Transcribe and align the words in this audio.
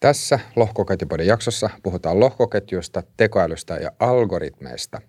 Tässä 0.00 0.40
lohkoketjupodin 0.56 1.26
jaksossa 1.26 1.70
puhutaan 1.82 2.20
lohkoketjuista, 2.20 3.02
tekoälystä 3.16 3.74
ja 3.74 3.90
algoritmeista. 4.00 5.00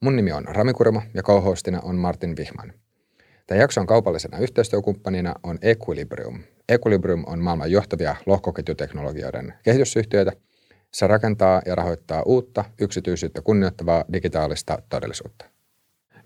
Mun 0.00 0.16
nimi 0.16 0.32
on 0.32 0.44
Rami 0.44 0.72
Kurma 0.72 1.02
ja 1.14 1.22
co 1.22 1.54
on 1.82 1.96
Martin 1.96 2.36
Vihman. 2.36 2.72
Tämä 3.46 3.60
jakson 3.60 3.86
kaupallisena 3.86 4.38
yhteistyökumppanina 4.38 5.34
on 5.42 5.58
Equilibrium. 5.62 6.38
Equilibrium 6.68 7.24
on 7.26 7.38
maailman 7.38 7.70
johtavia 7.70 8.16
lohkoketjuteknologioiden 8.26 9.54
kehitysyhtiöitä. 9.62 10.32
Se 10.94 11.06
rakentaa 11.06 11.62
ja 11.66 11.74
rahoittaa 11.74 12.22
uutta, 12.22 12.64
yksityisyyttä 12.80 13.42
kunnioittavaa 13.42 14.04
digitaalista 14.12 14.78
todellisuutta. 14.88 15.44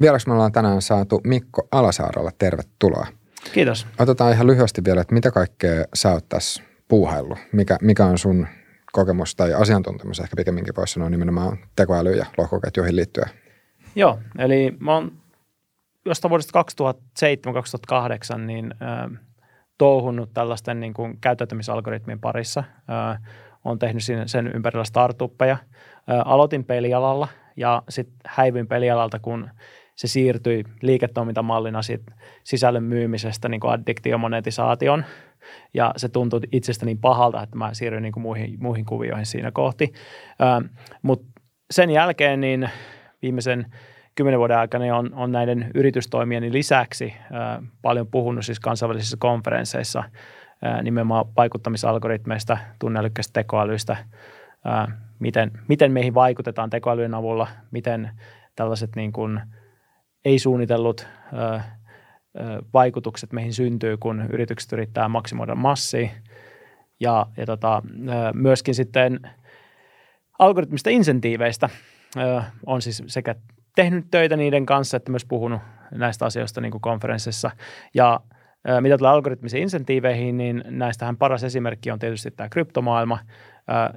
Vieraksi 0.00 0.28
me 0.28 0.34
ollaan 0.34 0.52
tänään 0.52 0.82
saatu 0.82 1.20
Mikko 1.24 1.68
Alasaaralla. 1.72 2.30
Tervetuloa. 2.38 3.06
Kiitos. 3.52 3.86
Otetaan 3.98 4.32
ihan 4.32 4.46
lyhyesti 4.46 4.84
vielä, 4.84 5.00
että 5.00 5.14
mitä 5.14 5.30
kaikkea 5.30 5.84
sä 5.94 6.12
oot 6.12 6.28
tässä 6.28 6.62
puuhaillut? 6.88 7.38
Mikä, 7.52 7.76
mikä 7.82 8.06
on 8.06 8.18
sun 8.18 8.46
kokemus 8.92 9.34
tai 9.34 9.54
asiantuntemus, 9.54 10.20
ehkä 10.20 10.36
pikemminkin 10.36 10.76
voisi 10.76 10.92
sanoa 10.92 11.10
nimenomaan 11.10 11.58
tekoäly- 11.76 12.16
ja 12.16 12.26
lohkoketjuihin 12.38 12.96
liittyen? 12.96 13.28
Joo, 13.96 14.18
eli 14.38 14.76
mä 14.80 14.94
oon 14.94 15.12
jostain 16.04 16.30
vuodesta 16.30 16.64
2007-2008 18.34 18.38
niin 18.38 18.74
äh, 18.82 19.20
touhunut 19.78 20.30
tällaisten 20.34 20.80
niin 20.80 20.94
kuin 20.94 21.18
käyttäytymisalgoritmien 21.20 22.20
parissa. 22.20 22.64
Äh, 22.90 23.20
olen 23.64 23.78
tehnyt 23.78 24.02
sen 24.26 24.46
ympärillä 24.54 24.84
startuppeja. 24.84 25.52
Äh, 25.52 26.20
aloitin 26.24 26.64
pelialalla 26.64 27.28
ja 27.56 27.82
sitten 27.88 28.16
häivyin 28.26 28.66
pelialalta, 28.66 29.18
kun 29.18 29.50
se 29.94 30.08
siirtyi 30.08 30.64
liiketoimintamallina 30.82 31.80
sisällön 32.44 32.82
myymisestä 32.82 33.48
niin 33.48 33.66
addiktiomonetisaation. 33.66 35.04
Ja 35.74 35.92
se 35.96 36.08
tuntui 36.08 36.40
itsestä 36.52 36.86
niin 36.86 36.98
pahalta, 36.98 37.42
että 37.42 37.56
mä 37.56 37.74
siirryin 37.74 38.02
niin 38.02 38.12
kuin 38.12 38.22
muihin, 38.22 38.56
muihin 38.60 38.84
kuvioihin 38.84 39.26
siinä 39.26 39.50
kohti. 39.50 39.92
Mutta 41.02 41.40
sen 41.70 41.90
jälkeen 41.90 42.40
niin 42.40 42.70
viimeisen 43.22 43.66
kymmenen 44.14 44.38
vuoden 44.38 44.58
aikana 44.58 44.96
on, 44.96 45.14
on 45.14 45.32
näiden 45.32 45.70
yritystoimien 45.74 46.52
lisäksi 46.52 47.14
ää, 47.32 47.62
paljon 47.82 48.06
puhunut 48.06 48.44
siis 48.44 48.60
kansainvälisissä 48.60 49.16
konferensseissa 49.20 50.04
ää, 50.62 50.82
nimenomaan 50.82 51.26
vaikuttamisalgoritmeista, 51.36 52.58
tunnelykkäistä 52.78 53.32
tekoälystä, 53.32 53.96
ää, 54.64 54.98
miten, 55.18 55.50
miten 55.68 55.92
meihin 55.92 56.14
vaikutetaan 56.14 56.70
tekoälyn 56.70 57.14
avulla, 57.14 57.46
miten 57.70 58.10
tällaiset 58.56 58.96
niin 58.96 59.12
kuin 59.12 59.40
ei-suunnitellut 60.24 61.06
ää, 61.32 61.78
vaikutukset 62.74 63.32
meihin 63.32 63.52
syntyy, 63.52 63.96
kun 63.96 64.26
yritykset 64.32 64.72
yrittää 64.72 65.08
maksimoida 65.08 65.54
massia. 65.54 66.08
Ja, 67.00 67.26
ja 67.36 67.46
tota, 67.46 67.82
myöskin 68.34 68.74
sitten 68.74 69.20
algoritmista 70.38 70.90
insentiiveistä 70.90 71.68
on 72.66 72.82
siis 72.82 73.02
sekä 73.06 73.34
tehnyt 73.74 74.06
töitä 74.10 74.36
niiden 74.36 74.66
kanssa, 74.66 74.96
että 74.96 75.10
myös 75.10 75.24
puhunut 75.24 75.60
näistä 75.90 76.26
asioista 76.26 76.60
niin 76.60 76.70
kuin 76.70 76.80
konferenssissa. 76.80 77.50
Ja 77.94 78.20
mitä 78.80 78.98
tulee 78.98 79.12
algoritmisiin 79.12 79.62
insentiiveihin, 79.62 80.36
niin 80.36 80.64
näistähän 80.66 81.16
paras 81.16 81.44
esimerkki 81.44 81.90
on 81.90 81.98
tietysti 81.98 82.30
tämä 82.30 82.48
kryptomaailma. 82.48 83.18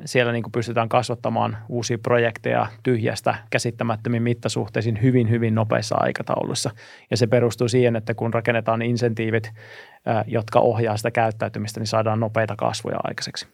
Siellä 0.06 0.32
niin 0.32 0.44
kuin 0.44 0.52
pystytään 0.52 0.90
kasvattamaan 0.90 1.58
uusia 1.70 1.98
projekteja 1.98 2.68
tyhjästä 2.84 3.36
käsittämättömiin 3.50 4.24
mittasuhteisiin 4.24 5.02
hyvin, 5.02 5.30
hyvin 5.30 5.56
nopeissa 5.56 5.96
aikatauluissa. 6.00 6.70
Ja 7.12 7.18
se 7.18 7.28
perustuu 7.28 7.68
siihen, 7.68 7.96
että 7.96 8.14
kun 8.14 8.34
rakennetaan 8.34 8.82
insentiivit, 8.82 9.52
jotka 10.28 10.59
ohjaa 10.59 10.98
sitä 10.98 11.12
käyttäytymistä, 11.12 11.80
niin 11.80 11.88
saadaan 11.88 12.20
nopeita 12.20 12.56
kasvuja 12.56 12.98
aikaiseksi. 13.04 13.48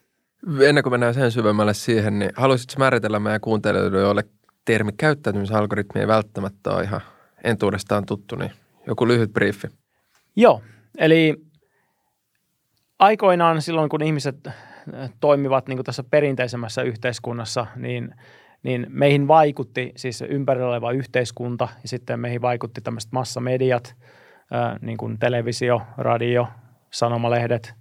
Ennen 0.67 0.83
kuin 0.83 0.93
mennään 0.93 1.13
sen 1.13 1.31
syvemmälle 1.31 1.73
siihen, 1.73 2.19
niin 2.19 2.31
haluaisitko 2.35 2.75
määritellä 2.79 3.19
meidän 3.19 3.41
kuuntelijoille, 3.41 3.99
joille 3.99 4.23
termi 4.65 4.91
käyttäytymisalgoritmi 4.91 6.01
ei 6.01 6.07
välttämättä 6.07 6.71
ole 6.71 6.83
ihan 6.83 7.01
entuudestaan 7.43 8.05
tuttu, 8.05 8.35
niin 8.35 8.51
joku 8.87 9.07
lyhyt 9.07 9.33
briefi. 9.33 9.67
Joo, 10.35 10.61
eli 10.97 11.35
aikoinaan 12.99 13.61
silloin, 13.61 13.89
kun 13.89 14.03
ihmiset 14.03 14.47
äh, 14.47 14.53
toimivat 15.19 15.67
niin 15.67 15.83
tässä 15.83 16.03
perinteisemmässä 16.03 16.81
yhteiskunnassa, 16.81 17.65
niin, 17.75 18.15
niin 18.63 18.85
meihin 18.89 19.27
vaikutti 19.27 19.91
siis 19.95 20.21
ympärillä 20.21 20.67
oleva 20.67 20.91
yhteiskunta 20.91 21.67
ja 21.81 21.87
sitten 21.89 22.19
meihin 22.19 22.41
vaikutti 22.41 22.81
tämmöiset 22.81 23.11
massamediat, 23.11 23.95
äh, 24.55 24.79
niin 24.81 24.97
kuin 24.97 25.19
televisio, 25.19 25.81
radio, 25.97 26.47
sanomalehdet, 26.91 27.73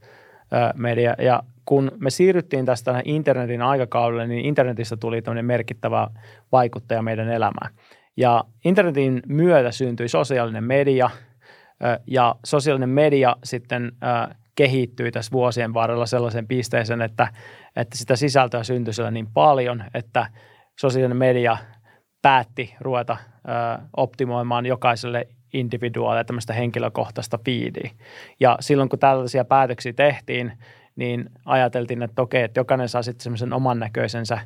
äh, 0.52 0.70
media. 0.74 1.14
Ja 1.18 1.42
kun 1.64 1.92
me 1.98 2.10
siirryttiin 2.10 2.66
tästä 2.66 3.02
internetin 3.04 3.62
aikakaudelle, 3.62 4.26
niin 4.26 4.44
internetistä 4.44 4.96
tuli 4.96 5.22
tämmöinen 5.22 5.44
merkittävä 5.44 6.08
vaikuttaja 6.52 7.02
meidän 7.02 7.28
elämään. 7.28 7.74
Ja 8.16 8.44
internetin 8.64 9.22
myötä 9.26 9.70
syntyi 9.70 10.08
sosiaalinen 10.08 10.64
media 10.64 11.10
ja 12.06 12.34
sosiaalinen 12.44 12.88
media 12.88 13.36
sitten 13.44 13.92
kehittyi 14.54 15.12
tässä 15.12 15.32
vuosien 15.32 15.74
varrella 15.74 16.06
sellaisen 16.06 16.46
pisteeseen, 16.46 17.02
että, 17.02 17.28
että 17.76 17.98
sitä 17.98 18.16
sisältöä 18.16 18.62
syntyi 18.62 18.94
siellä 18.94 19.10
niin 19.10 19.26
paljon, 19.26 19.84
että 19.94 20.26
sosiaalinen 20.80 21.16
media 21.16 21.56
päätti 22.22 22.74
ruveta 22.80 23.16
optimoimaan 23.96 24.66
jokaiselle 24.66 25.28
individuaalille 25.52 26.24
tämmöistä 26.24 26.52
henkilökohtaista 26.52 27.38
feedia. 27.44 27.90
Ja 28.40 28.56
silloin 28.60 28.88
kun 28.88 28.98
tällaisia 28.98 29.44
päätöksiä 29.44 29.92
tehtiin, 29.92 30.52
niin 30.96 31.30
ajateltiin, 31.44 32.02
että 32.02 32.22
okei, 32.22 32.42
että 32.42 32.60
jokainen 32.60 32.88
saa 32.88 33.02
sitten 33.02 33.22
semmoisen 33.22 33.52
oman 33.52 33.78
näköisensä 33.78 34.38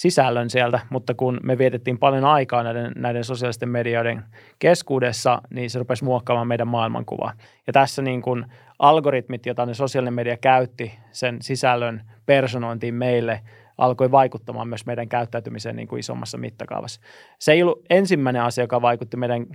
sisällön 0.00 0.50
sieltä, 0.50 0.80
mutta 0.90 1.14
kun 1.14 1.40
me 1.42 1.58
vietettiin 1.58 1.98
paljon 1.98 2.24
aikaa 2.24 2.62
näiden, 2.62 2.92
näiden 2.96 3.24
sosiaalisten 3.24 3.68
medioiden 3.68 4.24
keskuudessa, 4.58 5.42
niin 5.50 5.70
se 5.70 5.78
rupesi 5.78 6.04
muokkaamaan 6.04 6.48
meidän 6.48 6.68
maailmankuvaa. 6.68 7.32
Ja 7.66 7.72
tässä 7.72 8.02
niin 8.02 8.22
kuin 8.22 8.46
algoritmit, 8.78 9.46
joita 9.46 9.66
ne 9.66 9.74
sosiaalinen 9.74 10.14
media 10.14 10.36
käytti 10.36 10.98
sen 11.10 11.36
sisällön 11.42 12.02
personointiin 12.26 12.94
meille, 12.94 13.40
alkoi 13.78 14.10
vaikuttamaan 14.10 14.68
myös 14.68 14.86
meidän 14.86 15.08
käyttäytymiseen 15.08 15.76
niin 15.76 15.88
kuin 15.88 16.00
isommassa 16.00 16.38
mittakaavassa. 16.38 17.00
Se 17.38 17.52
ei 17.52 17.62
ollut 17.62 17.86
ensimmäinen 17.90 18.42
asia, 18.42 18.64
joka 18.64 18.82
vaikutti 18.82 19.16
meidän 19.16 19.46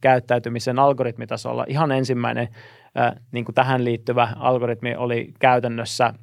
käyttäytymisen 0.00 0.78
algoritmitasolla. 0.78 1.64
Ihan 1.68 1.92
ensimmäinen 1.92 2.48
niin 3.32 3.44
kuin 3.44 3.54
tähän 3.54 3.84
liittyvä 3.84 4.28
algoritmi 4.36 4.96
oli 4.96 5.32
käytännössä 5.40 6.14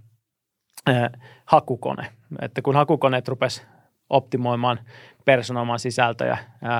hakukone. 1.45 2.07
Että 2.41 2.61
kun 2.61 2.75
hakukoneet 2.75 3.27
rupes 3.27 3.67
optimoimaan, 4.09 4.79
personoimaan 5.25 5.79
sisältöjä, 5.79 6.37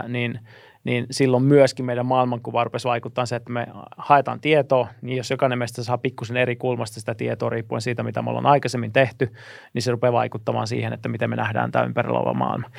niin, 0.07 0.39
niin 0.84 1.06
silloin 1.12 1.44
myöskin 1.44 1.85
meidän 1.85 2.06
maailmankuva 2.06 2.63
rupesi 2.63 2.88
vaikuttaa 2.88 3.25
se, 3.25 3.35
että 3.35 3.51
me 3.51 3.67
haetaan 3.97 4.39
tietoa, 4.39 4.88
niin 5.01 5.17
jos 5.17 5.31
jokainen 5.31 5.57
meistä 5.57 5.84
saa 5.84 5.97
pikkusen 5.97 6.38
eri 6.38 6.56
kulmasta 6.56 7.00
sitä 7.00 7.16
tietoa 7.16 7.50
riippuen 7.50 7.81
siitä, 7.81 8.03
mitä 8.03 8.22
me 8.22 8.29
ollaan 8.29 8.45
aikaisemmin 8.45 8.94
tehty, 8.94 9.34
niin 9.73 9.81
se 9.81 9.91
rupeaa 9.91 10.13
vaikuttamaan 10.13 10.68
siihen, 10.68 10.94
että 10.94 11.09
miten 11.09 11.29
me 11.29 11.35
nähdään 11.35 11.72
tämä 11.72 11.85
ympärillä 11.85 12.19
oleva 12.19 12.33
maailma. 12.33 12.69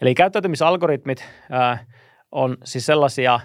Eli 0.00 0.14
käyttäytymisalgoritmit 0.14 1.24
ää, 1.50 1.78
on 2.32 2.56
siis 2.64 2.86
sellaisia 2.86 3.40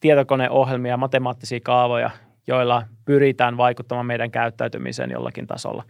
tietokoneohjelmia, 0.00 0.96
matemaattisia 0.96 1.60
kaavoja, 1.64 2.10
joilla 2.46 2.82
pyritään 3.04 3.56
vaikuttamaan 3.56 4.06
meidän 4.06 4.30
käyttäytymiseen 4.30 5.10
jollakin 5.10 5.46
tasolla. 5.46 5.84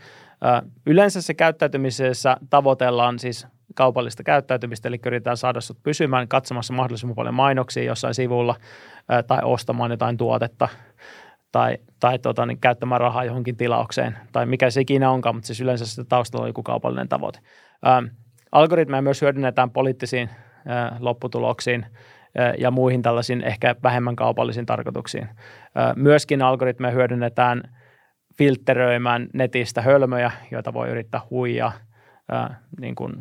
Yleensä 0.86 1.22
se 1.22 1.34
käyttäytymisessä 1.34 2.36
tavoitellaan 2.50 3.18
siis 3.18 3.46
kaupallista 3.74 4.22
käyttäytymistä, 4.22 4.88
eli 4.88 5.00
yritetään 5.06 5.36
saada 5.36 5.60
sinut 5.60 5.82
pysymään 5.82 6.28
katsomassa 6.28 6.72
mahdollisimman 6.72 7.14
paljon 7.14 7.34
mainoksia 7.34 7.84
jossain 7.84 8.14
sivulla 8.14 8.56
tai 9.26 9.38
ostamaan 9.42 9.90
jotain 9.90 10.16
tuotetta 10.16 10.68
tai, 11.52 11.78
tai 12.00 12.18
tota, 12.18 12.46
niin 12.46 12.60
käyttämään 12.60 13.00
rahaa 13.00 13.24
johonkin 13.24 13.56
tilaukseen 13.56 14.18
tai 14.32 14.46
mikä 14.46 14.70
se 14.70 14.80
ikinä 14.80 15.10
onkaan, 15.10 15.34
mutta 15.34 15.46
siis 15.46 15.60
yleensä 15.60 15.86
sitä 15.86 16.04
taustalla 16.04 16.42
on 16.42 16.48
joku 16.48 16.62
kaupallinen 16.62 17.08
tavoite. 17.08 17.38
algoritmeja 18.52 19.02
myös 19.02 19.22
hyödynnetään 19.22 19.70
poliittisiin 19.70 20.30
lopputuloksiin 21.00 21.86
ja 22.58 22.70
muihin 22.70 23.02
tällaisiin 23.02 23.42
ehkä 23.42 23.76
vähemmän 23.82 24.16
kaupallisiin 24.16 24.66
tarkoituksiin. 24.66 25.28
Myöskin 25.96 26.42
algoritmeja 26.42 26.92
hyödynnetään 26.92 27.62
filtteröimään 28.38 29.28
netistä 29.32 29.82
hölmöjä, 29.82 30.32
joita 30.50 30.72
voi 30.74 30.88
yrittää 30.88 31.20
huijaa 31.30 31.72
niin 32.80 32.94
kuin 32.94 33.14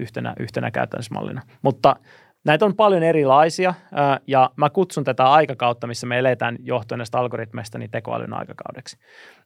yhtenä, 0.00 0.34
yhtenä 0.40 0.70
käytännösmallina. 0.70 1.42
Mutta 1.62 1.96
näitä 2.44 2.64
on 2.64 2.76
paljon 2.76 3.02
erilaisia 3.02 3.74
ja 4.26 4.50
mä 4.56 4.70
kutsun 4.70 5.04
tätä 5.04 5.30
aikakautta, 5.30 5.86
missä 5.86 6.06
me 6.06 6.18
eletään 6.18 6.56
johtuen 6.60 6.98
näistä 6.98 7.18
algoritmeista, 7.18 7.78
niin 7.78 7.90
tekoälyn 7.90 8.32
aikakaudeksi. 8.32 8.96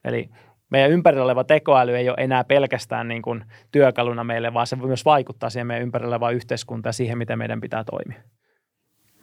Eli 0.05 0.31
meidän 0.70 0.90
ympärillä 0.90 1.25
oleva 1.25 1.44
tekoäly 1.44 1.96
ei 1.96 2.08
ole 2.08 2.16
enää 2.20 2.44
pelkästään 2.44 3.08
niin 3.08 3.23
kuin 3.23 3.44
työkaluna 3.73 4.25
meille, 4.25 4.55
vaan 4.55 4.66
se 4.66 4.78
voi 4.78 4.87
myös 4.87 5.05
vaikuttaa 5.05 5.50
siihen 5.50 5.66
meidän 5.66 5.82
ympärillä 5.82 6.08
olevaan 6.08 6.34
yhteiskuntaan 6.34 6.88
ja 6.88 6.93
siihen, 6.93 7.19
miten 7.19 7.38
meidän 7.38 7.61
pitää 7.61 7.84
toimia. 7.84 8.23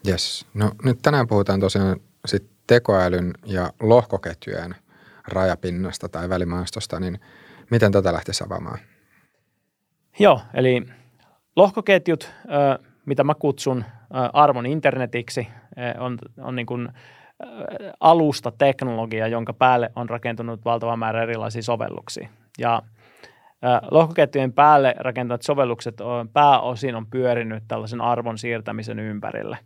Yes. 0.08 0.48
No 0.54 0.72
nyt 0.84 1.00
tänään 1.02 1.28
puhutaan 1.28 1.60
tosiaan 1.60 2.00
sit 2.26 2.50
tekoälyn 2.68 3.34
ja 3.46 3.70
lohkoketjujen 3.80 4.76
rajapinnasta 5.28 6.10
tai 6.10 6.30
välimaastosta, 6.30 7.00
niin 7.00 7.20
Miten 7.72 7.92
tätä 7.92 8.14
lähtisi 8.14 8.44
avaamaan? 8.44 8.80
Joo, 10.20 10.42
eli 10.54 10.86
lohkoketjut, 11.56 12.34
mitä 13.06 13.24
mä 13.24 13.34
kutsun 13.36 13.86
arvon 14.34 14.66
internetiksi, 14.66 15.48
on, 16.00 16.18
on 16.38 16.56
niin 16.56 16.66
kuin 16.66 16.90
alusta 18.00 18.52
teknologia, 18.52 19.28
jonka 19.28 19.54
päälle 19.54 19.92
on 19.96 20.10
rakentunut 20.10 20.66
valtava 20.66 20.98
määrä 20.98 21.24
erilaisia 21.24 21.62
sovelluksia. 21.62 22.30
Ja 22.60 22.82
lohkoketjujen 23.92 24.54
päälle 24.54 24.96
rakentavat 24.98 25.42
sovellukset 25.42 26.02
on, 26.02 26.30
pääosin 26.30 26.96
on 26.96 27.08
pyörinyt 27.08 27.64
tällaisen 27.68 28.02
arvon 28.02 28.38
siirtämisen 28.38 29.00
ympärille. 29.00 29.58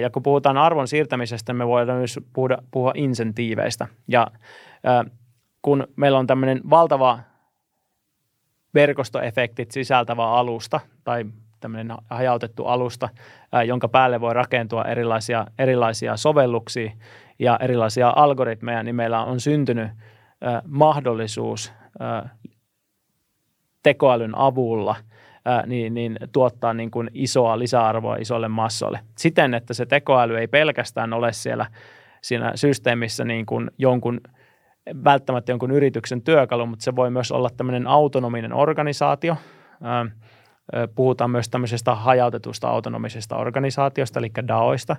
Ja 0.00 0.10
kun 0.10 0.22
puhutaan 0.22 0.56
arvon 0.56 0.88
siirtämisestä, 0.88 1.52
me 1.52 1.66
voidaan 1.66 1.98
myös 1.98 2.20
puhua, 2.32 2.58
puhua 2.70 2.92
insentiiveistä. 2.94 3.86
Ja 4.08 4.26
kun 5.62 5.86
meillä 5.96 6.18
on 6.18 6.26
tämmöinen 6.26 6.60
valtava 6.70 7.18
verkostoefektit 8.74 9.70
sisältävä 9.70 10.30
alusta 10.30 10.80
tai 11.04 11.24
tämmöinen 11.60 11.96
hajautettu 12.10 12.66
alusta, 12.66 13.08
jonka 13.66 13.88
päälle 13.88 14.20
voi 14.20 14.34
rakentua 14.34 14.84
erilaisia, 14.84 15.46
erilaisia 15.58 16.16
sovelluksia 16.16 16.92
ja 17.38 17.58
erilaisia 17.62 18.12
algoritmeja, 18.16 18.82
niin 18.82 18.96
meillä 18.96 19.24
on 19.24 19.40
syntynyt 19.40 19.88
mahdollisuus 20.66 21.72
tekoälyn 23.82 24.34
avulla 24.34 24.96
niin, 25.66 25.94
niin 25.94 26.18
tuottaa 26.32 26.74
niin 26.74 26.90
kuin 26.90 27.10
isoa 27.14 27.58
lisäarvoa 27.58 28.16
isolle 28.16 28.48
massolle. 28.48 29.00
Siten, 29.18 29.54
että 29.54 29.74
se 29.74 29.86
tekoäly 29.86 30.38
ei 30.38 30.48
pelkästään 30.48 31.12
ole 31.12 31.32
siellä 31.32 31.66
siinä 32.22 32.52
systeemissä 32.54 33.24
niin 33.24 33.46
kuin 33.46 33.70
jonkun 33.78 34.20
välttämättä 35.04 35.52
jonkun 35.52 35.70
yrityksen 35.70 36.22
työkalu, 36.22 36.66
mutta 36.66 36.82
se 36.82 36.96
voi 36.96 37.10
myös 37.10 37.32
olla 37.32 37.50
tämmöinen 37.56 37.86
autonominen 37.86 38.52
organisaatio– 38.52 39.36
Puhutaan 40.94 41.30
myös 41.30 41.48
tämmöisestä 41.48 41.94
hajautetusta 41.94 42.68
autonomisesta 42.68 43.36
organisaatiosta, 43.36 44.18
eli 44.18 44.30
DAOista, 44.48 44.96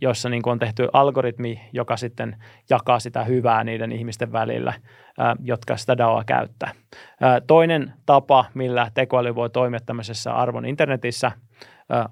jossa 0.00 0.28
niin 0.28 0.42
on 0.46 0.58
tehty 0.58 0.88
algoritmi, 0.92 1.60
joka 1.72 1.96
sitten 1.96 2.36
jakaa 2.70 3.00
sitä 3.00 3.24
hyvää 3.24 3.64
niiden 3.64 3.92
ihmisten 3.92 4.32
välillä, 4.32 4.72
jotka 5.40 5.76
sitä 5.76 5.98
DAOa 5.98 6.24
käyttää. 6.24 6.70
Toinen 7.46 7.92
tapa, 8.06 8.44
millä 8.54 8.90
tekoäly 8.94 9.34
voi 9.34 9.50
toimia 9.50 9.80
tämmöisessä 9.86 10.32
arvon 10.32 10.66
internetissä, 10.66 11.32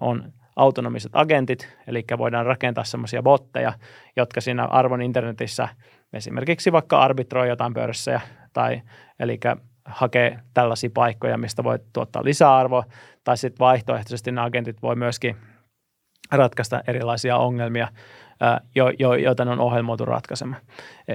on 0.01 0.33
autonomiset 0.57 1.13
agentit, 1.15 1.77
eli 1.87 2.05
voidaan 2.19 2.47
rakentaa 2.47 2.85
semmoisia 2.85 3.23
botteja, 3.23 3.73
jotka 4.17 4.41
siinä 4.41 4.65
arvon 4.65 5.03
internetissä 5.03 5.69
esimerkiksi 6.13 6.73
vaikka 6.73 7.01
arbitroi 7.01 7.49
jotain 7.49 7.75
pörssejä 7.75 8.21
tai 8.53 8.83
eli 9.21 9.39
hakea 9.87 10.41
tällaisia 10.55 10.91
paikkoja, 10.95 11.39
mistä 11.39 11.65
voi 11.65 11.79
tuottaa 11.93 12.25
lisäarvoa, 12.25 12.85
tai 13.25 13.37
sitten 13.37 13.59
vaihtoehtoisesti 13.59 14.33
nämä 14.33 14.45
agentit 14.45 14.83
voi 14.83 14.97
myöskin 14.97 15.37
ratkaista 16.33 16.81
erilaisia 16.87 17.37
ongelmia, 17.37 17.89
jo, 18.75 18.93
jo, 18.99 19.15
joita 19.15 19.45
ne 19.45 19.51
on 19.51 19.61
ohjelmoitu 19.61 20.05
ratkaisemaan. 20.05 20.63
E- 21.09 21.15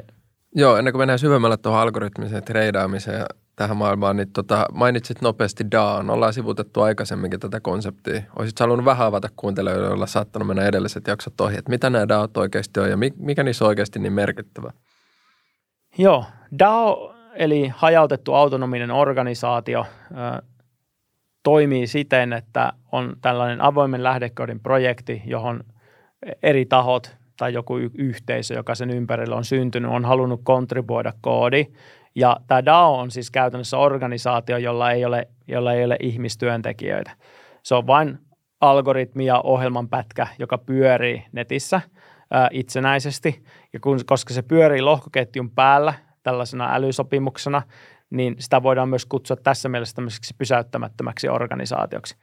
Joo, 0.56 0.78
ennen 0.78 0.94
kuin 0.94 1.00
mennään 1.00 1.20
syvemmälle 1.20 1.58
tuohon 1.58 1.82
algoritmiseen 1.82 2.44
treidaamiseen 2.44 3.20
ja 3.20 3.26
tähän 3.56 3.78
maailmaan, 3.78 4.18
niin 4.18 4.32
tota, 4.34 4.66
mainitsit 4.74 5.22
nopeasti 5.22 5.72
DAOn. 5.72 6.10
Ollaan 6.10 6.34
sivutettu 6.34 6.82
aikaisemminkin 6.82 7.40
tätä 7.40 7.60
konseptia. 7.60 8.22
Olisit 8.40 8.60
halunnut 8.60 8.86
vähän 8.86 9.08
avata 9.08 9.30
kuuntelijoille, 9.36 9.88
joilla 9.88 10.06
saattanut 10.06 10.48
mennä 10.48 10.66
edelliset 10.66 11.08
jaksot 11.08 11.42
ohi, 11.42 11.58
että 11.58 11.70
mitä 11.70 11.90
nämä 11.90 12.08
DAOt 12.08 12.38
oikeasti 12.38 12.80
on 12.80 12.90
ja 12.90 12.98
mikä 13.18 13.44
niissä 13.44 13.66
on 13.66 13.70
oikeasti 13.70 14.00
niin 14.00 14.14
merkittävä? 14.14 14.72
Joo, 15.98 16.26
DAO 16.60 17.11
eli 17.36 17.68
hajautettu 17.76 18.34
autonominen 18.34 18.92
organisaatio 18.92 19.86
toimii 21.44 21.88
siten, 21.88 22.34
että 22.34 22.74
on 22.92 23.16
tällainen 23.22 23.62
avoimen 23.62 24.04
lähdekoodin 24.04 24.60
projekti, 24.60 25.22
johon 25.26 25.64
eri 26.44 26.66
tahot 26.66 27.16
tai 27.38 27.54
joku 27.54 27.78
yhteisö, 27.78 28.54
joka 28.54 28.76
sen 28.76 28.90
ympärillä 28.90 29.36
on 29.36 29.46
syntynyt, 29.46 29.92
on 29.92 30.06
halunnut 30.06 30.42
kontribuoida 30.44 31.14
koodi. 31.22 31.66
Ja 32.16 32.38
tämä 32.48 32.66
DAO 32.66 32.98
on 32.98 33.12
siis 33.12 33.32
käytännössä 33.32 33.78
organisaatio, 33.78 34.58
jolla 34.58 34.92
ei 34.92 35.06
ole, 35.06 35.28
jolla 35.48 35.74
ei 35.74 35.86
ole 35.86 35.98
ihmistyöntekijöitä. 36.00 37.12
Se 37.64 37.76
on 37.76 37.88
vain 37.88 38.20
algoritmi 38.62 39.26
ja 39.26 39.42
ohjelman 39.42 39.90
pätkä, 39.90 40.28
joka 40.40 40.58
pyörii 40.58 41.26
netissä 41.32 41.82
itsenäisesti. 42.52 43.44
Ja 43.74 43.80
kun, 43.80 44.00
koska 44.06 44.34
se 44.34 44.42
pyörii 44.42 44.82
lohkoketjun 44.82 45.52
päällä, 45.52 45.94
tällaisena 46.24 46.76
älysopimuksena, 46.76 47.62
niin 48.10 48.36
sitä 48.40 48.64
voidaan 48.64 48.90
myös 48.90 49.06
kutsua 49.06 49.38
tässä 49.38 49.70
mielessä 49.70 49.96
tämmöiseksi 49.96 50.36
pysäyttämättömäksi 50.38 51.30
organisaatioksi. 51.30 52.16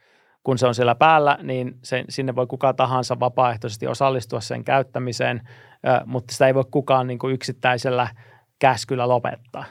Kun 0.43 0.57
se 0.57 0.67
on 0.67 0.75
siellä 0.75 0.95
päällä, 0.95 1.37
niin 1.43 1.77
se, 1.83 2.05
sinne 2.09 2.35
voi 2.35 2.47
kuka 2.47 2.73
tahansa 2.73 3.19
vapaaehtoisesti 3.19 3.87
osallistua 3.87 4.39
sen 4.41 4.63
käyttämiseen, 4.63 5.41
mutta 6.05 6.33
sitä 6.33 6.47
ei 6.47 6.55
voi 6.55 6.63
kukaan 6.71 7.07
niin 7.07 7.19
kuin 7.19 7.33
yksittäisellä 7.33 8.07
käskyllä 8.59 9.07
lopettaa. 9.07 9.65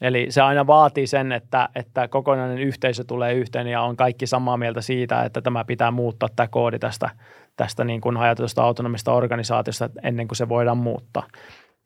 Eli 0.00 0.26
se 0.30 0.40
aina 0.40 0.66
vaatii 0.66 1.06
sen, 1.06 1.32
että, 1.32 1.68
että 1.74 2.08
kokonainen 2.08 2.58
yhteisö 2.58 3.04
tulee 3.04 3.34
yhteen 3.34 3.66
ja 3.66 3.82
on 3.82 3.96
kaikki 3.96 4.26
samaa 4.26 4.56
mieltä 4.56 4.80
siitä, 4.80 5.22
että 5.22 5.40
tämä 5.40 5.64
pitää 5.64 5.90
muuttaa 5.90 6.28
tämä 6.36 6.48
koodi 6.48 6.78
tästä, 6.78 7.10
tästä 7.56 7.84
niin 7.84 8.00
kuin 8.00 8.16
hajautetusta 8.16 8.62
autonomista 8.62 9.12
organisaatiosta 9.12 9.90
ennen 10.02 10.28
kuin 10.28 10.36
se 10.36 10.48
voidaan 10.48 10.78
muuttaa. 10.78 11.26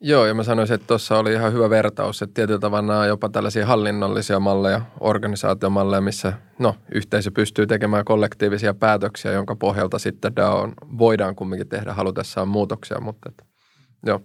Joo, 0.02 0.26
ja 0.26 0.34
mä 0.34 0.42
sanoisin, 0.42 0.74
että 0.74 0.86
tuossa 0.86 1.18
oli 1.18 1.32
ihan 1.32 1.52
hyvä 1.52 1.70
vertaus, 1.70 2.22
että 2.22 2.34
tietyllä 2.34 2.60
tavalla 2.60 2.86
nämä 2.86 3.00
on 3.00 3.08
jopa 3.08 3.28
tällaisia 3.28 3.66
hallinnollisia 3.66 4.40
malleja, 4.40 4.80
organisaatiomalleja, 5.00 6.00
missä 6.00 6.32
no, 6.58 6.76
yhteisö 6.94 7.30
pystyy 7.30 7.66
tekemään 7.66 8.04
kollektiivisia 8.04 8.74
päätöksiä, 8.74 9.32
jonka 9.32 9.56
pohjalta 9.56 9.98
sitten 9.98 10.36
DAO 10.36 10.68
voidaan 10.98 11.36
kumminkin 11.36 11.68
tehdä 11.68 11.92
halutessaan 11.92 12.48
muutoksia, 12.48 13.00
mutta 13.00 13.28
että, 13.30 13.44
joo. 14.06 14.20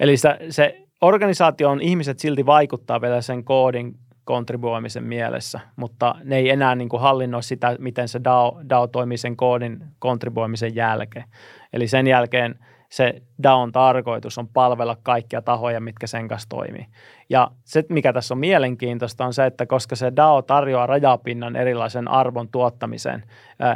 Eli 0.00 0.16
se, 0.16 0.38
se 0.50 0.82
organisaation 1.00 1.80
ihmiset 1.80 2.18
silti 2.18 2.46
vaikuttaa 2.46 3.00
vielä 3.00 3.20
sen 3.20 3.44
koodin 3.44 3.94
kontribuoimisen 4.24 5.04
mielessä, 5.04 5.60
mutta 5.76 6.14
ne 6.24 6.36
ei 6.36 6.50
enää 6.50 6.74
niin 6.74 6.88
kuin 6.88 7.02
hallinnoi 7.02 7.42
sitä, 7.42 7.76
miten 7.78 8.08
se 8.08 8.20
DAO, 8.24 8.60
DAO 8.70 8.86
toimii 8.86 9.18
sen 9.18 9.36
koodin 9.36 9.84
kontribuoimisen 9.98 10.74
jälkeen. 10.74 11.24
Eli 11.72 11.88
sen 11.88 12.06
jälkeen– 12.06 12.54
se 12.88 13.22
DAOn 13.42 13.72
tarkoitus 13.72 14.38
on 14.38 14.48
palvella 14.48 14.96
kaikkia 15.02 15.42
tahoja, 15.42 15.80
mitkä 15.80 16.06
sen 16.06 16.28
kanssa 16.28 16.48
toimii. 16.48 16.86
Ja 17.30 17.50
se, 17.64 17.84
mikä 17.88 18.12
tässä 18.12 18.34
on 18.34 18.38
mielenkiintoista, 18.38 19.26
on 19.26 19.34
se, 19.34 19.46
että 19.46 19.66
koska 19.66 19.96
se 19.96 20.12
DAO 20.16 20.42
tarjoaa 20.42 20.86
rajapinnan 20.86 21.56
erilaisen 21.56 22.08
arvon 22.08 22.48
tuottamiseen, 22.48 23.24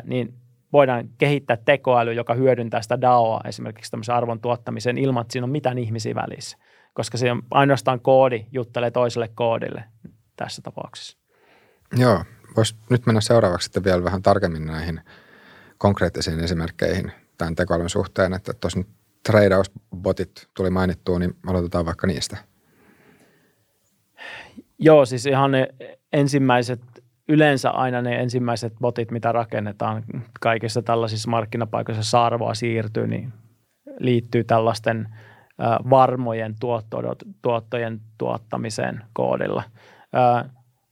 niin 0.04 0.34
voidaan 0.72 1.08
kehittää 1.18 1.56
tekoäly, 1.56 2.12
joka 2.12 2.34
hyödyntää 2.34 2.82
sitä 2.82 3.00
DAOa 3.00 3.40
esimerkiksi 3.44 3.90
tämmöisen 3.90 4.14
arvon 4.14 4.40
tuottamiseen 4.40 4.98
ilman, 4.98 5.20
että 5.20 5.32
siinä 5.32 5.44
on 5.44 5.50
mitään 5.50 5.78
ihmisiä 5.78 6.14
välissä. 6.14 6.56
Koska 6.94 7.18
se 7.18 7.32
on 7.32 7.42
ainoastaan 7.50 8.00
koodi 8.00 8.46
juttelee 8.52 8.90
toiselle 8.90 9.28
koodille 9.34 9.84
tässä 10.36 10.62
tapauksessa. 10.62 11.18
Joo, 11.96 12.24
voisi 12.56 12.76
nyt 12.90 13.06
mennä 13.06 13.20
seuraavaksi 13.20 13.64
sitten 13.64 13.84
vielä 13.84 14.04
vähän 14.04 14.22
tarkemmin 14.22 14.66
näihin 14.66 15.00
konkreettisiin 15.78 16.40
esimerkkeihin 16.40 17.12
tämän 17.38 17.54
tekoälyn 17.54 17.88
suhteen, 17.88 18.32
että 18.32 18.52
tuossa 18.52 18.78
nyt 18.78 18.88
treidausbotit 19.26 20.48
tuli 20.56 20.70
mainittua, 20.70 21.18
niin 21.18 21.36
aloitetaan 21.46 21.86
vaikka 21.86 22.06
niistä. 22.06 22.36
Joo, 24.78 25.04
siis 25.04 25.26
ihan 25.26 25.50
ne 25.50 25.68
ensimmäiset, 26.12 26.80
yleensä 27.28 27.70
aina 27.70 28.02
ne 28.02 28.20
ensimmäiset 28.20 28.72
botit, 28.80 29.10
mitä 29.10 29.32
rakennetaan 29.32 30.04
kaikissa 30.40 30.82
tällaisissa 30.82 31.30
markkinapaikoissa, 31.30 32.00
jossa 32.00 32.24
arvoa 32.24 32.54
siirtyy, 32.54 33.06
niin 33.06 33.32
liittyy 33.98 34.44
tällaisten 34.44 35.08
varmojen 35.90 36.54
tuottojen 37.42 38.00
tuottamiseen 38.18 39.04
koodilla. 39.12 39.62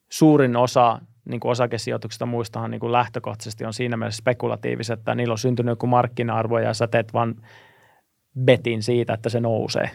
Suurin 0.08 0.56
osa 0.56 1.00
niin 1.24 1.40
kuin 1.40 1.50
osakesijoituksista 1.50 2.26
muistahan 2.26 2.70
niin 2.70 2.80
kuin 2.80 2.92
lähtökohtaisesti 2.92 3.64
on 3.64 3.72
siinä 3.72 3.96
mielessä 3.96 4.18
spekulatiiviset, 4.18 4.98
että 4.98 5.14
niillä 5.14 5.32
on 5.32 5.38
syntynyt 5.38 5.72
joku 5.72 5.86
markkina-arvo 5.86 6.58
ja 6.58 6.74
sä 6.74 6.86
teet 6.86 7.12
vaan 7.12 7.34
betin 8.44 8.82
siitä, 8.82 9.12
että 9.14 9.28
se 9.28 9.40
nousee, 9.40 9.90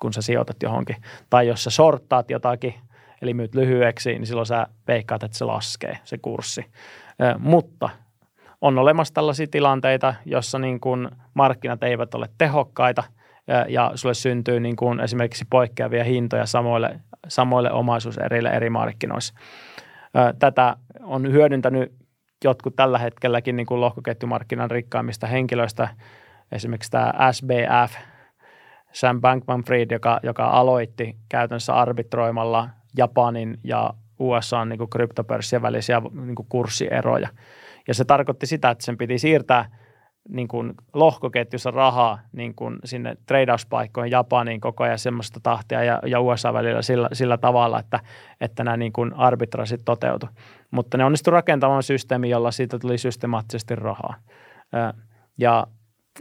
kun 0.00 0.12
sä 0.12 0.22
sijoitat 0.22 0.62
johonkin. 0.62 0.96
Tai 1.30 1.48
jos 1.48 1.64
sä 1.64 1.70
sorttaat 1.70 2.30
jotakin, 2.30 2.74
eli 3.22 3.34
myyt 3.34 3.54
lyhyeksi, 3.54 4.12
niin 4.12 4.26
silloin 4.26 4.46
sä 4.46 4.66
veikkaat, 4.88 5.22
että 5.22 5.38
se 5.38 5.44
laskee, 5.44 5.98
se 6.04 6.18
kurssi. 6.18 6.64
mutta 7.38 7.88
on 8.60 8.78
olemassa 8.78 9.14
tällaisia 9.14 9.46
tilanteita, 9.50 10.14
jossa 10.24 10.58
niin 10.58 10.80
kuin 10.80 11.08
markkinat 11.34 11.82
eivät 11.82 12.14
ole 12.14 12.28
tehokkaita 12.38 13.04
ja 13.68 13.92
sulle 13.94 14.14
syntyy 14.14 14.60
niin 14.60 14.76
kuin 14.76 15.00
esimerkiksi 15.00 15.44
poikkeavia 15.50 16.04
hintoja 16.04 16.46
samoille, 16.46 17.00
samoille 17.28 17.72
omaisuuserille 17.72 18.50
eri 18.50 18.70
markkinoissa. 18.70 19.34
Tätä 20.38 20.76
on 21.00 21.32
hyödyntänyt 21.32 21.92
jotkut 22.44 22.76
tällä 22.76 22.98
hetkelläkin 22.98 23.56
niin 23.56 23.66
kuin 23.66 23.80
lohkoketjumarkkinan 23.80 24.70
rikkaimmista 24.70 25.26
henkilöistä– 25.26 25.88
esimerkiksi 26.52 26.90
tämä 26.90 27.12
SBF, 27.32 27.94
Sam 28.92 29.20
Bankman-Fried, 29.20 29.86
joka, 29.90 30.20
joka 30.22 30.44
aloitti 30.44 31.16
käytännössä 31.28 31.74
arbitroimalla 31.74 32.68
Japanin 32.96 33.58
ja 33.64 33.94
USA 34.18 34.64
niin 34.64 34.90
kryptopörssien 34.90 35.62
välisiä 35.62 36.02
niin 36.24 36.34
kuin 36.34 36.46
kurssieroja. 36.48 37.28
Ja 37.88 37.94
se 37.94 38.04
tarkoitti 38.04 38.46
sitä, 38.46 38.70
että 38.70 38.84
sen 38.84 38.98
piti 38.98 39.18
siirtää 39.18 39.64
niin 40.28 40.48
kuin 40.48 40.74
lohkoketjussa 40.92 41.70
rahaa 41.70 42.18
niin 42.32 42.54
kuin 42.54 42.78
sinne 42.84 43.16
treidauspaikkoihin 43.26 44.10
Japaniin 44.10 44.60
koko 44.60 44.84
ajan 44.84 44.98
semmoista 44.98 45.40
tahtia 45.42 45.84
ja, 45.84 46.00
ja 46.06 46.20
USA 46.20 46.52
välillä 46.52 46.82
sillä, 46.82 47.08
sillä 47.12 47.38
tavalla, 47.38 47.80
että, 47.80 48.00
että 48.40 48.64
nämä 48.64 48.76
niin 48.76 48.92
kuin 48.92 49.14
arbitrasit 49.14 49.80
toteutu. 49.84 50.28
Mutta 50.70 50.98
ne 50.98 51.04
onnistu 51.04 51.30
rakentamaan 51.30 51.82
systeemi, 51.82 52.30
jolla 52.30 52.50
siitä 52.50 52.78
tuli 52.78 52.98
systemaattisesti 52.98 53.74
rahaa. 53.74 54.14
Ja 55.38 55.66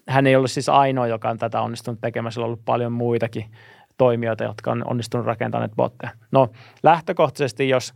hän 0.07 0.27
ei 0.27 0.35
ollut 0.35 0.51
siis 0.51 0.69
ainoa, 0.69 1.07
joka 1.07 1.29
on 1.29 1.37
tätä 1.37 1.61
onnistunut 1.61 2.01
tekemään. 2.01 2.31
Sillä 2.31 2.45
on 2.45 2.47
ollut 2.47 2.65
paljon 2.65 2.91
muitakin 2.91 3.45
toimijoita, 3.97 4.43
jotka 4.43 4.71
on 4.71 4.83
onnistunut 4.87 5.25
rakentamaan 5.25 5.69
botteja. 5.75 6.11
No 6.31 6.47
lähtökohtaisesti, 6.83 7.69
jos 7.69 7.93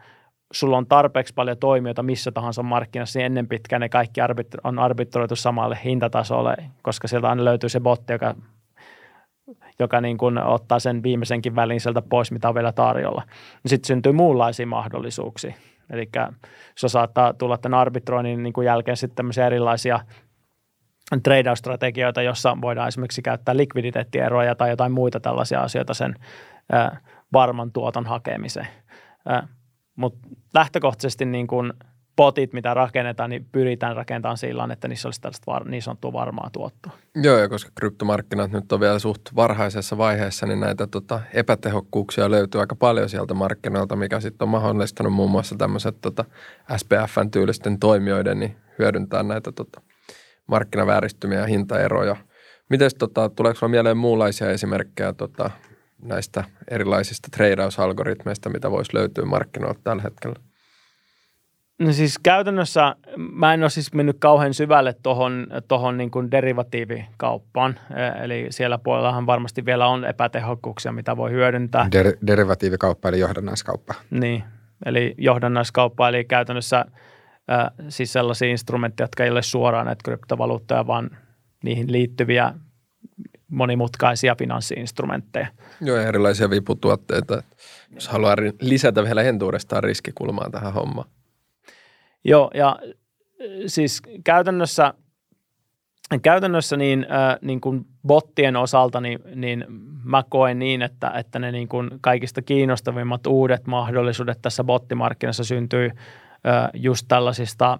sulla 0.53 0.77
on 0.77 0.87
tarpeeksi 0.87 1.33
paljon 1.33 1.57
toimijoita 1.57 2.03
missä 2.03 2.31
tahansa 2.31 2.63
markkinassa, 2.63 3.19
niin 3.19 3.25
ennen 3.25 3.47
pitkään 3.47 3.79
ne 3.79 3.89
kaikki 3.89 4.21
on 4.63 4.79
arbitroitu 4.79 5.35
samalle 5.35 5.79
hintatasolle, 5.83 6.55
koska 6.81 7.07
sieltä 7.07 7.29
aina 7.29 7.45
löytyy 7.45 7.69
se 7.69 7.79
botti, 7.79 8.13
joka, 8.13 8.35
joka 9.79 10.01
niin 10.01 10.17
kuin 10.17 10.37
ottaa 10.37 10.79
sen 10.79 11.03
viimeisenkin 11.03 11.55
välin 11.55 11.81
sieltä 11.81 12.01
pois, 12.01 12.31
mitä 12.31 12.49
on 12.49 12.55
vielä 12.55 12.71
tarjolla. 12.71 13.23
Sitten 13.65 13.87
syntyy 13.87 14.11
muunlaisia 14.11 14.67
mahdollisuuksia. 14.67 15.53
Eli 15.89 16.09
se 16.77 16.89
saattaa 16.89 17.33
tulla 17.33 17.57
tämän 17.57 17.79
arbitroinnin 17.79 18.43
niin 18.43 18.53
kuin 18.53 18.65
jälkeen 18.65 18.97
sitten 18.97 19.15
tämmöisiä 19.15 19.47
erilaisia 19.47 19.99
trade-strategioita, 21.23 22.21
jossa 22.21 22.57
voidaan 22.61 22.87
esimerkiksi 22.87 23.21
käyttää 23.21 23.57
likviditeettieroja 23.57 24.55
tai 24.55 24.69
jotain 24.69 24.91
muita 24.91 25.19
tällaisia 25.19 25.61
asioita 25.61 25.93
sen 25.93 26.15
varman 27.33 27.71
tuoton 27.71 28.05
hakemiseen. 28.05 28.67
Mutta 29.95 30.27
lähtökohtaisesti 30.53 31.25
niin 31.25 31.47
kun 31.47 31.73
potit, 32.15 32.53
mitä 32.53 32.73
rakennetaan, 32.73 33.29
niin 33.29 33.45
pyritään 33.51 33.95
rakentamaan 33.95 34.37
sillä 34.37 34.67
että 34.73 34.87
niissä 34.87 35.07
olisi 35.07 35.21
tällaista 35.21 35.51
var, 35.51 35.67
niin 35.67 35.81
sanottua 35.81 36.13
varmaa 36.13 36.49
tuottoa. 36.53 36.91
Joo, 37.15 37.37
ja 37.37 37.49
koska 37.49 37.71
kryptomarkkinat 37.75 38.51
nyt 38.51 38.71
on 38.71 38.79
vielä 38.79 38.99
suht 38.99 39.21
varhaisessa 39.35 39.97
vaiheessa, 39.97 40.45
niin 40.45 40.59
näitä 40.59 40.87
tota, 40.87 41.21
epätehokkuuksia 41.33 42.31
löytyy 42.31 42.61
aika 42.61 42.75
paljon 42.75 43.09
sieltä 43.09 43.33
markkinoilta, 43.33 43.95
mikä 43.95 44.19
sitten 44.19 44.45
on 44.45 44.49
mahdollistanut 44.49 45.13
muun 45.13 45.31
muassa 45.31 45.55
tämmöiset 45.55 46.01
tota, 46.01 46.25
SPFn 46.77 47.31
tyylisten 47.31 47.79
toimijoiden 47.79 48.39
niin 48.39 48.55
hyödyntää 48.79 49.23
näitä 49.23 49.51
tota, 49.51 49.81
markkinavääristymiä 50.47 51.39
ja 51.39 51.45
hintaeroja. 51.45 52.15
Miten 52.69 52.91
tota, 52.99 53.29
tuleeko 53.29 53.59
sinulla 53.59 53.71
mieleen 53.71 53.97
muunlaisia 53.97 54.49
esimerkkejä 54.49 55.13
tota, 55.13 55.51
näistä 56.01 56.43
erilaisista 56.71 57.27
treidausalgoritmeista, 57.31 58.49
mitä 58.49 58.71
voisi 58.71 58.93
löytyä 58.93 59.25
markkinoilta 59.25 59.79
tällä 59.83 60.01
hetkellä? 60.01 60.35
No 61.79 61.93
siis 61.93 62.19
käytännössä 62.23 62.95
mä 63.17 63.53
en 63.53 63.63
ole 63.63 63.69
siis 63.69 63.93
mennyt 63.93 64.17
kauhean 64.19 64.53
syvälle 64.53 64.95
tuohon 65.03 65.47
tohon 65.67 65.97
niin 65.97 66.11
kuin 66.11 66.31
derivatiivikauppaan. 66.31 67.79
Eli 68.23 68.47
siellä 68.49 68.77
puolellahan 68.77 69.25
varmasti 69.25 69.65
vielä 69.65 69.87
on 69.87 70.05
epätehokkuuksia, 70.05 70.91
mitä 70.91 71.17
voi 71.17 71.31
hyödyntää. 71.31 71.87
Der- 71.91 72.17
derivatiivikauppa 72.27 73.09
eli 73.09 73.19
johdannaiskauppa. 73.19 73.93
Niin, 74.11 74.43
eli 74.85 75.15
johdannaiskauppa, 75.17 76.09
eli 76.09 76.25
käytännössä 76.25 76.85
äh, 77.51 77.71
siis 77.89 78.13
sellaisia 78.13 78.49
instrumentteja, 78.49 79.03
jotka 79.03 79.23
ei 79.23 79.29
ole 79.29 79.41
suoraan 79.41 79.85
näitä 79.85 80.03
kryptovaluuttoja, 80.03 80.87
vaan 80.87 81.17
niihin 81.63 81.91
liittyviä 81.91 82.53
monimutkaisia 83.47 84.35
finanssiinstrumentteja. 84.35 85.47
Joo, 85.81 85.97
erilaisia 85.97 86.49
viputuotteita. 86.49 87.43
Jos 87.91 88.07
haluaa 88.07 88.35
lisätä 88.61 89.03
vielä 89.03 89.23
entuudestaan 89.23 89.83
riskikulmaa 89.83 90.49
tähän 90.49 90.73
hommaan. 90.73 91.09
Joo, 92.23 92.51
ja 92.53 92.79
siis 93.67 94.01
käytännössä, 94.23 94.93
käytännössä 96.21 96.77
niin, 96.77 97.07
äh, 97.11 97.37
niin 97.41 97.61
kuin 97.61 97.85
bottien 98.07 98.55
osalta 98.55 99.01
niin, 99.01 99.19
niin 99.35 99.65
mä 100.03 100.23
koen 100.29 100.59
niin, 100.59 100.81
että, 100.81 101.09
että 101.09 101.39
ne 101.39 101.51
niin 101.51 101.67
kuin 101.67 101.89
kaikista 102.01 102.41
kiinnostavimmat 102.41 103.27
uudet 103.27 103.67
mahdollisuudet 103.67 104.41
tässä 104.41 104.63
bottimarkkinassa 104.63 105.43
syntyy 105.43 105.91
just 106.73 107.05
tällaisista 107.07 107.79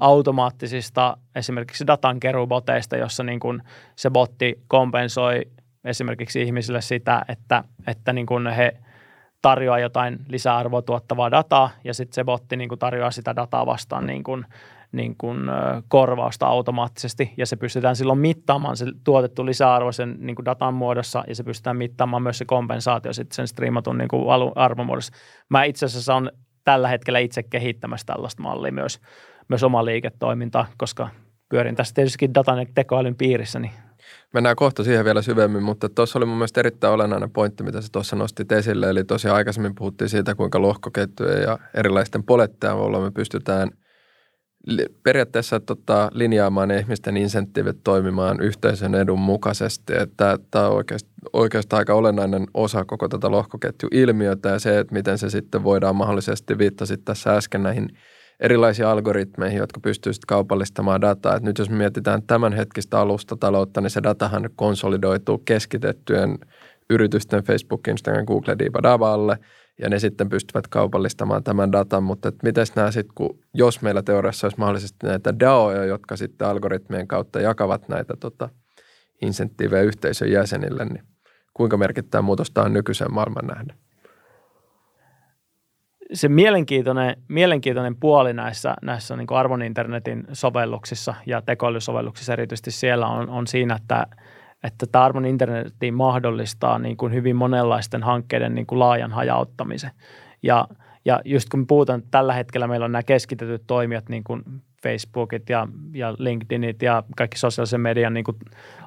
automaattisista 0.00 1.16
esimerkiksi 1.34 1.86
datankeruuboteista, 1.86 2.96
jossa 2.96 3.22
niin 3.22 3.40
kuin 3.40 3.62
se 3.96 4.10
botti 4.10 4.60
kompensoi 4.68 5.42
esimerkiksi 5.84 6.42
ihmisille 6.42 6.80
sitä, 6.80 7.22
että, 7.28 7.64
että 7.86 8.12
niin 8.12 8.26
kuin 8.26 8.46
he 8.46 8.76
tarjoaa 9.42 9.78
jotain 9.78 10.18
lisäarvoa 10.28 10.82
tuottavaa 10.82 11.30
dataa 11.30 11.70
ja 11.84 11.94
sitten 11.94 12.14
se 12.14 12.24
botti 12.24 12.56
niin 12.56 12.68
kuin 12.68 12.78
tarjoaa 12.78 13.10
sitä 13.10 13.36
dataa 13.36 13.66
vastaan 13.66 14.06
niin 14.06 14.22
kuin, 14.22 14.46
niin 14.92 15.14
kuin 15.18 15.40
korvausta 15.88 16.46
automaattisesti 16.46 17.32
ja 17.36 17.46
se 17.46 17.56
pystytään 17.56 17.96
silloin 17.96 18.18
mittaamaan 18.18 18.76
se 18.76 18.86
tuotettu 19.04 19.46
lisäarvo 19.46 19.92
sen 19.92 20.16
niin 20.18 20.36
kuin 20.36 20.46
datan 20.46 20.74
muodossa 20.74 21.24
ja 21.28 21.34
se 21.34 21.42
pystytään 21.42 21.76
mittaamaan 21.76 22.22
myös 22.22 22.38
se 22.38 22.44
kompensaatio 22.44 23.12
sitten 23.12 23.36
sen 23.36 23.48
striimatun 23.48 23.98
niin 23.98 24.08
arvomuodossa. 24.54 25.12
Mä 25.48 25.64
itse 25.64 25.86
asiassa 25.86 26.14
on 26.14 26.30
tällä 26.64 26.88
hetkellä 26.88 27.18
itse 27.18 27.42
kehittämässä 27.42 28.06
tällaista 28.06 28.42
mallia 28.42 28.72
myös 28.72 29.00
myös 29.50 29.62
oma 29.62 29.84
liiketoiminta, 29.84 30.66
koska 30.76 31.08
pyörin 31.48 31.76
tässä 31.76 31.94
tietysti 31.94 32.34
datan 32.34 32.58
ja 32.58 32.66
tekoälyn 32.74 33.16
piirissä. 33.16 33.58
Niin. 33.58 33.72
Mennään 34.34 34.56
kohta 34.56 34.84
siihen 34.84 35.04
vielä 35.04 35.22
syvemmin, 35.22 35.62
mutta 35.62 35.88
tuossa 35.88 36.18
oli 36.18 36.26
mun 36.26 36.36
mielestä 36.36 36.60
erittäin 36.60 36.94
olennainen 36.94 37.30
pointti, 37.30 37.62
mitä 37.62 37.80
sä 37.80 37.88
tuossa 37.92 38.16
nostit 38.16 38.52
esille. 38.52 38.90
Eli 38.90 39.04
tosiaan 39.04 39.36
aikaisemmin 39.36 39.74
puhuttiin 39.74 40.08
siitä, 40.08 40.34
kuinka 40.34 40.62
lohkoketjuja 40.62 41.38
ja 41.38 41.58
erilaisten 41.74 42.24
avulla 42.70 43.00
me 43.00 43.10
pystytään 43.10 43.70
periaatteessa 45.02 45.60
tota, 45.60 46.10
linjaamaan 46.12 46.70
ihmisten 46.70 47.16
insentiivit 47.16 47.76
toimimaan 47.84 48.40
yhteisön 48.40 48.94
edun 48.94 49.18
mukaisesti. 49.18 49.92
Että 49.96 50.38
tämä 50.50 50.68
on 50.68 50.74
oikeastaan, 50.74 51.14
oikeastaan 51.32 51.78
aika 51.78 51.94
olennainen 51.94 52.46
osa 52.54 52.84
koko 52.84 53.08
tätä 53.08 53.30
lohkoketjuilmiötä 53.30 54.48
ja 54.48 54.58
se, 54.58 54.78
että 54.78 54.94
miten 54.94 55.18
se 55.18 55.30
sitten 55.30 55.64
voidaan 55.64 55.96
mahdollisesti 55.96 56.58
viittasit 56.58 57.04
tässä 57.04 57.36
äsken 57.36 57.62
näihin– 57.62 57.88
erilaisia 58.40 58.90
algoritmeihin, 58.90 59.58
jotka 59.58 59.80
pystyvät 59.80 60.16
kaupallistamaan 60.26 61.00
dataa. 61.00 61.36
Et 61.36 61.42
nyt 61.42 61.58
jos 61.58 61.70
mietitään 61.70 62.22
tämänhetkistä 62.22 63.00
alustataloutta, 63.00 63.80
niin 63.80 63.90
se 63.90 64.02
datahan 64.02 64.50
konsolidoituu 64.56 65.38
keskitettyjen 65.38 66.38
yritysten 66.90 67.44
Facebook, 67.44 67.88
Instagram, 67.88 68.24
Google, 68.24 68.58
Dibadaballe, 68.58 69.38
ja 69.82 69.88
ne 69.88 69.98
sitten 69.98 70.28
pystyvät 70.28 70.66
kaupallistamaan 70.68 71.44
tämän 71.44 71.72
datan, 71.72 72.02
mutta 72.02 72.32
miten 72.42 72.66
nämä 72.76 72.90
sitten, 72.90 73.14
kun 73.14 73.38
jos 73.54 73.82
meillä 73.82 74.02
teoriassa 74.02 74.46
olisi 74.46 74.58
mahdollisesti 74.58 75.06
näitä 75.06 75.38
DAOja, 75.40 75.84
jotka 75.84 76.16
sitten 76.16 76.48
algoritmien 76.48 77.08
kautta 77.08 77.40
jakavat 77.40 77.88
näitä 77.88 78.14
tota, 78.20 78.48
insentiivejä 79.22 79.82
yhteisön 79.82 80.32
jäsenille, 80.32 80.84
niin 80.84 81.04
kuinka 81.54 81.76
merkittävä 81.76 82.22
muutosta 82.22 82.62
on 82.62 82.72
nykyisen 82.72 83.14
maailman 83.14 83.46
nähden? 83.46 83.76
se 86.12 86.28
mielenkiintoinen, 86.28 87.16
mielenkiintoinen 87.28 87.96
puoli 87.96 88.32
näissä, 88.32 88.74
näissä 88.82 89.16
niin 89.16 89.26
arvon 89.30 89.62
internetin 89.62 90.24
sovelluksissa 90.32 91.14
ja 91.26 91.42
tekoälysovelluksissa 91.42 92.32
erityisesti 92.32 92.70
siellä 92.70 93.06
on, 93.06 93.28
on 93.28 93.46
siinä, 93.46 93.74
että, 93.74 94.06
että 94.64 94.86
tämä 94.86 95.04
arvon 95.04 95.26
internetin 95.26 95.94
mahdollistaa 95.94 96.78
niin 96.78 96.96
kuin 96.96 97.12
hyvin 97.12 97.36
monenlaisten 97.36 98.02
hankkeiden 98.02 98.54
niin 98.54 98.66
kuin 98.66 98.78
laajan 98.78 99.12
hajauttamisen. 99.12 99.90
Ja, 100.42 100.68
ja 101.04 101.20
just 101.24 101.48
kun 101.48 101.66
puhutaan, 101.66 101.98
että 101.98 102.10
tällä 102.10 102.32
hetkellä 102.32 102.66
meillä 102.66 102.84
on 102.84 102.92
nämä 102.92 103.02
keskitetyt 103.02 103.62
toimijat, 103.66 104.08
niin 104.08 104.24
kuin 104.24 104.42
Facebookit 104.82 105.48
ja, 105.48 105.68
ja 105.94 106.14
LinkedInit 106.18 106.82
ja 106.82 107.02
kaikki 107.16 107.38
sosiaalisen 107.38 107.80
median 107.80 108.14
niin 108.14 108.24
kuin 108.24 108.36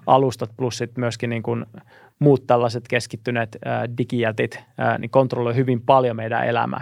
alustat 0.07 0.51
plus 0.57 0.77
sitten 0.77 1.01
myöskin 1.01 1.29
niin 1.29 1.43
kuin 1.43 1.65
muut 2.19 2.47
tällaiset 2.47 2.87
keskittyneet 2.87 3.57
ää, 3.65 3.85
digijätit, 3.97 4.63
niin 4.99 5.09
kontrolloi 5.09 5.55
hyvin 5.55 5.81
paljon 5.81 6.15
meidän 6.15 6.47
elämää. 6.47 6.81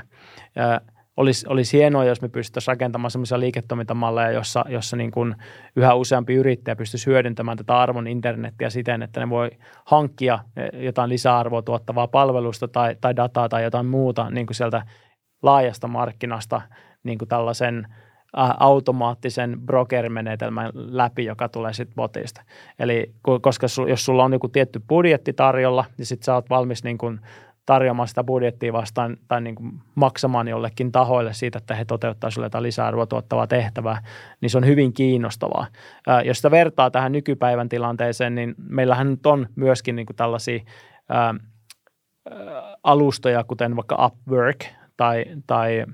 Ää, 0.56 0.82
olisi, 1.18 1.48
olisi 1.50 1.77
hienoa, 1.77 2.06
jos 2.06 2.22
me 2.22 2.30
pystyttäisiin 2.30 2.72
rakentamaan 2.72 3.12
sellaisia 3.12 3.39
liiketoimintamalleja, 3.39 4.32
jossa, 4.32 4.65
jossa 4.70 4.98
niin 4.98 5.12
kuin 5.12 5.36
yhä 5.75 5.94
useampi 5.94 6.34
yrittäjä 6.34 6.75
pystyisi 6.75 7.06
hyödyntämään 7.06 7.58
tätä 7.58 7.80
arvon 7.80 8.08
internettiä 8.08 8.70
siten, 8.70 9.03
että 9.03 9.20
ne 9.20 9.30
voi 9.30 9.50
hankkia 9.86 10.39
jotain 10.74 11.10
lisäarvoa 11.10 11.62
tuottavaa 11.62 12.08
palvelusta 12.08 12.68
tai, 12.68 12.96
tai 13.01 13.15
dataa 13.15 13.50
tai 13.50 13.63
jotain 13.63 13.86
muuta 13.86 14.30
niin 14.30 14.48
kuin 14.48 14.56
sieltä 14.56 14.86
laajasta 15.41 15.88
markkinasta 15.88 16.62
niin 17.03 17.18
kuin 17.18 17.30
tällaisen– 17.30 17.88
automaattisen 18.60 19.58
broker-menetelmän 19.65 20.72
läpi, 20.74 21.25
joka 21.25 21.50
tulee 21.50 21.74
sitten 21.74 21.96
botista. 21.96 22.41
Eli 22.80 23.12
koska 23.41 23.68
jos 23.89 24.06
sulla 24.06 24.24
on 24.24 24.34
joku 24.34 24.48
tietty 24.48 24.82
budjetti 24.89 25.34
tarjolla, 25.34 25.86
niin 25.98 26.06
sitten 26.06 26.25
sä 26.25 26.36
oot 26.36 26.50
valmis 26.50 26.84
niin 26.84 26.98
kun 26.98 27.22
tarjoamaan 27.65 28.08
sitä 28.08 28.24
budjettia 28.24 28.74
vastaan 28.74 29.18
tai 29.27 29.41
niin 29.41 29.56
kuin 29.56 29.72
maksamaan 29.96 30.48
jollekin 30.48 30.91
tahoille 30.91 31.34
siitä, 31.34 31.58
että 31.58 31.75
he 31.75 31.86
toteuttavat 31.86 32.34
sinulle 32.34 32.46
jotain 32.46 32.63
lisäarvoa 32.63 33.06
tuottavaa 33.06 33.48
tehtävää, 33.48 34.03
niin 34.41 34.50
se 34.50 34.58
on 34.58 34.65
hyvin 34.65 34.94
kiinnostavaa. 34.94 35.68
Ää, 36.08 36.22
jos 36.22 36.38
sitä 36.38 36.51
vertaa 36.51 36.91
tähän 36.91 37.12
nykypäivän 37.12 37.70
tilanteeseen, 37.70 38.36
niin 38.36 38.56
meillähän 38.58 39.10
nyt 39.10 39.25
on 39.25 39.48
myöskin 39.56 39.96
niin 39.96 40.06
kuin 40.06 40.15
tällaisia 40.15 40.60
ää, 41.10 41.36
alustoja, 42.84 43.44
kuten 43.44 43.75
vaikka 43.75 44.06
Upwork 44.06 44.65
tai, 44.98 45.25
tai 45.48 45.86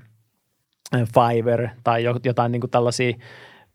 Fiverr 0.92 1.68
tai 1.84 2.04
jotain 2.24 2.52
niin 2.52 2.60
kuin 2.60 2.70
tällaisia 2.70 3.16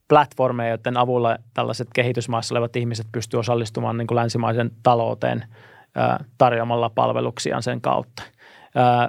platformeja, 0.10 0.70
joiden 0.70 0.98
avulla 0.98 1.38
tällaiset 1.54 1.88
kehitysmaissa 1.94 2.54
olevat 2.54 2.76
ihmiset 2.76 3.08
pystyvät 3.12 3.40
osallistumaan 3.40 3.98
niin 3.98 4.08
kuin 4.08 4.16
länsimaisen 4.16 4.72
talouteen 4.84 5.44
tarjoamalla 6.38 6.90
palveluksiaan 6.90 7.64
sen 7.64 7.82
kautta. 7.82 8.24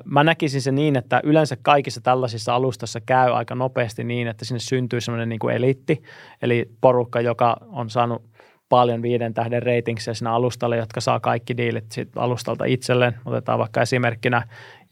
Mä 0.04 0.24
näkisin 0.24 0.62
se 0.62 0.72
niin, 0.72 0.96
että 0.96 1.20
yleensä 1.24 1.56
kaikissa 1.62 2.00
tällaisissa 2.00 2.54
alustassa 2.54 3.00
käy 3.00 3.32
aika 3.32 3.54
nopeasti 3.54 4.04
niin, 4.04 4.28
että 4.28 4.44
sinne 4.44 4.58
syntyy 4.58 5.00
semmoinen 5.00 5.28
niin 5.28 5.50
eliitti, 5.54 6.02
eli 6.42 6.70
porukka, 6.80 7.20
joka 7.20 7.56
on 7.62 7.90
saanut 7.90 8.22
paljon 8.68 9.02
viiden 9.02 9.34
tähden 9.34 9.62
ratingsia 9.62 10.14
siinä 10.14 10.32
alustalle, 10.32 10.76
jotka 10.76 11.00
saa 11.00 11.20
kaikki 11.20 11.56
diilit 11.56 11.92
sit 11.92 12.08
alustalta 12.16 12.64
itselleen. 12.64 13.14
Otetaan 13.24 13.58
vaikka 13.58 13.82
esimerkkinä 13.82 14.42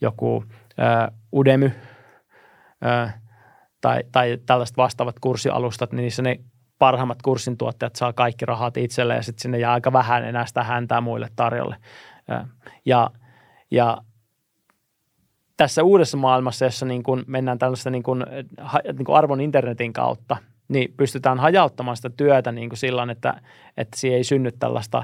joku 0.01 0.43
äh, 0.79 1.07
Udemy 1.33 1.71
äh, 2.85 3.21
tai, 3.81 4.03
tai 4.11 4.37
tällaiset 4.45 4.77
vastaavat 4.77 5.19
kurssialustat, 5.19 5.91
niin 5.91 6.01
niissä 6.01 6.21
ne 6.21 6.39
parhaimmat 6.83 7.21
kurssin 7.21 7.57
tuottajat 7.57 7.95
saa 7.95 8.13
kaikki 8.13 8.45
rahat 8.45 8.77
itselleen 8.77 9.17
ja 9.17 9.23
sitten 9.23 9.41
sinne 9.41 9.59
jää 9.59 9.73
aika 9.73 9.93
vähän 9.93 10.25
enää 10.25 10.45
sitä 10.45 10.63
häntää 10.63 11.01
muille 11.01 11.27
tarjolle. 11.35 11.75
Ja, 12.85 13.09
ja 13.71 13.97
tässä 15.57 15.83
uudessa 15.83 16.17
maailmassa, 16.17 16.65
jossa 16.65 16.85
niin 16.85 17.03
kuin 17.03 17.23
mennään 17.27 17.59
tällaista 17.59 17.89
niin 17.89 18.03
kuin, 18.03 18.23
niin 18.97 19.05
kuin 19.05 19.15
arvon 19.15 19.41
internetin 19.41 19.93
kautta, 19.93 20.37
niin 20.67 20.93
pystytään 20.97 21.39
hajauttamaan 21.39 21.97
sitä 21.97 22.09
työtä 22.09 22.51
niin 22.51 22.69
kuin 22.69 22.77
silloin, 22.77 23.09
että, 23.09 23.41
että 23.77 23.99
siihen 23.99 24.17
ei 24.17 24.23
synny 24.23 24.51
tällaista, 24.51 25.03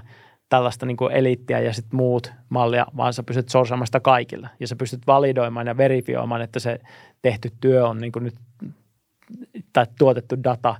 tällaista 0.49 0.85
niin 0.85 0.97
kuin 0.97 1.11
eliittiä 1.11 1.59
ja 1.59 1.73
sitten 1.73 1.97
muut 1.97 2.33
mallia, 2.49 2.85
vaan 2.97 3.13
sä 3.13 3.23
pystyt 3.23 3.49
sourcaamaan 3.49 3.87
sitä 3.87 3.99
kaikille. 3.99 4.49
Ja 4.59 4.67
sä 4.67 4.75
pystyt 4.75 5.07
validoimaan 5.07 5.67
ja 5.67 5.77
verifioimaan, 5.77 6.41
että 6.41 6.59
se 6.59 6.79
tehty 7.21 7.51
työ 7.61 7.87
on 7.87 7.97
niin 7.97 8.11
kuin 8.11 8.23
nyt, 8.23 8.35
tai 9.73 9.85
tuotettu 9.99 10.43
data 10.43 10.75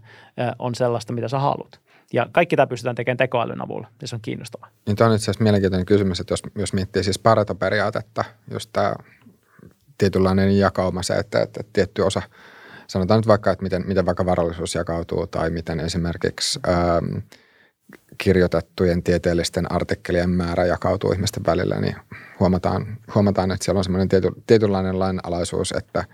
on 0.59 0.75
sellaista, 0.75 1.13
mitä 1.13 1.27
sä 1.27 1.39
haluat. 1.39 1.79
Ja 2.13 2.27
kaikki 2.31 2.55
tämä 2.55 2.67
pystytään 2.67 2.95
tekemään 2.95 3.17
tekoälyn 3.17 3.61
avulla, 3.61 3.87
ja 4.01 4.07
se 4.07 4.15
on 4.15 4.21
kiinnostavaa. 4.21 4.69
Niin 4.85 4.95
tämä 4.95 5.09
on 5.09 5.15
itse 5.15 5.25
asiassa 5.25 5.43
mielenkiintoinen 5.43 5.85
kysymys, 5.85 6.19
että 6.19 6.33
jos, 6.33 6.41
jos 6.55 6.73
miettii 6.73 7.03
siis 7.03 7.19
Pareto-periaatetta, 7.19 8.23
just 8.51 8.69
tämä 8.73 8.95
tietynlainen 9.97 10.57
jakauma 10.57 11.03
se, 11.03 11.13
että, 11.13 11.41
että 11.41 11.63
tietty 11.73 12.01
osa, 12.01 12.21
sanotaan 12.87 13.17
nyt 13.17 13.27
vaikka, 13.27 13.51
että 13.51 13.63
miten, 13.63 13.83
miten 13.87 14.05
vaikka 14.05 14.25
varallisuus 14.25 14.75
jakautuu 14.75 15.27
tai 15.27 15.49
miten 15.49 15.79
esimerkiksi 15.79 16.59
ähm, 16.67 17.17
kirjoitettujen 18.17 19.03
tieteellisten 19.03 19.71
artikkelien 19.71 20.29
määrä 20.29 20.65
jakautuu 20.65 21.11
ihmisten 21.11 21.45
välillä, 21.45 21.75
niin 21.75 21.95
huomataan, 22.39 22.97
huomataan 23.15 23.51
että 23.51 23.65
siellä 23.65 23.77
on 23.77 23.83
semmoinen 23.83 24.09
tiety, 24.09 24.31
tietynlainen 24.47 24.99
lainalaisuus, 24.99 25.71
että 25.71 26.05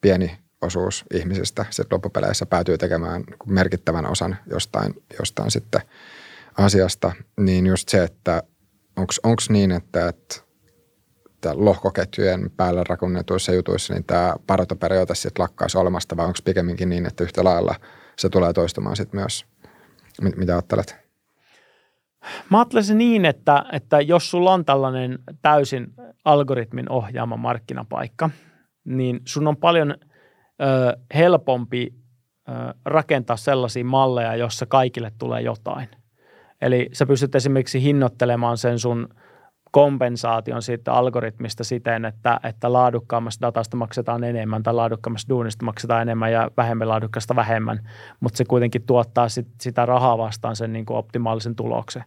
pieni 0.00 0.38
osuus 0.62 1.04
ihmisistä 1.14 1.66
sitten 1.70 1.96
loppupeleissä 1.96 2.46
päätyy 2.46 2.78
tekemään 2.78 3.24
merkittävän 3.46 4.06
osan 4.06 4.36
jostain, 4.50 4.94
jostain 5.18 5.50
sitten 5.50 5.80
asiasta, 6.58 7.12
niin 7.40 7.66
just 7.66 7.88
se, 7.88 8.04
että 8.04 8.42
onko 8.96 9.42
niin, 9.48 9.72
että, 9.72 10.08
että 10.08 10.42
lohkoketjujen 11.54 12.50
päällä 12.56 12.84
rakennetuissa 12.88 13.52
jutuissa, 13.52 13.94
niin 13.94 14.04
tämä 14.04 14.36
parotoperiaate 14.46 15.14
sitten 15.14 15.42
lakkaisi 15.42 15.78
olemasta, 15.78 16.16
vai 16.16 16.26
onko 16.26 16.38
pikemminkin 16.44 16.88
niin, 16.88 17.06
että 17.06 17.24
yhtä 17.24 17.44
lailla 17.44 17.74
se 18.16 18.28
tulee 18.28 18.52
toistumaan 18.52 18.96
sitten 18.96 19.20
myös? 19.20 19.46
Mitä 20.36 20.52
ajattelet? 20.52 20.96
Mä 22.50 22.58
ajattelisin 22.58 22.98
niin, 22.98 23.24
että, 23.24 23.64
että 23.72 24.00
jos 24.00 24.30
sulla 24.30 24.52
on 24.52 24.64
tällainen 24.64 25.18
täysin 25.42 25.86
algoritmin 26.24 26.90
ohjaama 26.90 27.36
markkinapaikka, 27.36 28.30
niin 28.84 29.20
sun 29.24 29.46
on 29.46 29.56
paljon 29.56 29.94
ö, 30.60 30.96
helpompi 31.14 31.94
ö, 32.48 32.52
rakentaa 32.84 33.36
sellaisia 33.36 33.84
malleja, 33.84 34.36
jossa 34.36 34.66
kaikille 34.66 35.12
tulee 35.18 35.40
jotain. 35.40 35.88
Eli 36.60 36.88
sä 36.92 37.06
pystyt 37.06 37.34
esimerkiksi 37.34 37.82
hinnoittelemaan 37.82 38.58
sen 38.58 38.78
sun– 38.78 39.08
kompensaation 39.70 40.62
siitä 40.62 40.92
algoritmista 40.92 41.64
siten, 41.64 42.04
että, 42.04 42.40
että 42.42 42.72
laadukkaammasta 42.72 43.46
datasta 43.46 43.76
maksetaan 43.76 44.24
enemmän 44.24 44.62
tai 44.62 44.74
laadukkaammasta 44.74 45.28
duunista 45.28 45.64
maksetaan 45.64 46.02
enemmän 46.02 46.32
ja 46.32 46.50
vähemmän 46.56 46.88
laadukkaasta 46.88 47.36
vähemmän, 47.36 47.88
mutta 48.20 48.36
se 48.36 48.44
kuitenkin 48.44 48.82
tuottaa 48.86 49.28
sit, 49.28 49.48
sitä 49.60 49.86
rahaa 49.86 50.18
vastaan 50.18 50.56
sen 50.56 50.72
niin 50.72 50.86
kuin 50.86 50.96
optimaalisen 50.96 51.56
tuloksen, 51.56 52.04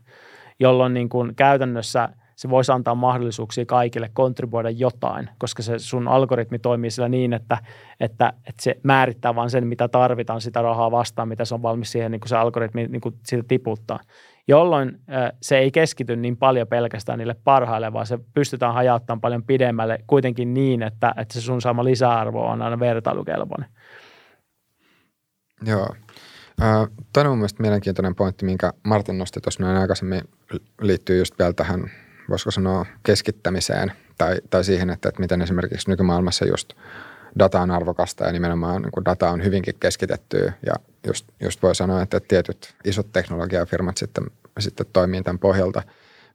jolloin 0.60 0.94
niin 0.94 1.10
kuin 1.10 1.36
käytännössä 1.36 2.10
se 2.42 2.50
voisi 2.50 2.72
antaa 2.72 2.96
mahdollisuuksia 2.96 3.66
kaikille 3.66 4.10
kontribuoida 4.14 4.70
jotain, 4.70 5.30
koska 5.38 5.64
se 5.64 5.80
sun 5.80 6.08
algoritmi 6.08 6.60
toimii 6.60 6.92
sillä 6.92 7.10
niin, 7.10 7.34
että, 7.34 7.58
että, 8.00 8.34
että 8.36 8.64
se 8.64 8.76
määrittää 8.84 9.36
vain 9.36 9.50
sen, 9.50 9.68
mitä 9.68 9.88
tarvitaan 9.88 10.42
sitä 10.42 10.62
rahaa 10.62 10.92
vastaan, 10.92 11.28
mitä 11.28 11.46
se 11.46 11.56
on 11.56 11.62
valmis 11.62 11.92
siihen 11.92 12.12
niin 12.12 12.20
kuin 12.20 12.30
se 12.30 12.36
algoritmi 12.36 12.88
niin 12.88 13.02
kuin 13.02 13.16
siitä 13.26 13.46
tiputtaa 13.48 14.00
jolloin 14.48 15.00
se 15.42 15.58
ei 15.58 15.72
keskity 15.72 16.16
niin 16.16 16.38
paljon 16.38 16.68
pelkästään 16.68 17.20
niille 17.20 17.36
parhaille, 17.44 17.94
vaan 17.94 18.06
se 18.06 18.20
pystytään 18.34 18.74
hajauttamaan 18.74 19.22
paljon 19.22 19.44
pidemmälle 19.44 20.00
kuitenkin 20.08 20.54
niin, 20.54 20.84
että, 20.84 21.14
että 21.18 21.34
se 21.34 21.42
sun 21.42 21.62
saama 21.62 21.84
lisäarvo 21.84 22.48
on 22.48 22.62
aina 22.62 22.80
vertailukelpoinen. 22.80 23.70
Joo. 25.66 25.96
Toinen 27.14 27.32
mun 27.32 27.38
mielestä 27.38 27.62
mielenkiintoinen 27.62 28.16
pointti, 28.16 28.46
minkä 28.46 28.74
Martin 28.84 29.18
nosti 29.18 29.42
tuossa 29.42 29.64
noin 29.64 29.78
aikaisemmin, 29.78 30.22
liittyy 30.82 31.18
just 31.18 31.40
vielä 31.40 31.54
tähän, 31.54 31.92
voisiko 32.32 32.52
sanoa, 32.52 32.86
keskittämiseen 33.04 33.92
tai, 34.18 34.38
tai 34.50 34.64
siihen, 34.64 34.90
että, 34.90 35.10
että 35.10 35.22
miten 35.22 35.42
esimerkiksi 35.42 35.90
nykymaailmassa 35.90 36.46
just 36.46 36.74
data 37.40 37.62
on 37.62 37.72
arvokasta 37.72 38.26
ja 38.26 38.32
nimenomaan 38.32 38.82
niin 38.82 39.06
data 39.06 39.30
on 39.30 39.44
hyvinkin 39.44 39.76
keskitettyä 39.80 40.54
ja 40.66 40.74
just, 41.08 41.26
just 41.42 41.62
voi 41.64 41.76
sanoa, 41.76 42.02
että 42.02 42.20
tietyt 42.20 42.74
isot 42.86 43.12
teknologiafirmat 43.14 43.98
sitten, 43.98 44.24
sitten 44.60 44.86
toimii 44.94 45.24
tämän 45.24 45.40
pohjalta. 45.40 45.84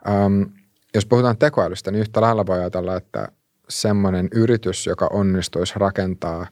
Um, 0.08 0.50
jos 0.94 1.06
puhutaan 1.06 1.36
tekoälystä, 1.36 1.90
niin 1.90 2.00
yhtä 2.00 2.20
lailla 2.20 2.46
voi 2.46 2.58
ajatella, 2.58 2.96
että 2.96 3.28
semmoinen 3.68 4.28
yritys, 4.34 4.86
joka 4.86 5.08
onnistuisi 5.12 5.74
rakentaa 5.76 6.46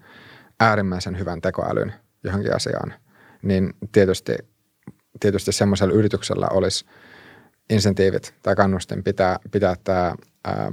äärimmäisen 0.60 1.18
hyvän 1.18 1.40
tekoälyn 1.40 1.92
johonkin 2.24 2.56
asiaan, 2.56 2.94
niin 3.42 3.74
tietysti, 3.92 4.36
tietysti 5.20 5.52
semmoisella 5.52 5.94
yrityksellä 5.94 6.48
olisi 6.50 6.84
insentiivit 7.70 8.34
tai 8.42 8.56
kannustin 8.56 9.04
pitää, 9.04 9.38
pitää 9.50 9.76
tämä 9.84 10.14
ää, 10.44 10.72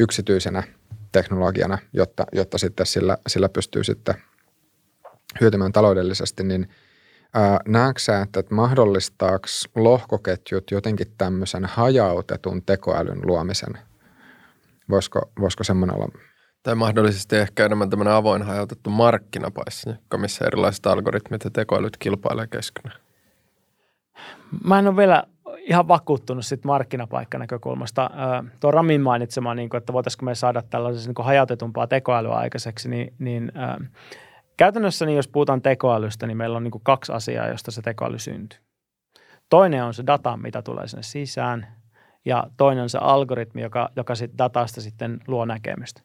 yksityisenä 0.00 0.62
teknologiana, 1.12 1.78
jotta, 1.92 2.26
jotta 2.32 2.58
sitten 2.58 2.86
sillä, 2.86 3.18
sillä 3.26 3.48
pystyy 3.48 3.84
sitten– 3.84 4.14
hyötymään 5.40 5.72
taloudellisesti, 5.72 6.44
niin 6.44 6.68
ää, 7.34 7.60
näetkö 7.68 8.00
sä, 8.00 8.20
että, 8.20 8.40
että 8.40 8.54
mahdollistaako 8.54 9.46
lohkoketjut 9.74 10.70
jotenkin 10.70 11.06
tämmöisen 11.18 11.64
hajautetun 11.64 12.62
tekoälyn 12.62 13.20
luomisen? 13.26 13.78
Voisiko, 14.90 15.32
voisiko 15.40 15.64
semmoinen 15.64 15.96
olla? 15.96 16.18
Tai 16.62 16.74
mahdollisesti 16.74 17.36
ehkä 17.36 17.64
enemmän 17.64 17.90
tämmöinen 17.90 18.14
avoin 18.14 18.42
hajautettu 18.42 18.90
markkinapaikka, 18.90 20.18
missä 20.18 20.44
erilaiset 20.44 20.86
algoritmit 20.86 21.44
ja 21.44 21.50
tekoälyt 21.50 21.96
kilpailevat 21.96 22.50
keskenään. 22.50 23.00
Mä 24.64 24.78
en 24.78 24.88
ole 24.88 24.96
vielä 24.96 25.24
ihan 25.64 25.88
vakuuttunut 25.88 26.46
sit 26.46 26.64
markkinapaikkanäkökulmasta. 26.64 28.10
Tuo 28.60 28.70
Ramin 28.70 29.00
mainitsema, 29.00 29.54
niin 29.54 29.68
kuin, 29.68 29.78
että 29.78 29.92
voitaisiinko 29.92 30.24
me 30.24 30.34
saada 30.34 30.62
tällaisen 30.62 31.14
niin 31.16 31.24
hajautetumpaa 31.24 31.86
tekoälyä 31.86 32.34
aikaiseksi, 32.34 32.88
niin, 32.88 33.14
niin 33.18 33.52
Käytännössä 34.56 35.06
niin 35.06 35.16
jos 35.16 35.28
puhutaan 35.28 35.62
tekoälystä, 35.62 36.26
niin 36.26 36.36
meillä 36.36 36.56
on 36.56 36.64
niin 36.64 36.72
kaksi 36.82 37.12
asiaa, 37.12 37.48
josta 37.48 37.70
se 37.70 37.82
tekoäly 37.82 38.18
syntyy. 38.18 38.58
Toinen 39.50 39.84
on 39.84 39.94
se 39.94 40.06
data, 40.06 40.36
mitä 40.36 40.62
tulee 40.62 40.88
sinne 40.88 41.02
sisään, 41.02 41.66
ja 42.24 42.46
toinen 42.56 42.82
on 42.82 42.90
se 42.90 42.98
algoritmi, 42.98 43.62
joka, 43.62 43.88
joka 43.96 44.14
sit 44.14 44.30
datasta 44.38 44.80
sitten 44.80 45.20
luo 45.26 45.44
näkemystä. 45.44 46.00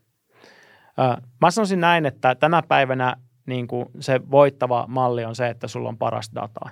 Mä 1.42 1.52
sanoisin 1.52 1.80
näin, 1.80 2.06
että 2.06 2.36
tänä 2.36 2.62
päivänä 2.62 3.16
niin 3.46 3.68
se 4.00 4.22
voittava 4.32 4.86
malli 4.88 5.26
on 5.26 5.36
se, 5.36 5.50
että 5.50 5.68
sulla 5.68 5.90
on 5.90 5.98
paras 5.98 6.32
dataa. 6.36 6.70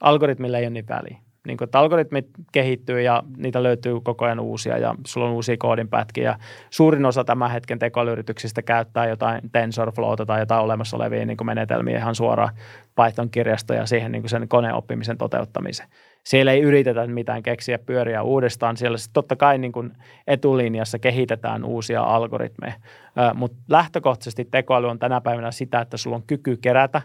Algoritmille 0.00 0.58
ei 0.58 0.64
ole 0.64 0.70
niin 0.70 0.88
väliä 0.88 1.18
niin 1.48 1.56
kuin, 1.56 1.66
että 1.66 1.78
algoritmit 1.78 2.26
kehittyy 2.52 3.00
ja 3.00 3.22
niitä 3.36 3.62
löytyy 3.62 4.00
koko 4.00 4.24
ajan 4.24 4.40
uusia 4.40 4.78
ja 4.78 4.94
sulla 5.06 5.26
on 5.26 5.32
uusia 5.32 5.56
koodinpätkiä. 5.58 6.38
Suurin 6.70 7.06
osa 7.06 7.24
tämän 7.24 7.50
hetken 7.50 7.78
tekoälyyrityksistä 7.78 8.62
käyttää 8.62 9.06
jotain 9.06 9.40
TensorFlowta 9.52 10.26
tai 10.26 10.40
jotain 10.40 10.64
olemassa 10.64 10.96
olevia 10.96 11.26
niin 11.26 11.36
kuin 11.36 11.46
menetelmiä 11.46 11.98
ihan 11.98 12.14
suoraan 12.14 12.54
Python-kirjastoja 12.96 13.86
siihen 13.86 14.12
niin 14.12 14.22
kuin 14.22 14.30
sen 14.30 14.48
koneoppimisen 14.48 15.18
toteuttamiseen. 15.18 15.88
Siellä 16.24 16.52
ei 16.52 16.60
yritetä 16.60 17.06
mitään 17.06 17.42
keksiä 17.42 17.78
pyöriä 17.78 18.22
uudestaan. 18.22 18.76
Siellä 18.76 18.98
totta 19.12 19.36
kai 19.36 19.58
niin 19.58 19.72
kuin 19.72 19.92
etulinjassa 20.26 20.98
kehitetään 20.98 21.64
uusia 21.64 22.02
algoritmeja, 22.02 22.74
mutta 23.34 23.58
lähtökohtaisesti 23.68 24.44
tekoäly 24.44 24.88
on 24.88 24.98
tänä 24.98 25.20
päivänä 25.20 25.50
sitä, 25.50 25.80
että 25.80 25.96
sulla 25.96 26.16
on 26.16 26.26
kyky 26.26 26.56
kerätä 26.56 27.02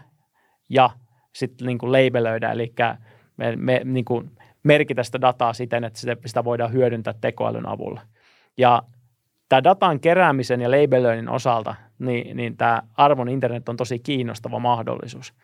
ja 0.70 0.90
sitten 1.32 1.66
niin 1.66 1.78
kuin 1.78 1.92
labelöidä, 1.92 2.52
eli 2.52 2.74
me, 3.36 3.56
me 3.56 3.80
niin 3.84 4.04
kuin 4.04 4.30
merkitä 4.62 5.02
sitä 5.02 5.20
dataa 5.20 5.52
siten, 5.52 5.84
että 5.84 6.00
sitä, 6.26 6.44
voidaan 6.44 6.72
hyödyntää 6.72 7.14
tekoälyn 7.20 7.68
avulla. 7.68 8.00
Ja 8.58 8.82
tämä 9.48 9.64
datan 9.64 10.00
keräämisen 10.00 10.60
ja 10.60 10.70
labelöinnin 10.70 11.28
osalta, 11.28 11.74
niin, 11.98 12.36
niin 12.36 12.56
tämä 12.56 12.82
arvon 12.96 13.28
internet 13.28 13.68
on 13.68 13.76
tosi 13.76 13.98
kiinnostava 13.98 14.58
mahdollisuus, 14.58 15.34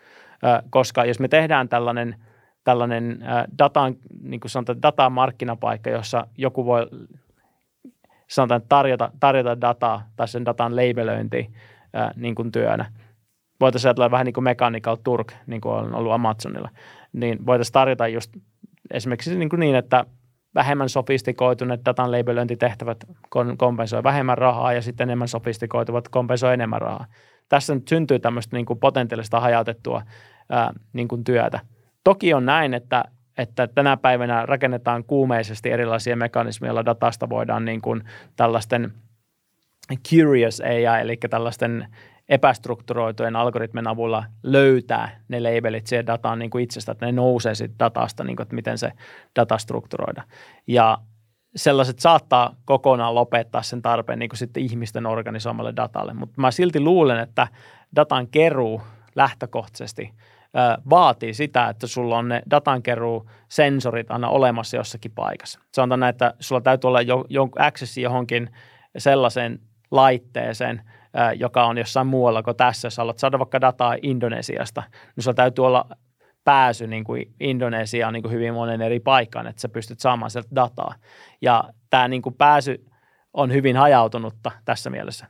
koska 0.70 1.04
jos 1.04 1.20
me 1.20 1.28
tehdään 1.28 1.68
tällainen, 1.68 2.16
tällainen 2.64 3.18
datan, 3.58 3.94
niin 4.22 4.40
kuin 4.40 4.50
sanotaan, 4.50 4.82
datamarkkinapaikka, 4.82 5.90
jossa 5.90 6.26
joku 6.38 6.64
voi 6.64 6.86
sanotaan, 8.28 8.62
tarjota, 8.68 9.12
tarjota 9.20 9.60
dataa 9.60 10.02
tai 10.16 10.28
sen 10.28 10.44
datan 10.44 10.76
labelöinti 10.76 11.50
niin 12.16 12.34
kuin 12.34 12.52
työnä. 12.52 12.92
Voitaisiin 13.60 13.88
ajatella 13.88 14.10
vähän 14.10 14.24
niin 14.24 14.34
kuin 14.34 14.44
Mechanical 14.44 14.96
Turk, 15.04 15.32
niin 15.46 15.60
kuin 15.60 15.74
on 15.74 15.94
ollut 15.94 16.12
Amazonilla. 16.12 16.68
Niin 17.12 17.46
voitaisiin 17.46 17.72
tarjota 17.72 18.08
just 18.08 18.36
esimerkiksi 18.90 19.38
niin, 19.38 19.48
kuin 19.48 19.60
niin 19.60 19.76
että 19.76 20.04
vähemmän 20.54 20.88
sofistikoituneet 20.88 21.84
datan 21.84 22.12
labelöintitehtävät 22.12 23.04
kompensoi 23.58 24.02
vähemmän 24.02 24.38
rahaa 24.38 24.72
ja 24.72 24.82
sitten 24.82 25.08
enemmän 25.08 25.28
sofistikoituvat 25.28 26.08
kompensoi 26.08 26.54
enemmän 26.54 26.80
rahaa. 26.80 27.06
Tässä 27.48 27.74
nyt 27.74 27.88
syntyy 27.88 28.18
tämmöistä 28.18 28.56
niin 28.56 28.66
kuin 28.66 28.78
potentiaalista 28.78 29.40
hajautettua 29.40 30.02
ää, 30.48 30.72
niin 30.92 31.08
kuin 31.08 31.24
työtä. 31.24 31.60
Toki 32.04 32.34
on 32.34 32.46
näin, 32.46 32.74
että, 32.74 33.04
että 33.38 33.66
tänä 33.66 33.96
päivänä 33.96 34.46
rakennetaan 34.46 35.04
kuumeisesti 35.04 35.70
erilaisia 35.70 36.16
mekanismeja, 36.16 36.68
joilla 36.68 36.84
datasta 36.84 37.28
voidaan 37.28 37.64
niin 37.64 37.80
kuin 37.80 38.02
tällaisten 38.36 38.92
curious 40.10 40.60
AI, 40.60 41.00
eli 41.00 41.16
tällaisten 41.30 41.86
epästrukturoitujen 42.30 43.36
algoritmien 43.36 43.86
avulla 43.86 44.24
löytää 44.42 45.20
ne 45.28 45.40
labelit 45.40 45.86
siihen 45.86 46.06
dataan 46.06 46.38
niin 46.38 46.50
kuin 46.50 46.64
itsestä, 46.64 46.92
että 46.92 47.06
ne 47.06 47.12
nousee 47.12 47.54
siitä 47.54 47.74
datasta, 47.78 48.24
niin 48.24 48.36
kuin, 48.36 48.44
että 48.44 48.54
miten 48.54 48.78
se 48.78 48.92
data 49.36 49.58
strukturoida. 49.58 50.22
Ja 50.66 50.98
sellaiset 51.56 51.98
saattaa 51.98 52.54
kokonaan 52.64 53.14
lopettaa 53.14 53.62
sen 53.62 53.82
tarpeen 53.82 54.18
niin 54.18 54.28
kuin 54.28 54.38
sitten 54.38 54.62
ihmisten 54.62 55.06
organisoimalle 55.06 55.72
datalle, 55.76 56.14
mutta 56.14 56.40
mä 56.40 56.50
silti 56.50 56.80
luulen, 56.80 57.18
että 57.18 57.48
datan 57.96 58.28
keruu 58.28 58.82
lähtökohtaisesti 59.16 60.14
vaatii 60.90 61.34
sitä, 61.34 61.68
että 61.68 61.86
sulla 61.86 62.18
on 62.18 62.28
ne 62.28 62.42
datankeruu 62.50 63.30
sensorit 63.48 64.10
aina 64.10 64.28
olemassa 64.28 64.76
jossakin 64.76 65.12
paikassa. 65.14 65.60
Sanotaan 65.74 66.00
näin, 66.00 66.10
että 66.10 66.34
sulla 66.40 66.60
täytyy 66.60 66.88
olla 66.88 67.02
jo, 67.02 67.24
jo 67.28 67.48
access 67.58 67.98
johonkin 67.98 68.50
sellaiseen 68.98 69.58
laitteeseen, 69.90 70.82
joka 71.36 71.64
on 71.64 71.78
jossain 71.78 72.06
muualla 72.06 72.42
kuin 72.42 72.56
tässä. 72.56 72.86
Jos 72.86 72.96
haluat 72.96 73.18
saada 73.18 73.38
vaikka 73.38 73.60
dataa 73.60 73.96
Indonesiasta, 74.02 74.82
niin 75.16 75.24
sulla 75.24 75.34
täytyy 75.34 75.66
olla 75.66 75.86
pääsy 76.44 76.86
niin 76.86 77.04
kuin 77.04 77.34
Indonesiaan 77.40 78.12
niin 78.12 78.22
kuin 78.22 78.32
hyvin 78.32 78.54
monen 78.54 78.82
eri 78.82 79.00
paikkaan, 79.00 79.46
että 79.46 79.62
sä 79.62 79.68
pystyt 79.68 80.00
saamaan 80.00 80.30
sieltä 80.30 80.54
dataa. 80.54 80.94
Ja 81.42 81.64
tämä 81.90 82.08
niin 82.08 82.22
kuin 82.22 82.34
pääsy 82.34 82.84
on 83.32 83.52
hyvin 83.52 83.76
hajautunutta 83.76 84.50
tässä 84.64 84.90
mielessä. 84.90 85.26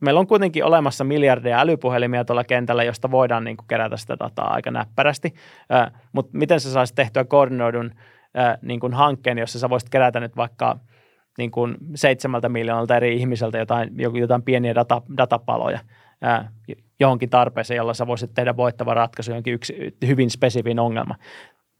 Meillä 0.00 0.20
on 0.20 0.26
kuitenkin 0.26 0.64
olemassa 0.64 1.04
miljardeja 1.04 1.60
älypuhelimia 1.60 2.24
tuolla 2.24 2.44
kentällä, 2.44 2.84
josta 2.84 3.10
voidaan 3.10 3.44
niin 3.44 3.56
kuin 3.56 3.66
kerätä 3.66 3.96
sitä 3.96 4.16
dataa 4.18 4.54
aika 4.54 4.70
näppärästi, 4.70 5.34
mutta 6.12 6.38
miten 6.38 6.60
sä 6.60 6.72
saisit 6.72 6.94
tehtyä 6.94 7.24
koordinoidun 7.24 7.90
niin 8.62 8.80
kuin 8.80 8.94
hankkeen, 8.94 9.38
jossa 9.38 9.58
sä 9.58 9.70
voisit 9.70 9.90
kerätä 9.90 10.20
nyt 10.20 10.36
vaikka– 10.36 10.76
niin 11.38 11.50
kuin 11.50 11.76
seitsemältä 11.94 12.48
miljoonalta 12.48 12.96
eri 12.96 13.16
ihmiseltä 13.16 13.58
jotain, 13.58 13.90
jotain 14.20 14.42
pieniä 14.42 14.74
data, 14.74 15.02
datapaloja 15.16 15.78
ää, 16.22 16.48
johonkin 17.00 17.30
tarpeeseen, 17.30 17.76
jolla 17.76 17.94
sä 17.94 18.06
voisit 18.06 18.34
tehdä 18.34 18.56
voittava 18.56 18.94
ratkaisu 18.94 19.30
johonkin 19.30 19.54
yksi 19.54 19.96
hyvin 20.06 20.30
spesifin 20.30 20.78
ongelma. 20.78 21.14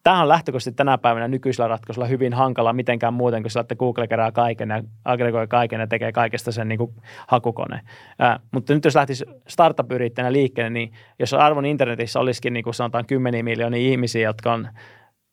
Tämä 0.02 0.22
on 0.22 0.28
lähtökohtaisesti 0.28 0.76
tänä 0.76 0.98
päivänä 0.98 1.28
nykyisellä 1.28 1.68
ratkaisulla 1.68 2.08
hyvin 2.08 2.32
hankala 2.32 2.72
mitenkään 2.72 3.14
muuten, 3.14 3.42
kun 3.42 3.50
sillä, 3.50 3.60
että 3.60 3.74
Google 3.74 4.06
kerää 4.06 4.32
kaiken 4.32 4.68
ja 4.68 4.82
aggregoi 5.04 5.46
kaiken 5.46 5.80
ja 5.80 5.86
tekee 5.86 6.12
kaikesta 6.12 6.52
sen 6.52 6.68
niin 6.68 6.78
kuin 6.78 6.94
hakukone. 7.26 7.80
Ää, 8.18 8.40
mutta 8.52 8.74
nyt 8.74 8.84
jos 8.84 8.94
lähtisi 8.94 9.24
startup-yrittäjänä 9.48 10.32
liikkeelle, 10.32 10.70
niin 10.70 10.92
jos 11.18 11.34
arvon 11.34 11.66
internetissä 11.66 12.20
olisikin 12.20 12.52
niin 12.52 12.64
kuin 12.64 12.74
sanotaan 12.74 13.06
kymmeniä 13.06 13.42
miljoonia 13.42 13.90
ihmisiä, 13.90 14.28
jotka 14.28 14.52
on 14.52 14.68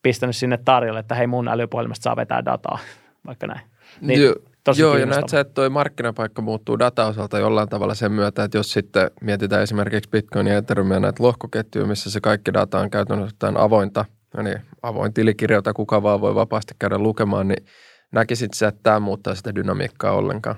pistänyt 0.03 0.35
sinne 0.35 0.57
tarjolle, 0.57 0.99
että 0.99 1.15
hei 1.15 1.27
mun 1.27 1.47
älypuhelimesta 1.47 2.03
saa 2.03 2.15
vetää 2.15 2.45
dataa, 2.45 2.79
vaikka 3.27 3.47
näin. 3.47 3.70
Niin 4.01 4.21
jo, 4.21 4.35
tosi 4.63 4.81
Joo, 4.81 4.97
ja 4.97 5.05
näet 5.05 5.29
sä, 5.29 5.39
että 5.39 5.53
toi 5.53 5.69
markkinapaikka 5.69 6.41
muuttuu 6.41 6.79
dataosalta 6.79 7.39
jollain 7.39 7.69
tavalla 7.69 7.95
sen 7.95 8.11
myötä, 8.11 8.43
että 8.43 8.57
jos 8.57 8.73
sitten 8.73 9.11
mietitään 9.21 9.63
esimerkiksi 9.63 10.09
Bitcoin 10.09 10.47
ja 10.47 10.57
Ethereum 10.57 10.91
ja 10.91 10.99
näitä 10.99 11.23
lohkoketjuja, 11.23 11.87
missä 11.87 12.11
se 12.11 12.21
kaikki 12.21 12.53
data 12.53 12.79
on 12.79 12.89
käytännössä 12.89 13.51
avointa, 13.55 14.05
niin 14.43 14.61
avoin 14.81 15.13
tilikirja, 15.13 15.57
jota 15.57 15.73
kuka 15.73 16.03
vaan 16.03 16.21
voi 16.21 16.35
vapaasti 16.35 16.73
käydä 16.79 16.97
lukemaan, 16.97 17.47
niin 17.47 17.65
näkisit 18.11 18.53
sä, 18.53 18.67
että 18.67 18.79
tämä 18.83 18.99
muuttaa 18.99 19.35
sitä 19.35 19.55
dynamiikkaa 19.55 20.11
ollenkaan? 20.11 20.55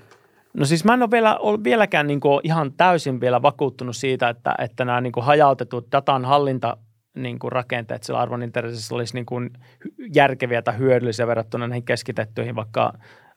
No 0.54 0.66
siis 0.66 0.86
mä 0.86 0.94
en 0.94 1.02
ole, 1.02 1.12
vielä, 1.12 1.38
ole 1.38 1.64
vieläkään 1.64 2.08
niin 2.08 2.20
kuin 2.20 2.40
ihan 2.44 2.74
täysin 2.74 3.22
vielä 3.22 3.42
vakuuttunut 3.42 3.96
siitä, 3.96 4.30
että, 4.30 4.56
että 4.58 4.86
nämä 4.86 5.02
niin 5.02 5.14
kuin 5.14 5.26
hajautetut 5.26 5.92
datan 5.92 6.26
hallinta 6.26 6.78
niin 7.16 7.40
kuin 7.40 7.52
rakenteet 7.52 8.04
sillä 8.04 8.20
arvon 8.20 8.52
olisi 8.92 9.14
niin 9.14 9.26
kuin 9.26 9.50
järkeviä 10.16 10.62
tai 10.62 10.78
hyödyllisiä 10.78 11.28
verrattuna 11.28 11.68
näihin 11.68 11.86
keskitettyihin 11.86 12.56
vaikka 12.56 12.94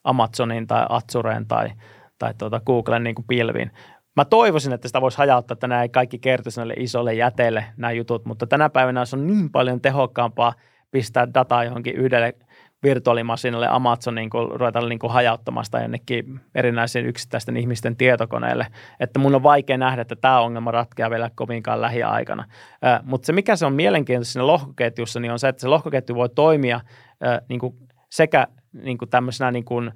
Amazonin 0.07 0.67
tai 0.67 0.87
Azureen 0.89 1.47
tai, 1.47 1.73
tai 2.19 2.35
tuota 2.39 2.61
Googlen 2.61 3.05
niin 3.05 3.15
kuin 3.15 3.27
pilviin. 3.27 3.71
Mä 4.17 4.25
toivoisin, 4.25 4.73
että 4.73 4.89
sitä 4.89 5.01
voisi 5.01 5.19
hajauttaa, 5.19 5.53
että 5.53 5.67
nämä 5.67 5.83
ei 5.83 5.89
kaikki 5.89 6.19
kertoisi 6.19 6.61
näille 6.61 6.75
isolle 6.77 7.15
jäteille 7.15 7.65
nämä 7.77 7.93
jutut, 7.93 8.25
mutta 8.25 8.47
tänä 8.47 8.69
päivänä 8.69 9.05
se 9.05 9.17
on 9.17 9.27
niin 9.27 9.51
paljon 9.51 9.81
tehokkaampaa 9.81 10.55
pistää 10.91 11.35
dataa 11.35 11.65
johonkin 11.65 11.97
yhdelle 11.97 12.35
virtuaalimasinalle 12.83 13.69
Amazonin, 13.69 14.31
kun 14.31 14.61
ruvetaan 14.61 14.89
niin 14.89 14.99
kuin 14.99 15.13
hajauttamaan 15.13 15.65
jonnekin 15.83 16.41
erinäisiin 16.55 17.07
yksittäisten 17.07 17.57
ihmisten 17.57 17.97
tietokoneelle. 17.97 18.67
Että 19.01 19.19
mun 19.19 19.35
on 19.35 19.43
vaikea 19.43 19.79
nähdä, 19.79 20.03
että 20.03 20.17
tämä 20.17 20.41
ongelma 20.41 20.71
ratkeaa 20.71 21.11
vielä 21.11 21.31
kovinkaan 21.35 21.81
lähiaikana. 21.81 22.45
Äh, 22.85 23.01
mutta 23.05 23.27
se, 23.27 23.33
mikä 23.33 23.57
se 23.57 23.67
on 23.67 23.73
mielenkiintoista 23.73 24.33
siinä 24.33 24.47
lohkoketjussa, 24.47 25.21
niin 25.21 25.33
on 25.33 25.39
se, 25.39 25.49
että 25.49 25.61
se 25.61 25.69
lohkoketju 25.69 26.15
voi 26.15 26.29
toimia 26.29 26.77
äh, 26.77 27.41
niin 27.49 27.61
kuin 27.61 27.75
sekä 28.11 28.47
niin 28.73 28.99
kuin 28.99 29.09
tämmöisenä 29.09 29.51
niin 29.51 29.65
kuin, 29.65 29.93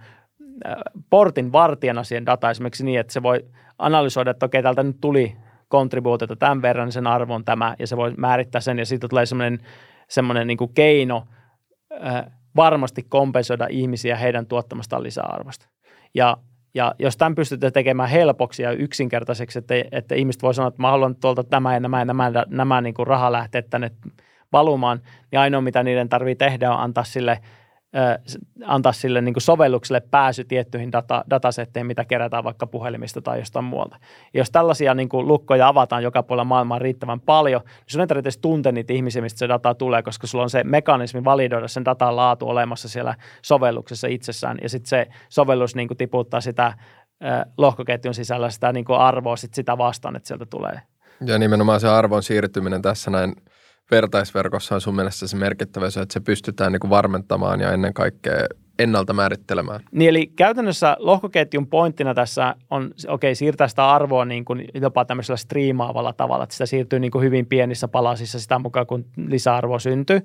äh, 0.67 0.75
portin 1.11 1.53
vartijana 1.53 2.05
siihen 2.05 2.27
dataan 2.27 2.51
esimerkiksi 2.51 2.85
niin, 2.85 3.01
että 3.01 3.13
se 3.13 3.23
voi 3.23 3.45
analysoida, 3.79 4.31
että 4.31 4.47
okei, 4.47 4.63
täältä 4.63 4.83
nyt 4.83 5.01
tuli 5.01 5.37
kontribuutiota 5.69 6.37
tämän 6.37 6.63
verran, 6.63 6.87
niin 6.87 6.93
sen 6.93 7.07
arvo 7.07 7.35
on 7.35 7.45
tämä, 7.45 7.77
ja 7.79 7.87
se 7.87 7.97
voi 7.97 8.15
määrittää 8.17 8.61
sen, 8.61 8.79
ja 8.79 8.87
siitä 8.87 9.09
tulee 9.09 9.27
semmoinen, 9.27 9.59
semmoinen 10.09 10.47
niin 10.47 10.59
kuin 10.59 10.75
keino 10.75 11.27
äh, 12.07 12.25
varmasti 12.57 13.03
kompensoida 13.03 13.67
ihmisiä 13.71 14.17
heidän 14.17 14.47
tuottamastaan 14.47 15.03
lisäarvosta. 15.03 15.69
Ja, 16.15 16.37
ja 16.75 16.95
jos 16.99 17.17
tämän 17.17 17.35
pystytään 17.35 17.73
tekemään 17.73 18.09
helpoksi 18.09 18.63
ja 18.63 18.73
yksinkertaiseksi, 18.73 19.59
että, 19.59 19.75
että 19.93 20.15
ihmiset 20.15 20.43
voi 20.43 20.55
sanoa, 20.55 20.69
että 20.69 20.83
mä 20.83 20.91
haluan 20.91 21.17
tuolta 21.17 21.45
tämä 21.45 21.75
ja 21.75 21.81
nämä 21.81 21.99
ja 21.99 22.05
nämä, 22.05 22.33
nämä, 22.49 22.81
niin 22.81 22.95
kuin 22.95 23.07
rahalähteet 23.07 23.71
tänne 23.71 23.91
valumaan, 24.53 25.01
niin 25.33 25.41
ainoa 25.41 25.61
mitä 25.61 25.83
niiden 25.83 26.09
tarvii 26.09 26.35
tehdä 26.37 26.73
on 26.73 26.81
antaa 26.81 27.05
sille– 27.05 27.39
antaa 28.65 28.93
sille 28.93 29.21
niin 29.21 29.35
sovellukselle 29.39 30.01
pääsy 30.01 30.45
tiettyihin 30.45 30.93
data, 30.93 31.25
datasetteihin, 31.31 31.87
mitä 31.87 32.05
kerätään 32.05 32.45
vaikka 32.45 32.67
puhelimista 32.67 33.23
tai 33.23 33.39
jostain 33.39 33.65
muualta. 33.65 33.97
Ja 34.35 34.41
jos 34.41 34.51
tällaisia 34.51 34.95
niin 34.95 35.09
kuin 35.09 35.29
lukkoja 35.29 35.69
avataan 35.69 36.03
joka 36.03 36.23
puolella 36.23 36.45
maailmaa 36.45 36.79
riittävän 36.79 37.21
paljon, 37.21 37.61
niin 37.65 37.85
sun 37.87 38.01
ei 38.01 38.07
tarvitse 38.07 38.41
tuntea 38.41 38.73
niitä 38.73 38.93
ihmisiä, 38.93 39.23
mistä 39.23 39.39
se 39.39 39.49
data 39.49 39.75
tulee, 39.75 40.03
koska 40.03 40.27
sulla 40.27 40.45
on 40.45 40.51
se 40.51 40.65
mekanismi 40.65 41.25
validoida 41.25 41.69
sen 41.69 41.85
datan 41.85 42.17
laatu 42.17 42.49
olemassa 42.49 42.89
siellä 42.89 43.15
sovelluksessa 43.43 44.09
itsessään, 44.09 44.59
ja 44.63 44.69
sitten 44.69 44.89
se 44.89 45.07
sovellus 45.29 45.75
niin 45.75 45.89
kuin 45.89 45.99
tiputtaa 45.99 46.41
sitä 46.41 46.73
lohkoketjun 47.59 48.15
sisällä 48.15 48.51
sitä 48.51 48.73
niin 48.73 48.85
kuin 48.85 48.99
arvoa 48.99 49.37
sit 49.37 49.55
sitä 49.55 49.79
vastaan, 49.79 50.17
että 50.17 50.27
sieltä 50.27 50.47
tulee. 50.47 50.81
Ja 51.27 51.39
nimenomaan 51.39 51.81
se 51.81 51.89
arvon 51.89 52.23
siirtyminen 52.23 52.83
tässä 52.83 53.11
näin 53.11 53.35
vertaisverkossa 53.91 54.75
on 54.75 54.81
sun 54.81 54.95
mielestä 54.97 55.27
se 55.27 55.37
merkittävyys, 55.37 55.97
että 55.97 56.13
se 56.13 56.21
pystytään 56.21 56.73
niin 56.73 56.81
kuin 56.81 56.91
varmentamaan 56.91 57.61
ja 57.61 57.73
ennen 57.73 57.95
kaikkea 57.95 58.47
ennalta 58.79 59.13
määrittelemään. 59.13 59.81
Niin 59.93 60.09
eli 60.09 60.27
käytännössä 60.27 60.97
lohkoketjun 60.99 61.67
pointtina 61.67 62.15
tässä 62.15 62.55
on, 62.71 62.85
okei, 62.85 63.29
okay, 63.29 63.35
siirtää 63.35 63.69
sitä 63.69 63.91
arvoa 63.91 64.25
niin 64.25 64.45
kuin 64.45 64.65
jopa 64.75 65.05
tämmöisellä 65.05 65.37
striimaavalla 65.37 66.13
tavalla, 66.13 66.45
että 66.45 66.55
sitä 66.55 66.67
siirtyy 66.67 66.99
niin 66.99 67.11
kuin 67.11 67.25
hyvin 67.25 67.47
pienissä 67.47 67.89
palasissa 67.89 68.41
sitä 68.41 68.59
mukaan, 68.59 68.87
kun 68.87 69.05
lisäarvo 69.27 69.79
syntyy, 69.79 70.21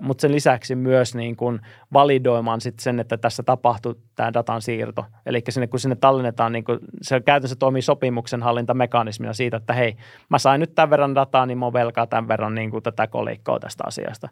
mutta 0.00 0.22
sen 0.22 0.32
lisäksi 0.32 0.74
myös 0.74 1.14
niin 1.14 1.36
kuin 1.36 1.60
validoimaan 1.92 2.60
sit 2.60 2.78
sen, 2.78 3.00
että 3.00 3.16
tässä 3.16 3.42
tapahtuu 3.42 3.94
tämä 4.14 4.32
datan 4.32 4.62
siirto. 4.62 5.04
Eli 5.26 5.42
sinne, 5.48 5.66
kun 5.66 5.80
sinne 5.80 5.96
tallennetaan, 5.96 6.52
niin 6.52 6.64
kuin, 6.64 6.78
se 7.02 7.20
käytännössä 7.20 7.56
toimii 7.56 7.82
sopimuksen 7.82 8.42
hallintamekanismina 8.42 9.32
siitä, 9.32 9.56
että 9.56 9.72
hei, 9.72 9.96
mä 10.28 10.38
sain 10.38 10.60
nyt 10.60 10.74
tämän 10.74 10.90
verran 10.90 11.14
dataa, 11.14 11.46
niin 11.46 11.58
mä 11.58 11.72
velkaa 11.72 12.06
tämän 12.06 12.28
verran 12.28 12.54
niin 12.54 12.70
kuin 12.70 12.82
tätä 12.82 13.06
kolikkoa 13.06 13.58
tästä 13.58 13.84
asiasta 13.86 14.28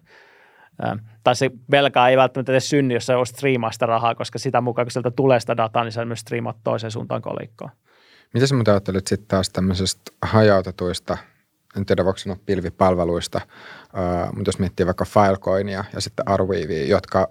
tai 1.24 1.36
se 1.36 1.50
velka 1.70 2.08
ei 2.08 2.16
välttämättä 2.16 2.52
edes 2.52 2.68
synny, 2.68 2.94
jos 2.94 3.10
on 3.10 3.26
striimaa 3.26 3.72
sitä 3.72 3.86
rahaa, 3.86 4.14
koska 4.14 4.38
sitä 4.38 4.60
mukaan, 4.60 4.86
kun 4.86 4.92
sieltä 4.92 5.10
tulee 5.10 5.40
sitä 5.40 5.56
dataa, 5.56 5.84
niin 5.84 5.92
se 5.92 6.04
myös 6.04 6.20
striimat 6.20 6.56
toiseen 6.64 6.90
suuntaan 6.90 7.22
kolikkoon. 7.22 7.70
Mitä 8.34 8.46
sä 8.46 8.54
muuten 8.54 8.74
ajattelet 8.74 9.06
sitten 9.06 9.28
taas 9.28 9.50
tämmöisestä 9.50 10.12
hajautetuista, 10.22 11.18
en 11.76 11.86
tiedä 11.86 12.04
voiko 12.04 12.18
sanoa 12.18 12.38
pilvipalveluista, 12.46 13.40
uh, 13.84 14.36
mutta 14.36 14.48
jos 14.48 14.58
miettii 14.58 14.86
vaikka 14.86 15.04
Filecoinia 15.04 15.84
ja 15.92 16.00
sitten 16.00 16.28
Arweavea, 16.28 16.86
jotka 16.86 17.28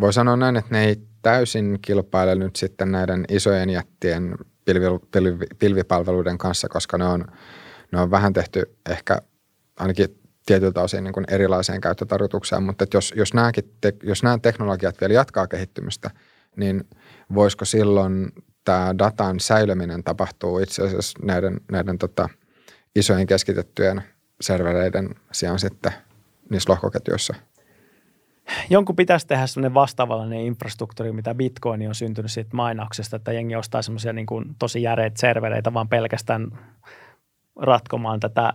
voi 0.00 0.12
sanoa 0.12 0.36
näin, 0.36 0.56
että 0.56 0.70
ne 0.70 0.84
ei 0.84 0.96
täysin 1.22 1.78
kilpaile 1.82 2.34
nyt 2.34 2.56
sitten 2.56 2.92
näiden 2.92 3.24
isojen 3.28 3.70
jättien 3.70 4.34
pilvi, 4.64 4.86
pilvi, 5.10 5.46
pilvipalveluiden 5.58 6.38
kanssa, 6.38 6.68
koska 6.68 6.98
ne 6.98 7.04
on, 7.04 7.24
ne 7.92 8.00
on 8.00 8.10
vähän 8.10 8.32
tehty 8.32 8.76
ehkä 8.90 9.18
ainakin 9.78 10.21
tietyltä 10.46 10.80
osin 10.80 11.04
niin 11.04 11.12
kuin 11.12 11.26
erilaiseen 11.28 11.80
käyttötarkoitukseen, 11.80 12.62
mutta 12.62 12.84
että 12.84 12.96
jos, 12.96 13.12
jos, 13.16 13.34
nämäkin 13.34 13.74
te, 13.80 13.92
jos 14.02 14.22
nämä 14.22 14.38
teknologiat 14.38 15.00
vielä 15.00 15.14
jatkaa 15.14 15.46
kehittymistä, 15.46 16.10
niin 16.56 16.84
voisiko 17.34 17.64
silloin 17.64 18.32
tämä 18.64 18.94
datan 18.98 19.40
säilyminen 19.40 20.04
tapahtuu 20.04 20.58
itse 20.58 20.82
asiassa 20.82 21.18
näiden, 21.22 21.60
näiden 21.72 21.98
tota, 21.98 22.28
isojen 22.96 23.26
keskitettyjen 23.26 24.02
servereiden 24.40 25.14
sijaan 25.32 25.58
sitten 25.58 25.92
niissä 26.50 26.72
lohkoketjuissa– 26.72 27.34
jonkun 28.70 28.96
pitäisi 28.96 29.26
tehdä 29.26 29.46
sellainen 29.46 29.74
vastaavallinen 29.74 30.40
infrastruktuuri, 30.40 31.12
mitä 31.12 31.34
Bitcoin 31.34 31.88
on 31.88 31.94
syntynyt 31.94 32.32
siitä 32.32 32.56
mainauksesta, 32.56 33.16
että 33.16 33.32
jengi 33.32 33.56
ostaa 33.56 33.82
semmoisia 33.82 34.12
niin 34.12 34.26
kuin 34.26 34.44
tosi 34.58 34.82
järeitä 34.82 35.20
servereitä 35.20 35.74
vaan 35.74 35.88
pelkästään 35.88 36.58
ratkomaan 37.60 38.20
tätä 38.20 38.52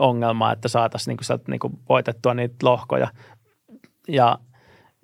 nonse-ongelmaa, 0.00 0.52
että 0.52 0.68
saataisiin 0.68 1.12
niin 1.12 1.16
kuin 1.16 1.24
sieltä 1.24 1.44
niin 1.48 1.58
kuin 1.58 1.72
voitettua 1.88 2.34
niitä 2.34 2.54
lohkoja. 2.62 3.08
Ja, 4.08 4.38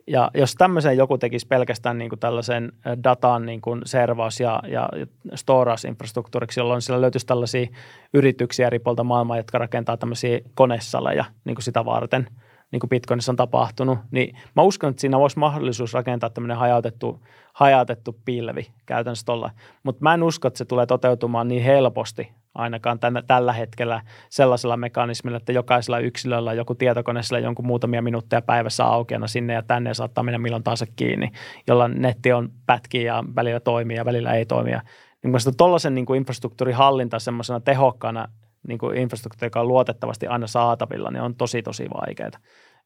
ja 0.07 0.31
jos 0.35 0.55
tämmöisen 0.55 0.96
joku 0.96 1.18
tekisi 1.18 1.46
pelkästään 1.46 1.98
niin 1.98 2.09
kuin 2.09 2.20
tällaisen 2.20 2.72
datan 3.05 3.46
niin 3.46 3.61
kuin 3.61 3.83
servaus- 3.85 4.40
ja, 4.40 4.62
ja 4.68 4.88
storage-infrastruktuuriksi, 5.35 6.61
jolloin 6.61 6.83
sillä 6.83 7.00
löytyisi 7.00 7.26
tällaisia 7.26 7.66
yrityksiä 8.14 8.66
eri 8.66 8.79
puolta 8.79 9.05
maailmaa, 9.05 9.37
jotka 9.37 9.59
rakentaa 9.59 9.96
tämmöisiä 9.96 10.40
konesaleja 10.55 11.24
niin 11.44 11.55
kuin 11.55 11.64
sitä 11.64 11.85
varten– 11.85 12.26
niin 12.72 12.81
kuin 12.81 12.90
Bitcoinissa 12.90 13.33
on 13.33 13.37
tapahtunut, 13.37 13.98
niin 14.11 14.37
mä 14.57 14.62
uskon, 14.62 14.90
että 14.90 15.00
siinä 15.00 15.18
voisi 15.18 15.38
mahdollisuus 15.38 15.94
rakentaa 15.94 16.31
tämmöinen 16.31 16.57
hajautettu, 16.57 17.20
hajautettu 17.60 18.20
pilvi 18.24 18.66
käytännössä 18.86 19.26
tuolla. 19.26 19.50
Mutta 19.82 20.02
mä 20.02 20.14
en 20.14 20.22
usko, 20.22 20.48
että 20.48 20.58
se 20.58 20.64
tulee 20.64 20.86
toteutumaan 20.86 21.48
niin 21.48 21.62
helposti 21.62 22.32
ainakaan 22.54 22.98
tänä, 22.98 23.22
tällä 23.22 23.52
hetkellä 23.52 24.02
sellaisella 24.30 24.76
mekanismilla, 24.76 25.36
että 25.36 25.52
jokaisella 25.52 25.98
yksilöllä 25.98 26.52
joku 26.52 26.74
tietokone 26.74 27.22
sillä 27.22 27.38
jonkun 27.38 27.66
muutamia 27.66 28.02
minuutteja 28.02 28.42
päivässä 28.42 28.84
aukeana 28.84 29.26
sinne 29.26 29.52
ja 29.52 29.62
tänne 29.62 29.90
ja 29.90 29.94
saattaa 29.94 30.24
mennä 30.24 30.38
milloin 30.38 30.62
taas 30.62 30.84
kiinni, 30.96 31.30
jolla 31.66 31.88
netti 31.88 32.32
on 32.32 32.48
pätkiä 32.66 33.02
ja 33.02 33.24
välillä 33.36 33.60
toimii 33.60 33.96
ja 33.96 34.04
välillä 34.04 34.34
ei 34.34 34.46
toimia. 34.46 34.82
Niin 35.22 35.34
tuollaisen 35.56 35.94
niin 35.94 36.16
infrastruktuurin 36.16 36.76
hallinta 36.76 37.18
semmoisena 37.18 37.60
tehokkaana 37.60 38.28
niin 38.68 38.78
kuin 38.78 38.98
infrastruktuuri, 38.98 39.46
joka 39.46 39.60
on 39.60 39.68
luotettavasti 39.68 40.26
aina 40.26 40.46
saatavilla, 40.46 41.10
niin 41.10 41.22
on 41.22 41.34
tosi 41.34 41.62
tosi 41.62 41.86
vaikeaa. 41.94 42.30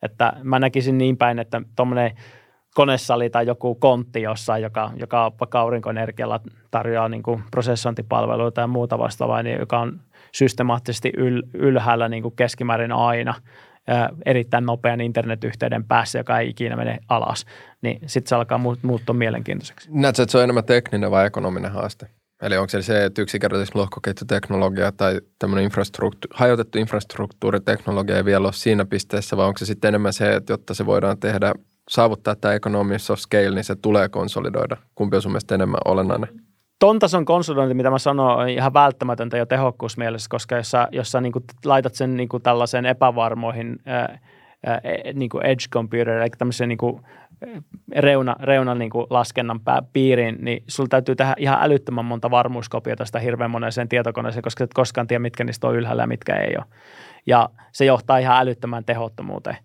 Että 0.02 0.32
mä 0.42 0.58
näkisin 0.58 0.98
niin 0.98 1.16
päin, 1.16 1.38
että 1.38 1.62
tuommoinen 1.76 2.10
konesali 2.74 3.30
tai 3.30 3.46
joku 3.46 3.74
kontti 3.74 4.22
jossain, 4.22 4.62
joka, 4.62 4.90
joka 4.96 5.32
vaikka 5.40 5.60
aurinkoenergialla 5.60 6.40
tarjoaa 6.70 7.08
niin 7.08 7.22
kuin 7.22 7.42
prosessointipalveluita 7.50 8.60
ja 8.60 8.66
muuta 8.66 8.98
vastaavaa, 8.98 9.42
niin 9.42 9.58
joka 9.58 9.80
on 9.80 10.00
systemaattisesti 10.32 11.12
yl, 11.16 11.42
ylhäällä 11.54 12.08
niin 12.08 12.22
kuin 12.22 12.36
keskimäärin 12.36 12.92
aina 12.92 13.34
ää, 13.86 14.08
erittäin 14.26 14.66
nopean 14.66 15.00
internetyhteyden 15.00 15.84
päässä, 15.84 16.18
joka 16.18 16.38
ei 16.38 16.48
ikinä 16.48 16.76
mene 16.76 16.98
alas, 17.08 17.44
niin 17.82 18.00
sitten 18.06 18.28
se 18.28 18.34
alkaa 18.34 18.60
muuttua 18.82 19.14
mielenkiintoiseksi. 19.14 19.88
Näetkö, 19.92 20.22
että 20.22 20.32
se 20.32 20.38
on 20.38 20.44
enemmän 20.44 20.64
tekninen 20.64 21.10
vai 21.10 21.26
ekonominen 21.26 21.72
haaste? 21.72 22.08
Eli 22.42 22.56
onko 22.56 22.68
se 22.68 22.82
se, 22.82 23.04
että 23.04 23.22
yksinkertaisesti 23.22 23.78
lohkoketjuteknologia 23.78 24.92
tai 24.92 25.20
tämmöinen 25.38 25.64
infrastruktu- 25.64 26.28
hajotettu 26.34 26.78
infrastruktuuriteknologia 26.78 28.16
ei 28.16 28.24
vielä 28.24 28.46
ole 28.46 28.52
siinä 28.52 28.84
pisteessä, 28.84 29.36
vai 29.36 29.46
onko 29.46 29.58
se 29.58 29.66
sitten 29.66 29.88
enemmän 29.88 30.12
se, 30.12 30.34
että 30.34 30.52
jotta 30.52 30.74
se 30.74 30.86
voidaan 30.86 31.18
tehdä, 31.18 31.54
saavuttaa 31.90 32.36
tämä 32.36 32.54
economies 32.54 33.10
of 33.10 33.18
scale, 33.18 33.50
niin 33.50 33.64
se 33.64 33.76
tulee 33.76 34.08
konsolidoida? 34.08 34.76
Kumpi 34.94 35.16
on 35.16 35.22
sun 35.22 35.32
mielestä 35.32 35.54
enemmän 35.54 35.80
olennainen? 35.84 36.28
Ton 36.78 36.98
tason 36.98 37.24
konsolidointi, 37.24 37.74
mitä 37.74 37.90
mä 37.90 37.98
sanon, 37.98 38.36
on 38.36 38.48
ihan 38.48 38.74
välttämätöntä 38.74 39.36
jo 39.36 39.46
tehokkuusmielessä, 39.46 40.28
koska 40.30 40.56
jos 40.56 40.70
sä, 40.70 40.88
jos 40.92 41.12
sä 41.12 41.20
niin 41.20 41.32
laitat 41.64 41.94
sen 41.94 42.16
niin 42.16 42.28
tällaiseen 42.42 42.86
epävarmoihin 42.86 43.78
ää, 43.86 44.18
ää, 44.66 44.80
niin 45.14 45.30
edge 45.44 45.64
computer, 45.72 46.08
eli 46.08 46.30
tämmöiseen 46.38 46.68
niin 46.68 46.78
reuna, 47.96 48.36
reuna 48.40 48.74
niin 48.74 48.90
laskennan 49.10 49.60
pää, 49.60 49.82
piiriin, 49.92 50.38
niin 50.40 50.64
sulla 50.68 50.88
täytyy 50.88 51.16
tehdä 51.16 51.34
ihan 51.38 51.58
älyttömän 51.62 52.04
monta 52.04 52.30
varmuuskopiota 52.30 53.04
sitä 53.04 53.18
hirveän 53.18 53.50
moneeseen 53.50 53.88
tietokoneeseen, 53.88 54.42
koska 54.42 54.64
et 54.64 54.74
koskaan 54.74 55.06
tiedä, 55.06 55.18
mitkä 55.18 55.44
niistä 55.44 55.66
on 55.66 55.76
ylhäällä 55.76 56.02
ja 56.02 56.06
mitkä 56.06 56.36
ei 56.36 56.56
ole. 56.56 56.64
Ja 57.26 57.48
se 57.72 57.84
johtaa 57.84 58.18
ihan 58.18 58.40
älyttömään 58.40 58.84
tehottomuuteen. 58.84 59.56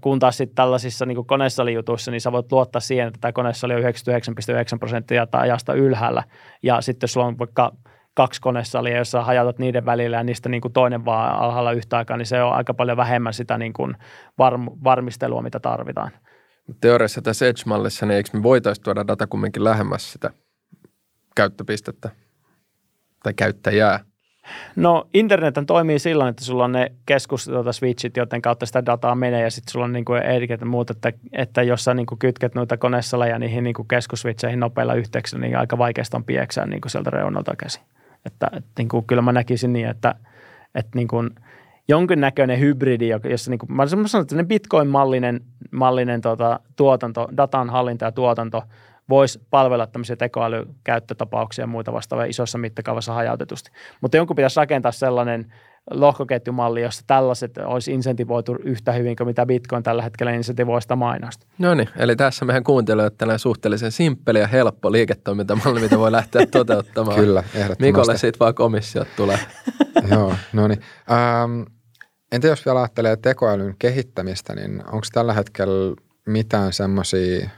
Kun 0.00 0.18
taas 0.18 0.36
sitten 0.36 0.54
tällaisissa 0.54 1.06
niin 1.06 1.26
konesalijutuissa, 1.26 2.10
niin 2.10 2.20
sä 2.20 2.32
voit 2.32 2.52
luottaa 2.52 2.80
siihen, 2.80 3.08
että 3.08 3.18
tämä 3.20 3.32
konesali 3.32 3.74
on 3.74 3.82
99,9 3.82 4.78
prosenttia 4.78 5.26
ajasta 5.32 5.74
ylhäällä. 5.74 6.22
Ja 6.62 6.80
sitten 6.80 7.06
jos 7.06 7.12
sulla 7.12 7.26
on 7.26 7.38
vaikka 7.38 7.72
kaksi 8.14 8.40
konesalia, 8.40 8.96
jossa 8.96 9.24
hajautat 9.24 9.58
niiden 9.58 9.86
välillä 9.86 10.16
ja 10.16 10.24
niistä 10.24 10.48
niin 10.48 10.62
toinen 10.72 11.04
vaan 11.04 11.38
alhaalla 11.38 11.72
yhtä 11.72 11.98
aikaa, 11.98 12.16
niin 12.16 12.26
se 12.26 12.42
on 12.42 12.52
aika 12.52 12.74
paljon 12.74 12.96
vähemmän 12.96 13.34
sitä 13.34 13.58
niin 13.58 13.72
kuin 13.72 13.94
varm- 14.38 14.84
varmistelua, 14.84 15.42
mitä 15.42 15.60
tarvitaan 15.60 16.10
teoriassa 16.80 17.22
tässä 17.22 17.46
Edge-mallissa, 17.46 18.06
niin 18.06 18.16
eikö 18.16 18.30
me 18.32 18.42
voitaisiin 18.42 18.84
tuoda 18.84 19.06
data 19.06 19.26
kumminkin 19.26 19.64
lähemmäs 19.64 20.12
sitä 20.12 20.30
käyttöpistettä 21.36 22.10
tai 23.22 23.34
käyttäjää? 23.34 24.00
No 24.76 25.08
internet 25.14 25.54
toimii 25.66 25.98
silloin, 25.98 26.30
että 26.30 26.44
sulla 26.44 26.64
on 26.64 26.72
ne 26.72 26.92
keskus 27.06 27.44
tuota, 27.44 27.72
switchit, 27.72 28.16
joten 28.16 28.42
kautta 28.42 28.66
sitä 28.66 28.86
dataa 28.86 29.14
menee 29.14 29.42
ja 29.42 29.50
sitten 29.50 29.72
sulla 29.72 29.84
on 29.84 29.92
niin 29.92 30.04
kuin 30.04 30.22
ja 30.60 30.66
muut, 30.66 30.90
että, 30.90 31.12
että 31.32 31.62
jos 31.62 31.84
sä 31.84 31.94
niin 31.94 32.06
kuin 32.06 32.18
kytket 32.18 32.54
noita 32.54 32.76
konesaleja 32.76 33.38
niihin 33.38 33.64
niin 33.64 33.74
kuin 33.74 33.88
keskuswitcheihin 33.88 34.60
nopeilla 34.60 34.94
yhteyksillä, 34.94 35.40
niin 35.40 35.58
aika 35.58 35.78
vaikeasta 35.78 36.16
on 36.16 36.24
pieksää 36.24 36.66
niin 36.66 36.80
kuin 36.80 36.90
sieltä 36.90 37.10
reunalta 37.10 37.56
käsin. 37.56 37.82
Että, 38.26 38.50
että 38.52 38.70
niin 38.78 38.88
kuin, 38.88 39.04
kyllä 39.06 39.22
mä 39.22 39.32
näkisin 39.32 39.72
niin, 39.72 39.88
että, 39.88 40.14
että 40.74 40.90
niin 40.94 41.08
kuin– 41.08 41.30
jonkinnäköinen 41.88 42.60
hybridi, 42.60 43.08
jossa 43.30 43.50
niin 43.50 43.58
kuin, 43.58 43.72
mä 43.72 43.86
sanon, 43.86 44.22
että 44.22 44.44
Bitcoin-mallinen 44.44 45.40
mallinen 45.70 46.20
tota, 46.20 46.60
tuotanto, 46.76 47.28
datan 47.36 47.70
hallinta 47.70 48.04
ja 48.04 48.12
tuotanto 48.12 48.62
voisi 49.08 49.40
palvella 49.50 49.86
tämmöisiä 49.86 50.16
tekoälykäyttötapauksia 50.16 51.62
ja 51.62 51.66
muita 51.66 51.92
vastaavia 51.92 52.26
isossa 52.26 52.58
mittakaavassa 52.58 53.12
hajautetusti. 53.12 53.70
Mutta 54.00 54.16
jonkun 54.16 54.36
pitäisi 54.36 54.60
rakentaa 54.60 54.92
sellainen 54.92 55.52
lohkoketjumalli, 55.90 56.82
jossa 56.82 57.04
tällaiset 57.06 57.58
olisi 57.58 57.92
insentivoitu 57.92 58.56
yhtä 58.64 58.92
hyvin 58.92 59.16
kuin 59.16 59.26
mitä 59.26 59.46
Bitcoin 59.46 59.82
tällä 59.82 60.02
hetkellä 60.02 60.32
insentivoi 60.32 60.82
sitä 60.82 60.96
mainosta. 60.96 61.46
No 61.58 61.74
niin, 61.74 61.88
eli 61.96 62.16
tässä 62.16 62.44
meidän 62.44 62.64
kuuntelijoille 62.64 63.16
tällainen 63.18 63.38
suhteellisen 63.38 63.92
simppeli 63.92 64.38
ja 64.38 64.46
helppo 64.46 64.92
liiketoimintamalli, 64.92 65.80
mitä 65.80 65.98
voi 65.98 66.12
lähteä 66.12 66.46
toteuttamaan. 66.52 67.20
Kyllä, 67.20 67.40
ehdottomasti. 67.40 67.84
Mikolle 67.84 68.18
siitä 68.18 68.38
vaan 68.38 68.54
komissiot 68.54 69.08
tulee. 69.16 69.38
Joo, 70.10 70.34
no 70.52 70.68
niin. 70.68 70.80
Um, 71.44 71.66
Entä 72.32 72.46
jos 72.46 72.66
vielä 72.66 72.78
ajattelee 72.78 73.16
tekoälyn 73.16 73.74
kehittämistä, 73.78 74.54
niin 74.54 74.82
onko 74.86 75.06
tällä 75.12 75.32
hetkellä 75.32 75.96
mitään 76.26 76.72
semmoisia 76.72 77.50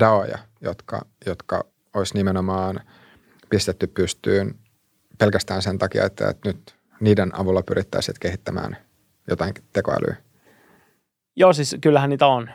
DAOja, 0.00 0.38
jotka, 0.60 1.02
jotka 1.26 1.64
olisi 1.94 2.14
nimenomaan 2.14 2.80
pistetty 3.50 3.86
pystyyn 3.86 4.54
pelkästään 5.18 5.62
sen 5.62 5.78
takia, 5.78 6.04
että, 6.04 6.28
että 6.28 6.48
nyt 6.48 6.76
niiden 7.00 7.40
avulla 7.40 7.62
pyrittäisiin 7.62 8.16
kehittämään 8.20 8.76
jotain 9.30 9.54
tekoälyä? 9.72 10.16
Joo, 11.36 11.52
siis 11.52 11.76
kyllähän 11.80 12.10
niitä 12.10 12.26
on. 12.26 12.50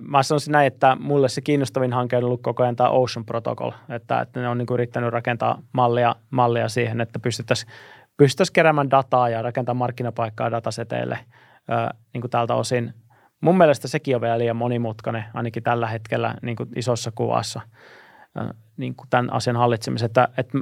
Mä 0.00 0.22
sanoisin 0.22 0.52
näin, 0.52 0.66
että 0.66 0.96
mulle 1.00 1.28
se 1.28 1.40
kiinnostavin 1.40 1.92
hanke 1.92 2.16
on 2.16 2.24
ollut 2.24 2.42
koko 2.42 2.62
ajan 2.62 2.76
tämä 2.76 2.88
Ocean 2.90 3.26
Protocol, 3.26 3.70
että, 3.88 4.20
että 4.20 4.40
ne 4.40 4.48
on 4.48 4.58
niin 4.58 4.66
yrittänyt 4.72 5.12
rakentaa 5.12 5.62
mallia, 5.72 6.16
mallia 6.30 6.68
siihen, 6.68 7.00
että 7.00 7.18
pystyttäisiin 7.18 7.72
pystyttäisiin 8.16 8.52
keräämään 8.52 8.90
dataa 8.90 9.28
ja 9.28 9.42
rakentamaan 9.42 9.76
markkinapaikkaa 9.76 10.50
dataseteille 10.50 11.18
niin 12.12 12.20
kuin 12.20 12.30
tältä 12.30 12.54
osin. 12.54 12.94
Mun 13.40 13.58
mielestä 13.58 13.88
sekin 13.88 14.14
on 14.14 14.20
vielä 14.20 14.38
liian 14.38 14.56
monimutkainen, 14.56 15.24
ainakin 15.34 15.62
tällä 15.62 15.86
hetkellä 15.86 16.34
niin 16.42 16.56
kuin 16.56 16.68
isossa 16.76 17.12
kuvassa 17.14 17.60
niin 18.76 18.94
kuin 18.96 19.08
tämän 19.10 19.32
asian 19.32 19.56
hallitsemiseen. 19.56 20.06
Että, 20.06 20.28
että, 20.36 20.58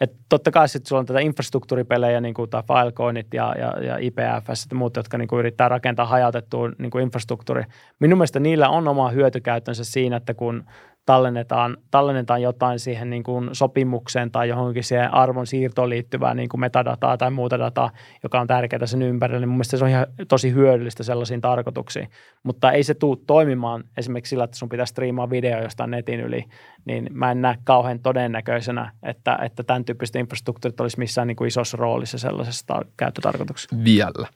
että 0.00 0.16
totta 0.28 0.50
kai 0.50 0.68
sitten 0.68 0.88
sulla 0.88 1.00
on 1.00 1.06
tätä 1.06 1.20
infrastruktuuripelejä, 1.20 2.20
niin 2.20 2.34
kuin 2.34 2.50
tämä 2.50 2.62
Filecoinit 2.62 3.34
ja, 3.34 3.54
ja, 3.58 3.84
ja 3.84 3.96
IPFS 3.98 4.66
ja 4.70 4.76
muut, 4.76 4.96
jotka 4.96 5.18
niin 5.18 5.28
kuin 5.28 5.38
yrittää 5.38 5.68
rakentaa 5.68 6.06
hajautettua 6.06 6.68
niin 6.78 7.00
infrastruktuuri. 7.02 7.62
Minun 7.98 8.18
mielestä 8.18 8.40
niillä 8.40 8.68
on 8.68 8.88
oma 8.88 9.10
hyötykäyttönsä 9.10 9.84
siinä, 9.84 10.16
että 10.16 10.34
kun 10.34 10.64
tallennetaan, 11.10 11.76
tallennetaan 11.90 12.42
jotain 12.42 12.78
siihen 12.78 13.10
niin 13.10 13.22
kuin 13.22 13.48
sopimukseen 13.52 14.30
tai 14.30 14.48
johonkin 14.48 14.84
siihen 14.84 15.14
arvon 15.14 15.46
siirtoon 15.46 15.88
liittyvää 15.88 16.34
niin 16.34 16.48
kuin 16.48 16.60
metadataa 16.60 17.16
tai 17.16 17.30
muuta 17.30 17.58
dataa, 17.58 17.90
joka 18.22 18.40
on 18.40 18.46
tärkeää 18.46 18.86
sen 18.86 19.02
ympärillä, 19.02 19.40
niin 19.40 19.48
mun 19.48 19.56
mielestä 19.56 19.76
se 19.76 19.84
on 19.84 19.90
ihan 19.90 20.06
tosi 20.28 20.52
hyödyllistä 20.52 21.02
sellaisiin 21.02 21.40
tarkoituksiin. 21.40 22.08
Mutta 22.42 22.72
ei 22.72 22.82
se 22.82 22.94
tule 22.94 23.18
toimimaan 23.26 23.84
esimerkiksi 23.96 24.30
sillä, 24.30 24.44
että 24.44 24.56
sun 24.56 24.68
pitää 24.68 24.86
striimaa 24.86 25.30
video 25.30 25.62
jostain 25.62 25.90
netin 25.90 26.20
yli, 26.20 26.44
niin 26.84 27.06
mä 27.12 27.30
en 27.30 27.42
näe 27.42 27.56
kauhean 27.64 28.00
todennäköisenä, 28.00 28.92
että, 29.02 29.38
että 29.42 29.62
tämän 29.62 29.84
tyyppiset 29.84 30.16
infrastruktuurit 30.16 30.80
olisi 30.80 30.98
missään 30.98 31.28
niin 31.28 31.36
kuin 31.36 31.48
isossa 31.48 31.76
roolissa 31.76 32.18
sellaisessa 32.18 32.74
tar- 32.74 32.88
käyttötarkoituksessa. 32.96 33.76
Vielä. 33.84 34.28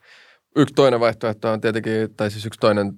Yksi 0.56 0.74
toinen 0.74 1.00
vaihtoehto 1.00 1.52
on 1.52 1.60
tietenkin, 1.60 2.14
tai 2.16 2.30
siis 2.30 2.46
yksi 2.46 2.60
toinen 2.60 2.92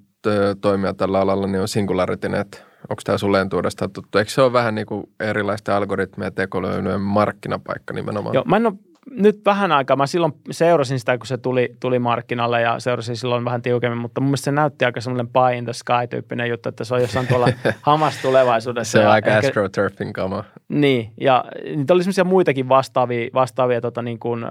toimia 0.61 0.93
tällä 0.93 1.19
alalla, 1.19 1.47
niin 1.47 1.61
on 1.61 1.67
Singularity.net. 1.67 2.66
Onko 2.89 3.01
tämä 3.03 3.17
sulle 3.17 3.41
entuudestaan 3.41 3.91
tuttu? 3.91 4.17
Eikö 4.17 4.31
se 4.31 4.41
ole 4.41 4.53
vähän 4.53 4.75
niin 4.75 4.87
kuin 4.87 5.09
erilaisten 5.19 5.75
algoritmien 5.75 6.33
tekoälyjen 6.33 7.01
markkinapaikka 7.01 7.93
nimenomaan? 7.93 8.33
Joo, 8.33 8.43
mä 8.43 8.55
en 8.55 8.65
ole 8.65 8.73
nyt 9.11 9.41
vähän 9.45 9.71
aikaa, 9.71 9.97
mä 9.97 10.07
silloin 10.07 10.33
seurasin 10.51 10.99
sitä, 10.99 11.17
kun 11.17 11.27
se 11.27 11.37
tuli, 11.37 11.75
tuli 11.79 11.99
markkinalle 11.99 12.61
ja 12.61 12.79
seurasin 12.79 13.15
silloin 13.15 13.45
vähän 13.45 13.61
tiukemmin, 13.61 13.97
mutta 13.97 14.21
mun 14.21 14.27
mielestä 14.27 14.45
se 14.45 14.51
näytti 14.51 14.85
aika 14.85 15.01
semmoinen 15.01 15.27
pie 15.27 15.57
in 15.57 15.63
the 15.63 15.73
sky-tyyppinen 15.73 16.49
juttu, 16.49 16.69
että 16.69 16.83
se 16.83 16.95
on 16.95 17.01
jossain 17.01 17.27
tuolla 17.27 17.47
hamas 17.81 18.21
tulevaisuudessa. 18.21 18.91
se 18.91 19.05
on 19.05 19.11
aika 19.11 19.29
ehkä, 19.29 19.47
astroturfin 19.47 20.13
kama. 20.13 20.43
Niin, 20.69 21.11
ja 21.21 21.45
niitä 21.75 21.93
oli 21.93 22.03
semmoisia 22.03 22.23
muitakin 22.23 22.69
vastaavia, 22.69 23.29
vastaavia 23.33 23.81
tota, 23.81 24.01
niin 24.01 24.19
kuin, 24.19 24.43
äh, 24.43 24.49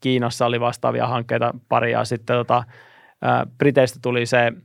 Kiinassa 0.00 0.46
oli 0.46 0.60
vastaavia 0.60 1.06
hankkeita 1.06 1.54
pari 1.68 1.92
ja 1.92 2.04
sitten 2.04 2.36
tota, 2.36 2.56
äh, 2.56 3.46
Briteistä 3.58 3.98
tuli 4.02 4.26
se– 4.26 4.52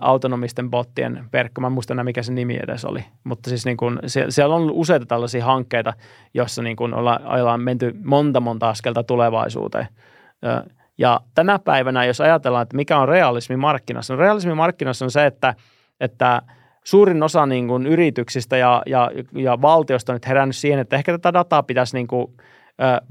autonomisten 0.00 0.70
bottien 0.70 1.24
verkko. 1.32 1.60
Mä 1.60 1.66
en 1.66 1.72
muista 1.72 1.94
enää, 1.94 2.04
mikä 2.04 2.22
se 2.22 2.32
nimi 2.32 2.58
edes 2.62 2.84
oli. 2.84 3.04
Mutta 3.24 3.50
siis 3.50 3.66
niin 3.66 3.76
kun, 3.76 3.98
siellä 4.28 4.54
on 4.54 4.70
useita 4.70 5.06
tällaisia 5.06 5.44
hankkeita, 5.44 5.92
joissa 6.34 6.62
niin 6.62 6.76
kun 6.76 6.94
olla, 6.94 7.20
ollaan 7.24 7.60
menty 7.60 7.94
monta 8.04 8.40
monta 8.40 8.68
askelta 8.68 9.02
tulevaisuuteen. 9.02 9.88
Ja 10.98 11.20
tänä 11.34 11.58
päivänä, 11.58 12.04
jos 12.04 12.20
ajatellaan, 12.20 12.62
että 12.62 12.76
mikä 12.76 12.98
on 12.98 13.08
realismi 13.08 13.56
markkinassa, 13.56 14.14
niin 14.14 14.18
realismi 14.18 14.54
markkinassa 14.54 15.04
on 15.04 15.10
se, 15.10 15.26
että, 15.26 15.54
että 16.00 16.42
suurin 16.84 17.22
osa 17.22 17.46
niin 17.46 17.68
kuin 17.68 17.86
yrityksistä 17.86 18.56
ja, 18.56 18.82
ja, 18.86 19.10
ja 19.32 19.62
valtiosta 19.62 20.12
on 20.12 20.14
nyt 20.14 20.26
herännyt 20.26 20.56
siihen, 20.56 20.80
että 20.80 20.96
ehkä 20.96 21.12
tätä 21.12 21.32
dataa 21.32 21.62
pitäisi 21.62 21.96
niin 21.96 22.06
kuin, 22.06 22.26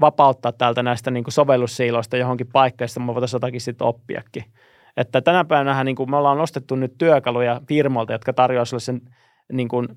vapauttaa 0.00 0.52
täältä 0.52 0.82
näistä 0.82 1.10
niin 1.10 1.24
sovellussiiloista 1.28 2.16
johonkin 2.16 2.46
paikkaan, 2.52 2.84
josta 2.84 3.00
me 3.00 3.14
voitaisiin 3.14 3.36
jotakin 3.36 3.60
sitten 3.60 3.86
oppiakin. 3.86 4.44
Että 4.96 5.20
tänä 5.20 5.44
päivänä 5.44 5.84
niin 5.84 6.10
me 6.10 6.16
ollaan 6.16 6.38
nostettu 6.38 6.76
nyt 6.76 6.94
työkaluja 6.98 7.60
firmoilta, 7.68 8.12
jotka 8.12 8.32
tarjoavat 8.32 8.68
sinulle 8.68 8.80
sen 8.80 9.00
niin 9.52 9.68
kuin, 9.68 9.88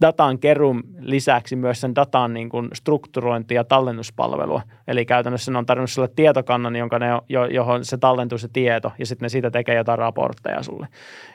datan 0.00 0.38
kerun 0.38 0.82
lisäksi 0.98 1.56
myös 1.56 1.80
sen 1.80 1.94
datan 1.94 2.34
niin 2.34 2.48
kuin 2.48 2.68
strukturointi- 2.74 3.54
ja 3.54 3.64
tallennuspalvelua. 3.64 4.62
Eli 4.88 5.06
käytännössä 5.06 5.52
ne 5.52 5.58
on 5.58 5.66
tarjonnut 5.66 5.90
sinulle 5.90 6.12
tietokannan, 6.16 6.76
jonka 6.76 6.98
ne, 6.98 7.06
johon 7.50 7.84
se 7.84 7.96
tallentuu 7.96 8.38
se 8.38 8.48
tieto, 8.52 8.92
ja 8.98 9.06
sitten 9.06 9.24
ne 9.26 9.28
siitä 9.28 9.50
tekee 9.50 9.76
jotain 9.76 9.98
raportteja 9.98 10.62
sulle. 10.62 10.88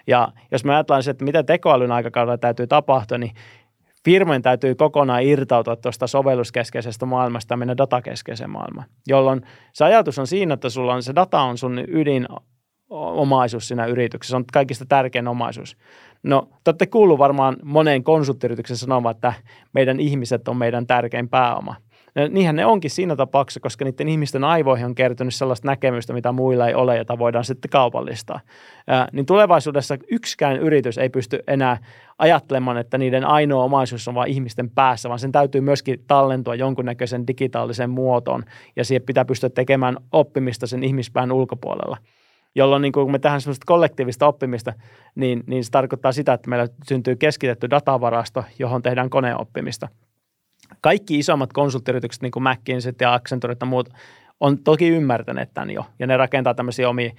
Ja 0.08 0.28
jos 0.52 0.66
me 0.66 0.74
ajatellaan 0.74 1.04
se, 1.04 1.12
että 1.12 1.26
mitä 1.26 1.44
tekoälyn 1.44 1.92
aikakaudella 1.92 2.38
täytyy 2.38 2.68
tapahtua, 2.68 3.18
niin 3.18 3.32
firmojen 4.10 4.42
täytyy 4.42 4.76
kokonaan 4.76 5.24
irtautua 5.24 5.76
tuosta 5.76 6.08
sovelluskeskeisestä 6.08 7.06
maailmasta 7.06 7.54
ja 7.54 7.58
mennä 7.58 7.78
datakeskeiseen 7.78 8.50
maailmaan, 8.50 8.88
jolloin 9.08 9.42
se 9.74 9.86
ajatus 9.86 10.20
on 10.20 10.28
siinä, 10.28 10.54
että 10.54 10.70
sulla 10.70 10.94
on 10.94 11.04
se 11.04 11.16
data 11.16 11.42
on 11.42 11.58
sun 11.58 11.84
ydin 11.88 12.28
omaisuus 12.90 13.68
siinä 13.68 13.86
yrityksessä, 13.86 14.32
se 14.32 14.36
on 14.36 14.46
kaikista 14.54 14.86
tärkein 14.86 15.28
omaisuus. 15.28 15.78
No, 16.24 16.50
te 16.64 16.70
olette 16.70 16.88
kuullut 16.88 17.20
varmaan 17.20 17.58
moneen 17.64 18.04
konsulttiyrityksen 18.04 18.78
sanomaan, 18.78 19.16
että 19.16 19.34
meidän 19.74 20.00
ihmiset 20.00 20.48
on 20.48 20.58
meidän 20.58 20.88
tärkein 20.88 21.30
pääoma– 21.30 21.76
niinhän 22.30 22.56
ne 22.56 22.66
onkin 22.66 22.92
siinä 22.92 23.16
tapauksessa, 23.16 23.60
koska 23.60 23.86
niiden 23.86 24.10
ihmisten 24.10 24.44
aivoihin 24.44 24.86
on 24.86 24.96
kertynyt 24.96 25.36
sellaista 25.36 25.68
näkemystä, 25.68 26.14
mitä 26.14 26.32
muilla 26.32 26.68
ei 26.68 26.74
ole, 26.74 26.98
jota 26.98 27.20
voidaan 27.20 27.46
sitten 27.46 27.70
kaupallistaa. 27.70 28.40
Niin 29.12 29.26
tulevaisuudessa 29.26 29.98
yksikään 30.12 30.58
yritys 30.58 30.98
ei 30.98 31.10
pysty 31.10 31.44
enää 31.48 31.78
ajattelemaan, 32.20 32.78
että 32.78 32.98
niiden 32.98 33.26
ainoa 33.26 33.64
omaisuus 33.64 34.08
on 34.08 34.16
vain 34.16 34.32
ihmisten 34.32 34.70
päässä, 34.70 35.10
vaan 35.10 35.20
sen 35.20 35.32
täytyy 35.32 35.62
myöskin 35.62 36.04
tallentua 36.08 36.56
jonkunnäköisen 36.56 37.28
digitaaliseen 37.28 37.90
muotoon, 37.90 38.44
ja 38.76 38.86
siihen 38.86 39.04
pitää 39.06 39.26
pystyä 39.26 39.50
tekemään 39.50 39.98
oppimista 40.12 40.68
sen 40.68 40.84
ihmispään 40.84 41.32
ulkopuolella 41.32 41.98
jolloin 42.56 42.82
niin 42.82 42.92
kun 42.92 43.12
me 43.12 43.20
tehdään 43.20 43.42
sellaista 43.42 43.66
kollektiivista 43.66 44.28
oppimista, 44.28 44.74
niin, 45.16 45.44
niin 45.48 45.64
se 45.64 45.72
tarkoittaa 45.72 46.12
sitä, 46.12 46.34
että 46.34 46.50
meillä 46.50 46.68
syntyy 46.88 47.16
keskitetty 47.16 47.70
datavarasto, 47.70 48.44
johon 48.60 48.82
tehdään 48.82 49.10
koneoppimista– 49.10 49.88
kaikki 50.82 51.20
isommat 51.20 51.54
konsulttiyritykset, 51.54 52.22
niin 52.22 52.32
kuin 52.32 52.44
McKinsey 52.44 52.94
ja 53.02 53.14
Accenture 53.14 53.56
ja 53.60 53.66
muut, 53.66 53.90
on 54.40 54.64
toki 54.64 54.88
ymmärtäneet 54.88 55.54
tämän 55.54 55.70
jo, 55.70 55.86
ja 56.00 56.08
ne 56.08 56.18
rakentaa 56.18 56.54
tämmöisiä 56.54 56.90
omia, 56.90 57.12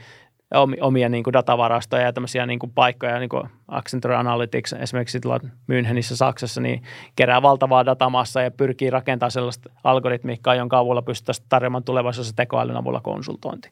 omia 0.81 1.09
niin 1.09 1.25
kuin 1.25 1.33
datavarastoja 1.33 2.03
ja 2.03 2.13
tämmöisiä 2.13 2.47
niin 2.47 2.59
kuin 2.59 2.73
paikkoja, 2.73 3.19
niin 3.19 3.29
kuin 3.29 3.49
Accenture 3.69 4.17
Analytics 4.17 4.73
esimerkiksi 4.73 5.21
Münchenissä 5.73 6.17
Saksassa, 6.17 6.61
niin 6.61 6.83
kerää 7.17 7.43
valtavaa 7.43 7.87
datamassa 7.87 8.43
ja 8.43 8.51
pyrkii 8.51 8.91
rakentamaan 8.91 9.31
sellaista 9.31 9.71
algoritmiikkaa, 9.85 10.55
jonka 10.55 10.79
avulla 10.79 11.03
pystyttäisiin 11.03 11.47
tarjoamaan 11.49 11.85
tulevaisuudessa 11.85 12.37
tekoälyn 12.37 12.77
avulla 12.77 13.01
konsultointi. 13.01 13.71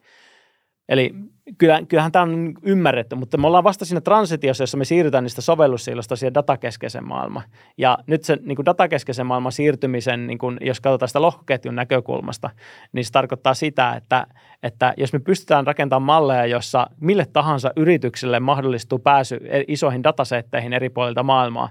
Eli 0.89 1.15
kyllähän, 1.59 1.87
kyllähän 1.87 2.13
tämä 2.13 2.23
on 2.23 2.55
ymmärretty, 2.63 3.17
mutta 3.17 3.39
me 3.39 3.47
ollaan 3.47 3.65
vasta 3.65 3.85
siinä 3.85 4.01
transitiossa, 4.01 4.63
jossa 4.63 4.77
me 4.77 4.85
siirrytään 4.85 5.25
niistä 5.25 5.41
sovellussiilosta 5.41 6.17
siihen 6.17 6.35
datakeskeisen 6.35 7.09
maailmaan. 7.09 7.45
Ja 7.79 7.99
nyt 8.07 8.25
se 8.25 8.39
niin 8.43 8.57
kuin 8.57 8.67
datakeskeisen 8.67 9.27
maailman 9.27 9.53
siirtymisen, 9.53 10.27
niin 10.27 10.39
kuin, 10.39 10.59
jos 10.61 10.81
katsotaan 10.81 11.09
sitä 11.09 11.23
lohkoketjun 11.23 11.75
näkökulmasta, 11.75 12.51
niin 12.93 13.05
se 13.05 13.13
tarkoittaa 13.13 13.55
sitä, 13.55 13.93
että, 13.93 14.27
että 14.63 14.95
jos 14.97 15.13
me 15.13 15.19
pystytään 15.19 15.67
rakentamaan 15.67 16.03
malleja, 16.03 16.47
jossa 16.47 16.87
mille 17.01 17.27
tahansa 17.33 17.71
yritykselle 17.77 18.41
mahdollistuu 18.41 18.99
pääsy 18.99 19.41
isoihin 19.69 20.05
datasetteihin 20.05 20.73
eri 20.73 20.91
puolilta 20.91 21.23
maailmaa, 21.23 21.69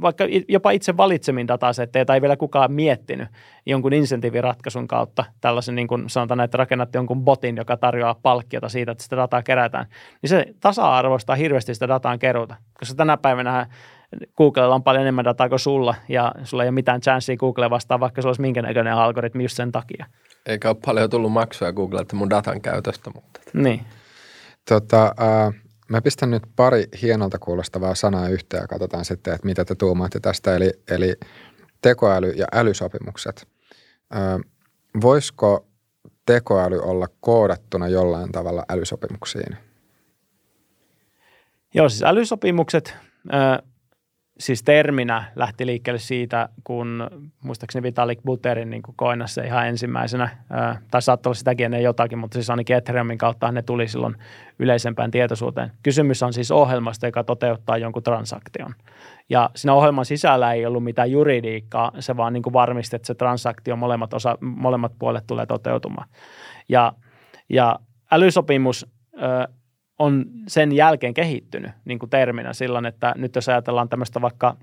vaikka 0.00 0.24
jopa 0.48 0.70
itse 0.70 0.96
valitsemin 0.96 1.48
datasetteja 1.48 2.04
tai 2.04 2.16
ei 2.16 2.20
vielä 2.20 2.36
kukaan 2.36 2.72
miettinyt 2.72 3.28
jonkun 3.66 3.92
insentiiviratkaisun 3.92 4.88
kautta 4.88 5.24
tällaisen, 5.40 5.74
niin 5.74 5.88
kuin 5.88 6.10
sanotaan, 6.10 6.40
että 6.40 6.58
rakennatte 6.58 6.98
jonkun 6.98 7.24
botin, 7.24 7.56
joka 7.56 7.76
tarjoaa 7.76 8.14
palkkiota 8.22 8.68
siitä, 8.78 8.92
että 8.92 9.04
sitä 9.04 9.16
dataa 9.16 9.42
kerätään, 9.42 9.86
niin 10.22 10.30
se 10.30 10.44
tasa-arvoistaa 10.60 11.36
hirveästi 11.36 11.74
sitä 11.74 11.88
dataan 11.88 12.18
keruuta, 12.18 12.56
koska 12.78 12.94
tänä 12.94 13.16
päivänä 13.16 13.66
Googlella 14.36 14.74
on 14.74 14.82
paljon 14.82 15.02
enemmän 15.02 15.24
dataa 15.24 15.48
kuin 15.48 15.58
sulla, 15.58 15.94
ja 16.08 16.32
sulla 16.44 16.62
ei 16.62 16.68
ole 16.68 16.74
mitään 16.74 17.00
chanssiä 17.00 17.36
Google 17.36 17.70
vastaan, 17.70 18.00
vaikka 18.00 18.22
se 18.22 18.28
olisi 18.28 18.40
minkä 18.40 18.62
näköinen 18.62 18.92
algoritmi 18.92 19.44
just 19.44 19.56
sen 19.56 19.72
takia. 19.72 20.06
Eikä 20.46 20.68
ole 20.68 20.76
paljon 20.86 21.10
tullut 21.10 21.32
maksuja 21.32 21.72
Googlelta 21.72 22.16
mun 22.16 22.30
datan 22.30 22.60
käytöstä. 22.60 23.10
Mutta... 23.14 23.40
Niin. 23.54 23.86
Tota, 24.68 25.04
äh, 25.04 25.54
mä 25.88 26.02
pistän 26.02 26.30
nyt 26.30 26.42
pari 26.56 26.84
hienolta 27.02 27.38
kuulostavaa 27.38 27.94
sanaa 27.94 28.28
yhteen 28.28 28.60
ja 28.60 28.66
katsotaan 28.66 29.04
sitten, 29.04 29.34
että 29.34 29.46
mitä 29.46 29.64
te 29.64 29.74
tuumaatte 29.74 30.20
tästä. 30.20 30.56
Eli, 30.56 30.72
eli 30.90 31.14
tekoäly 31.82 32.30
ja 32.30 32.46
älysopimukset. 32.52 33.48
Äh, 34.14 34.40
voisiko 35.00 35.67
tekoäly 36.28 36.78
olla 36.78 37.06
koodattuna 37.20 37.88
jollain 37.88 38.32
tavalla 38.32 38.64
älysopimuksiin? 38.68 39.56
Joo, 41.74 41.88
siis 41.88 42.02
älysopimukset 42.02 42.94
siis 44.38 44.62
terminä 44.62 45.24
lähti 45.36 45.66
liikkeelle 45.66 45.98
siitä, 45.98 46.48
kun 46.64 47.10
muistaakseni 47.44 47.82
Vitalik 47.82 48.18
Buterin 48.26 48.70
niin 48.70 48.82
koinassa 48.96 49.42
ihan 49.42 49.68
ensimmäisenä, 49.68 50.28
ää, 50.50 50.80
tai 50.90 51.02
saattoi 51.02 51.30
olla 51.30 51.34
sitäkin 51.34 51.64
ennen 51.64 51.82
jotakin, 51.82 52.18
mutta 52.18 52.34
siis 52.34 52.50
ainakin 52.50 52.76
Ethereumin 52.76 53.18
kautta 53.18 53.52
ne 53.52 53.62
tuli 53.62 53.88
silloin 53.88 54.16
yleisempään 54.58 55.10
tietoisuuteen. 55.10 55.72
Kysymys 55.82 56.22
on 56.22 56.32
siis 56.32 56.50
ohjelmasta, 56.50 57.06
joka 57.06 57.24
toteuttaa 57.24 57.78
jonkun 57.78 58.02
transaktion. 58.02 58.74
Ja 59.28 59.50
siinä 59.56 59.72
ohjelman 59.74 60.04
sisällä 60.04 60.52
ei 60.52 60.66
ollut 60.66 60.84
mitään 60.84 61.10
juridiikkaa, 61.10 61.92
se 61.98 62.16
vaan 62.16 62.32
niin 62.32 62.42
varmisti, 62.52 62.96
että 62.96 63.06
se 63.06 63.14
transaktio 63.14 63.76
molemmat, 63.76 64.14
osa, 64.14 64.38
molemmat 64.40 64.92
puolet 64.98 65.26
tulee 65.26 65.46
toteutumaan. 65.46 66.08
Ja, 66.68 66.92
ja 67.48 67.78
älysopimus 68.12 68.86
on 69.98 70.24
sen 70.48 70.72
jälkeen 70.72 71.14
kehittynyt 71.14 71.70
niin 71.84 71.98
kuin 71.98 72.10
terminä 72.10 72.52
silloin, 72.52 72.86
että 72.86 73.14
nyt 73.16 73.34
jos 73.34 73.48
ajatellaan 73.48 73.88
tämmöistä 73.88 74.20
vaikka 74.20 74.56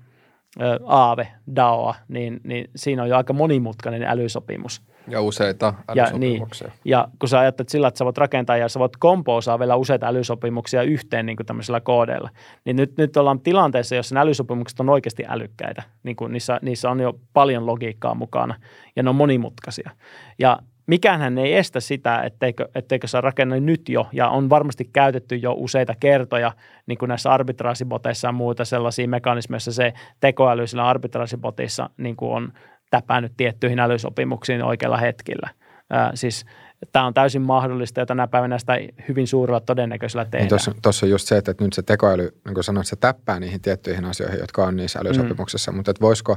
Aave, 0.86 1.28
DAOa, 1.56 1.94
niin, 2.08 2.40
niin 2.44 2.70
siinä 2.76 3.02
on 3.02 3.08
jo 3.08 3.16
aika 3.16 3.32
monimutkainen 3.32 4.02
älysopimus. 4.02 4.82
Ja 5.08 5.22
useita 5.22 5.74
älysopimuksia. 5.88 6.66
Ja, 6.66 6.72
niin, 6.72 6.80
ja 6.84 7.08
kun 7.18 7.28
sä 7.28 7.38
ajattelet 7.38 7.68
sillä, 7.68 7.88
että 7.88 7.98
sä 7.98 8.04
voit 8.04 8.18
rakentaa 8.18 8.56
ja 8.56 8.68
sä 8.68 8.80
voit 8.80 8.96
kompoosaa 8.96 9.58
vielä 9.58 9.76
useita 9.76 10.06
älysopimuksia 10.06 10.82
yhteen 10.82 11.26
niin 11.26 11.36
kuin 11.36 11.46
tämmöisellä 11.46 11.80
koodeilla, 11.80 12.30
niin 12.64 12.76
nyt, 12.76 12.96
nyt 12.98 13.16
ollaan 13.16 13.40
tilanteessa, 13.40 13.94
jossa 13.94 14.14
nämä 14.14 14.22
älysopimukset 14.22 14.80
on 14.80 14.88
oikeasti 14.88 15.24
älykkäitä. 15.28 15.82
Niin 16.02 16.16
kuin 16.16 16.32
niissä, 16.32 16.58
niissä 16.62 16.90
on 16.90 17.00
jo 17.00 17.18
paljon 17.32 17.66
logiikkaa 17.66 18.14
mukana 18.14 18.54
ja 18.96 19.02
ne 19.02 19.10
on 19.10 19.16
monimutkaisia. 19.16 19.90
Ja 20.38 20.58
mikään 20.86 21.38
ei 21.38 21.54
estä 21.54 21.80
sitä, 21.80 22.22
etteikö, 22.22 22.68
etteikö 22.74 23.06
se 23.06 23.20
rakenna 23.20 23.56
nyt 23.56 23.88
jo, 23.88 24.08
ja 24.12 24.28
on 24.28 24.50
varmasti 24.50 24.90
käytetty 24.92 25.36
jo 25.36 25.52
useita 25.52 25.94
kertoja, 26.00 26.52
niin 26.86 26.98
kuin 26.98 27.08
näissä 27.08 27.30
arbitraasiboteissa 27.30 28.28
ja 28.28 28.32
muuta 28.32 28.64
sellaisia 28.64 29.08
mekanismeja, 29.08 29.60
se 29.60 29.92
tekoäly 30.20 30.66
sillä 30.66 30.88
arbitraasibotissa 30.88 31.90
niin 31.96 32.16
kuin 32.16 32.32
on 32.32 32.52
täpännyt 32.90 33.32
tiettyihin 33.36 33.80
älysopimuksiin 33.80 34.62
oikealla 34.62 34.96
hetkellä. 34.96 35.50
Ää, 35.90 36.10
siis 36.14 36.46
tämä 36.92 37.06
on 37.06 37.14
täysin 37.14 37.42
mahdollista 37.42 38.00
ja 38.00 38.06
tänä 38.06 38.26
päivänä 38.26 38.58
sitä 38.58 38.72
hyvin 39.08 39.26
suurella 39.26 39.60
todennäköisellä 39.60 40.22
niin 40.22 40.30
tehdään. 40.30 40.60
Niin 40.66 40.82
tuossa 40.82 41.06
on 41.06 41.10
just 41.10 41.28
se, 41.28 41.36
että 41.36 41.54
nyt 41.60 41.72
se 41.72 41.82
tekoäly, 41.82 42.40
niin 42.44 42.54
kuin 42.54 42.64
sanoit, 42.64 42.86
se 42.86 42.96
täppää 42.96 43.40
niihin 43.40 43.60
tiettyihin 43.60 44.04
asioihin, 44.04 44.40
jotka 44.40 44.66
on 44.66 44.76
niissä 44.76 44.98
älysopimuksissa, 44.98 45.72
mm. 45.72 45.76
mutta 45.76 45.90
että 45.90 46.00
voisiko, 46.00 46.36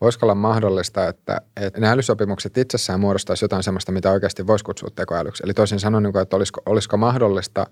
voisiko 0.00 0.26
olla 0.26 0.34
mahdollista, 0.34 1.08
että, 1.08 1.40
että 1.56 1.80
ne 1.80 1.88
älysopimukset 1.88 2.58
itsessään 2.58 3.00
muodostaisi 3.00 3.44
jotain 3.44 3.62
sellaista, 3.62 3.92
mitä 3.92 4.10
oikeasti 4.10 4.46
voisi 4.46 4.64
kutsua 4.64 4.90
tekoälyksi. 4.94 5.42
Eli 5.46 5.54
toisin 5.54 5.80
sanoen, 5.80 6.02
niin 6.02 6.18
että 6.18 6.36
olisiko, 6.36 6.62
olisiko 6.66 6.96
mahdollista 6.96 7.66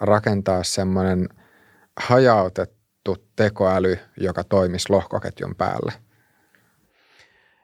rakentaa 0.00 0.62
semmoinen 0.64 1.28
hajautettu 2.00 3.16
tekoäly, 3.36 3.98
joka 4.20 4.44
toimisi 4.44 4.86
lohkoketjun 4.90 5.54
päälle? 5.54 5.92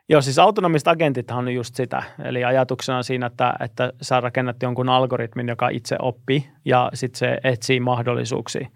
Joo, 0.09 0.21
siis 0.21 0.39
autonomiset 0.39 0.89
agentithan 0.89 1.39
on 1.39 1.55
just 1.55 1.75
sitä. 1.75 2.03
Eli 2.25 2.45
ajatuksena 2.45 2.99
on 2.99 3.05
siinä, 3.05 3.27
että, 3.27 3.55
että 3.61 3.93
sä 4.03 4.21
rakennat 4.21 4.63
jonkun 4.63 4.89
algoritmin, 4.89 5.49
joka 5.49 5.69
itse 5.69 5.97
oppii 6.03 6.49
ja 6.65 6.91
sitten 6.95 7.19
se 7.19 7.39
etsii 7.45 7.81
mahdollisuuksia. 7.81 8.69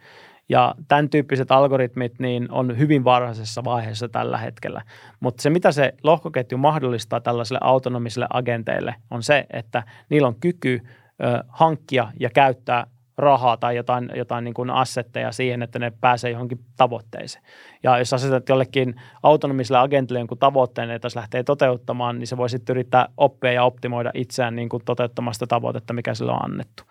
Ja 0.48 0.74
tämän 0.88 1.10
tyyppiset 1.10 1.50
algoritmit 1.50 2.18
niin 2.18 2.50
on 2.50 2.78
hyvin 2.78 3.04
varhaisessa 3.04 3.64
vaiheessa 3.64 4.08
tällä 4.08 4.38
hetkellä. 4.38 4.82
Mutta 5.20 5.42
se, 5.42 5.50
mitä 5.50 5.72
se 5.72 5.94
lohkoketju 6.02 6.58
mahdollistaa 6.58 7.20
tällaisille 7.20 7.58
autonomisille 7.62 8.26
agenteille, 8.30 8.94
on 9.10 9.22
se, 9.22 9.46
että 9.50 9.82
niillä 10.10 10.28
on 10.28 10.40
kyky 10.40 10.80
ö, 10.82 11.44
hankkia 11.48 12.12
ja 12.20 12.30
käyttää 12.30 12.86
rahaa 13.18 13.56
tai 13.56 13.76
jotain, 13.76 14.10
jotain 14.14 14.44
niin 14.44 14.54
kuin 14.54 14.70
assetteja 14.70 15.32
siihen, 15.32 15.62
että 15.62 15.78
ne 15.78 15.92
pääsee 16.00 16.30
johonkin 16.30 16.60
tavoitteeseen. 16.76 17.44
Ja 17.82 17.98
jos 17.98 18.12
asetat 18.12 18.48
jollekin 18.48 18.94
autonomiselle 19.22 19.78
agentille 19.78 20.18
jonkun 20.18 20.38
tavoitteen, 20.38 20.90
että 20.90 21.08
se 21.08 21.18
lähtee 21.18 21.42
toteuttamaan, 21.42 22.18
niin 22.18 22.26
se 22.26 22.36
voi 22.36 22.50
sitten 22.50 22.74
yrittää 22.74 23.08
oppia 23.16 23.52
ja 23.52 23.64
optimoida 23.64 24.10
itseään 24.14 24.56
niin 24.56 24.68
kuin 24.68 24.82
toteuttamasta 24.84 25.46
tavoitetta, 25.46 25.92
mikä 25.92 26.14
sille 26.14 26.32
on 26.32 26.44
annettu. 26.44 26.82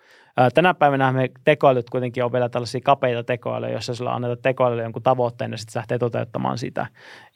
Tänä 0.54 0.74
päivänä 0.74 1.12
me 1.12 1.30
tekoälyt 1.44 1.90
kuitenkin 1.90 2.24
on 2.24 2.32
vielä 2.32 2.48
tällaisia 2.48 2.80
kapeita 2.84 3.24
tekoälyjä, 3.24 3.72
joissa 3.72 3.94
sillä 3.94 4.14
annetaan 4.14 4.38
tekoälylle 4.42 4.82
jonkun 4.82 5.02
tavoitteen 5.02 5.50
ja 5.50 5.58
sitten 5.58 5.72
se 5.72 5.78
lähtee 5.78 5.98
toteuttamaan 5.98 6.58
sitä. 6.58 6.86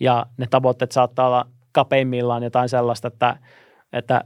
Ja 0.01 0.26
ne 0.36 0.47
tavoitteet 0.51 0.93
saattaa 0.93 1.26
olla 1.26 1.47
kapeimmillaan 1.72 2.43
jotain 2.43 2.68
sellaista, 2.68 3.09
että, 3.09 3.36
että 3.93 4.24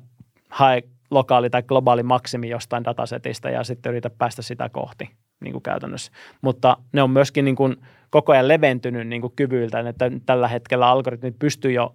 hae 0.50 0.82
lokaali 1.10 1.50
tai 1.50 1.62
globaali 1.62 2.02
maksimi 2.02 2.48
jostain 2.48 2.84
datasetista 2.84 3.50
ja 3.50 3.64
sitten 3.64 3.90
yritä 3.90 4.10
päästä 4.10 4.42
sitä 4.42 4.68
kohti 4.68 5.10
niin 5.40 5.52
kuin 5.52 5.62
käytännössä. 5.62 6.12
Mutta 6.40 6.76
ne 6.92 7.02
on 7.02 7.10
myöskin 7.10 7.44
niin 7.44 7.56
kuin 7.56 7.76
koko 8.10 8.32
ajan 8.32 8.48
leventynyt 8.48 9.08
niin 9.08 9.20
kuin 9.20 9.32
kyvyiltä, 9.36 9.80
että 9.80 10.10
tällä 10.26 10.48
hetkellä 10.48 10.88
algoritmit 10.88 11.38
pystyy 11.38 11.72
jo 11.72 11.94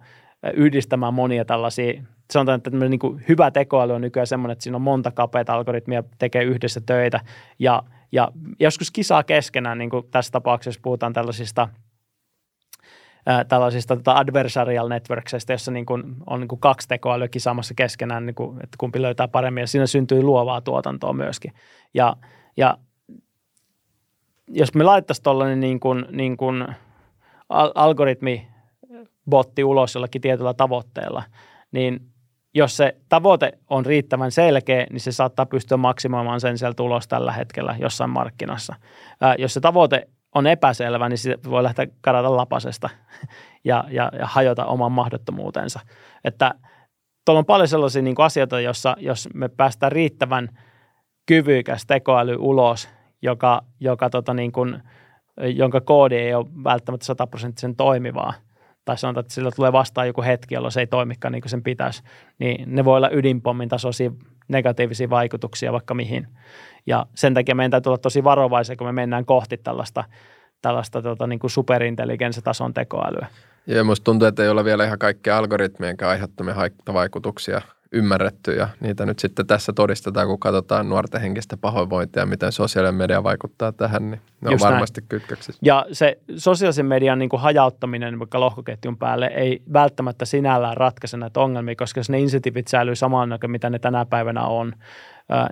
yhdistämään 0.54 1.14
monia 1.14 1.44
tällaisia 1.44 2.02
sanotaan, 2.32 2.56
että 2.56 2.70
niin 2.70 2.98
kuin 2.98 3.24
hyvä 3.28 3.50
tekoäly 3.50 3.92
on 3.92 4.00
nykyään 4.00 4.26
semmoinen, 4.26 4.52
että 4.52 4.62
siinä 4.62 4.76
on 4.76 4.82
monta 4.82 5.10
kapeata 5.10 5.54
algoritmia, 5.54 6.04
tekee 6.18 6.44
yhdessä 6.44 6.80
töitä 6.86 7.20
ja, 7.58 7.82
ja 8.12 8.28
joskus 8.60 8.90
kisaa 8.90 9.22
keskenään, 9.22 9.78
niin 9.78 9.90
kuin 9.90 10.06
tässä 10.10 10.30
tapauksessa 10.30 10.80
puhutaan 10.84 11.12
tällaisista 11.12 11.68
tällaisista 13.48 13.96
tota 13.96 14.12
adversarial 14.12 14.88
networksista, 14.88 15.52
jossa 15.52 15.70
niin 15.70 15.86
kuin 15.86 16.02
on 16.26 16.40
niin 16.40 16.48
kuin 16.48 16.60
kaksi 16.60 16.88
tekoälyä 16.88 17.28
kisaamassa 17.28 17.74
keskenään, 17.74 18.26
niin 18.26 18.34
kuin, 18.34 18.56
että 18.56 18.76
kumpi 18.78 19.02
löytää 19.02 19.28
paremmin, 19.28 19.60
ja 19.60 19.66
siinä 19.66 19.86
syntyy 19.86 20.22
luovaa 20.22 20.60
tuotantoa 20.60 21.12
myöskin. 21.12 21.52
Ja, 21.94 22.16
ja 22.56 22.78
jos 24.48 24.74
me 24.74 24.84
laittaisiin 24.84 25.24
tuollainen 25.24 25.60
niin 25.60 25.80
kuin, 25.80 26.04
niin 26.10 26.36
kuin 26.36 26.66
algoritmi 27.74 28.48
botti 29.30 29.64
ulos 29.64 29.94
jollakin 29.94 30.20
tietyllä 30.20 30.54
tavoitteella, 30.54 31.22
niin 31.72 32.00
jos 32.54 32.76
se 32.76 32.96
tavoite 33.08 33.52
on 33.70 33.86
riittävän 33.86 34.30
selkeä, 34.30 34.86
niin 34.90 35.00
se 35.00 35.12
saattaa 35.12 35.46
pystyä 35.46 35.76
maksimoimaan 35.76 36.40
sen 36.40 36.58
sieltä 36.58 36.76
tulos 36.76 37.08
tällä 37.08 37.32
hetkellä 37.32 37.76
jossain 37.78 38.10
markkinassa. 38.10 38.74
Ää, 39.20 39.34
jos 39.38 39.54
se 39.54 39.60
tavoite 39.60 40.08
on 40.34 40.46
epäselvä, 40.46 41.08
niin 41.08 41.18
se 41.18 41.38
voi 41.50 41.62
lähteä 41.62 41.86
karata 42.00 42.36
lapasesta 42.36 42.90
ja, 43.64 43.84
ja, 43.90 44.10
ja 44.18 44.26
hajota 44.26 44.66
oman 44.66 44.92
mahdottomuutensa. 44.92 45.80
Että 46.24 46.54
tuolla 47.24 47.38
on 47.38 47.46
paljon 47.46 47.68
sellaisia 47.68 48.02
niin 48.02 48.14
asioita, 48.18 48.60
jossa 48.60 48.96
jos 48.98 49.28
me 49.34 49.48
päästään 49.48 49.92
riittävän 49.92 50.48
kyvykäs 51.26 51.86
tekoäly 51.86 52.36
ulos, 52.38 52.88
joka, 53.22 53.62
joka 53.80 54.10
tota 54.10 54.34
niin 54.34 54.52
kuin, 54.52 54.82
jonka 55.54 55.80
koodi 55.80 56.16
ei 56.16 56.34
ole 56.34 56.46
välttämättä 56.64 57.06
sataprosenttisen 57.06 57.76
toimivaa– 57.76 58.34
tai 58.84 58.98
sanotaan, 58.98 59.22
että 59.22 59.34
sillä 59.34 59.50
tulee 59.56 59.72
vastaan 59.72 60.06
joku 60.06 60.22
hetki, 60.22 60.54
jolloin 60.54 60.72
se 60.72 60.80
ei 60.80 60.86
toimikaan 60.86 61.32
niin 61.32 61.42
kuin 61.42 61.50
sen 61.50 61.62
pitäisi, 61.62 62.02
niin 62.38 62.74
ne 62.74 62.84
voi 62.84 62.96
olla 62.96 63.10
ydinpommin 63.12 63.68
tasoisia 63.68 64.10
negatiivisia 64.48 65.10
vaikutuksia 65.10 65.72
vaikka 65.72 65.94
mihin. 65.94 66.28
Ja 66.86 67.06
sen 67.14 67.34
takia 67.34 67.54
meidän 67.54 67.70
täytyy 67.70 67.90
olla 67.90 67.98
tosi 67.98 68.24
varovaisia, 68.24 68.76
kun 68.76 68.86
me 68.86 68.92
mennään 68.92 69.24
kohti 69.24 69.56
tällaista, 69.56 70.04
tällaista 70.62 71.02
tota, 71.02 71.26
niin 71.26 71.38
kuin 71.38 71.50
superintelligenssitason 71.50 72.74
tekoälyä. 72.74 73.26
Ja 73.66 73.84
musta 73.84 74.04
tuntuu, 74.04 74.28
että 74.28 74.42
ei 74.42 74.48
ole 74.48 74.64
vielä 74.64 74.84
ihan 74.84 74.98
kaikkia 74.98 75.38
algoritmien 75.38 75.96
aiheuttamia 76.08 76.54
haittavaikutuksia 76.54 77.60
ymmärretty 77.92 78.52
ja 78.54 78.68
niitä 78.80 79.06
nyt 79.06 79.18
sitten 79.18 79.46
tässä 79.46 79.72
todistetaan, 79.72 80.26
kun 80.26 80.38
katsotaan 80.38 80.88
nuorten 80.88 81.20
henkistä 81.20 81.56
pahoinvointia, 81.56 82.26
miten 82.26 82.52
sosiaalinen 82.52 82.94
media 82.94 83.22
vaikuttaa 83.22 83.72
tähän, 83.72 84.10
niin 84.10 84.20
ne 84.40 84.50
Just 84.50 84.64
on 84.64 84.70
varmasti 84.70 85.00
näin. 85.00 85.08
kytköksissä. 85.08 85.60
Ja 85.64 85.86
se 85.92 86.18
sosiaalisen 86.36 86.86
median 86.86 87.18
niin 87.18 87.28
kuin 87.28 87.40
hajauttaminen 87.40 88.18
vaikka 88.18 88.40
lohkoketjun 88.40 88.98
päälle 88.98 89.26
ei 89.26 89.62
välttämättä 89.72 90.24
sinällään 90.24 90.76
ratkaise 90.76 91.16
näitä 91.16 91.40
ongelmia, 91.40 91.74
koska 91.76 92.00
jos 92.00 92.10
ne 92.10 92.20
insentiivit 92.20 92.68
säilyy 92.68 92.94
samaan 92.94 93.38
kuin 93.40 93.50
mitä 93.50 93.70
ne 93.70 93.78
tänä 93.78 94.04
päivänä 94.04 94.42
on, 94.42 94.72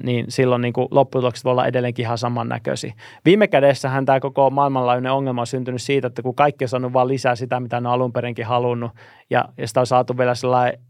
niin 0.03 0.25
silloin 0.29 0.63
niin 0.63 0.73
kuin 0.73 0.89
lopputulokset 0.91 1.45
voi 1.45 1.51
olla 1.51 1.67
edelleenkin 1.67 2.03
ihan 2.03 2.19
samannäköisiä. 2.19 2.95
Viime 3.25 3.49
kädessähän 3.49 4.07
tämä 4.07 4.21
koko 4.21 4.51
maailmanlaajuinen 4.51 5.13
ongelma 5.13 5.41
on 5.41 5.47
syntynyt 5.47 5.83
siitä, 5.83 6.07
että 6.07 6.23
kun 6.23 6.35
kaikki 6.35 6.65
on 6.65 6.69
saanut 6.69 6.93
vain 6.93 7.09
lisää 7.09 7.35
sitä, 7.35 7.61
mitä 7.61 7.81
ne 7.81 7.89
on 7.89 7.95
alun 7.95 8.13
perinkin 8.13 8.47
halunnut, 8.47 8.93
ja, 9.31 9.45
ja 9.59 9.69
sitä 9.69 9.81
on 9.81 9.87
saatu 9.87 10.19
vielä 10.19 10.35
sellainen 10.35 10.81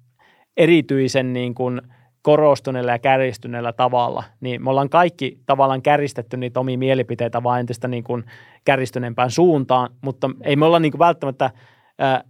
erityisen 0.56 1.32
niin 1.32 1.54
kuin 1.54 1.80
korostuneella 2.22 2.92
ja 2.92 2.98
kärjistyneellä 2.98 3.72
tavalla, 3.72 4.24
niin 4.40 4.64
me 4.64 4.70
ollaan 4.70 4.90
kaikki 4.90 5.38
tavallaan 5.46 5.82
käristetty 5.82 6.36
niitä 6.36 6.60
omia 6.60 6.78
mielipiteitä 6.78 7.42
vain 7.42 7.60
entistä 7.60 7.88
niin 7.88 8.04
kuin 8.04 8.24
kärjistyneempään 8.64 9.30
suuntaan, 9.30 9.90
mutta 10.00 10.30
ei 10.42 10.56
me 10.56 10.66
olla 10.66 10.78
niin 10.78 10.92
kuin 10.92 10.98
välttämättä, 10.98 11.50
äh, 12.02 12.24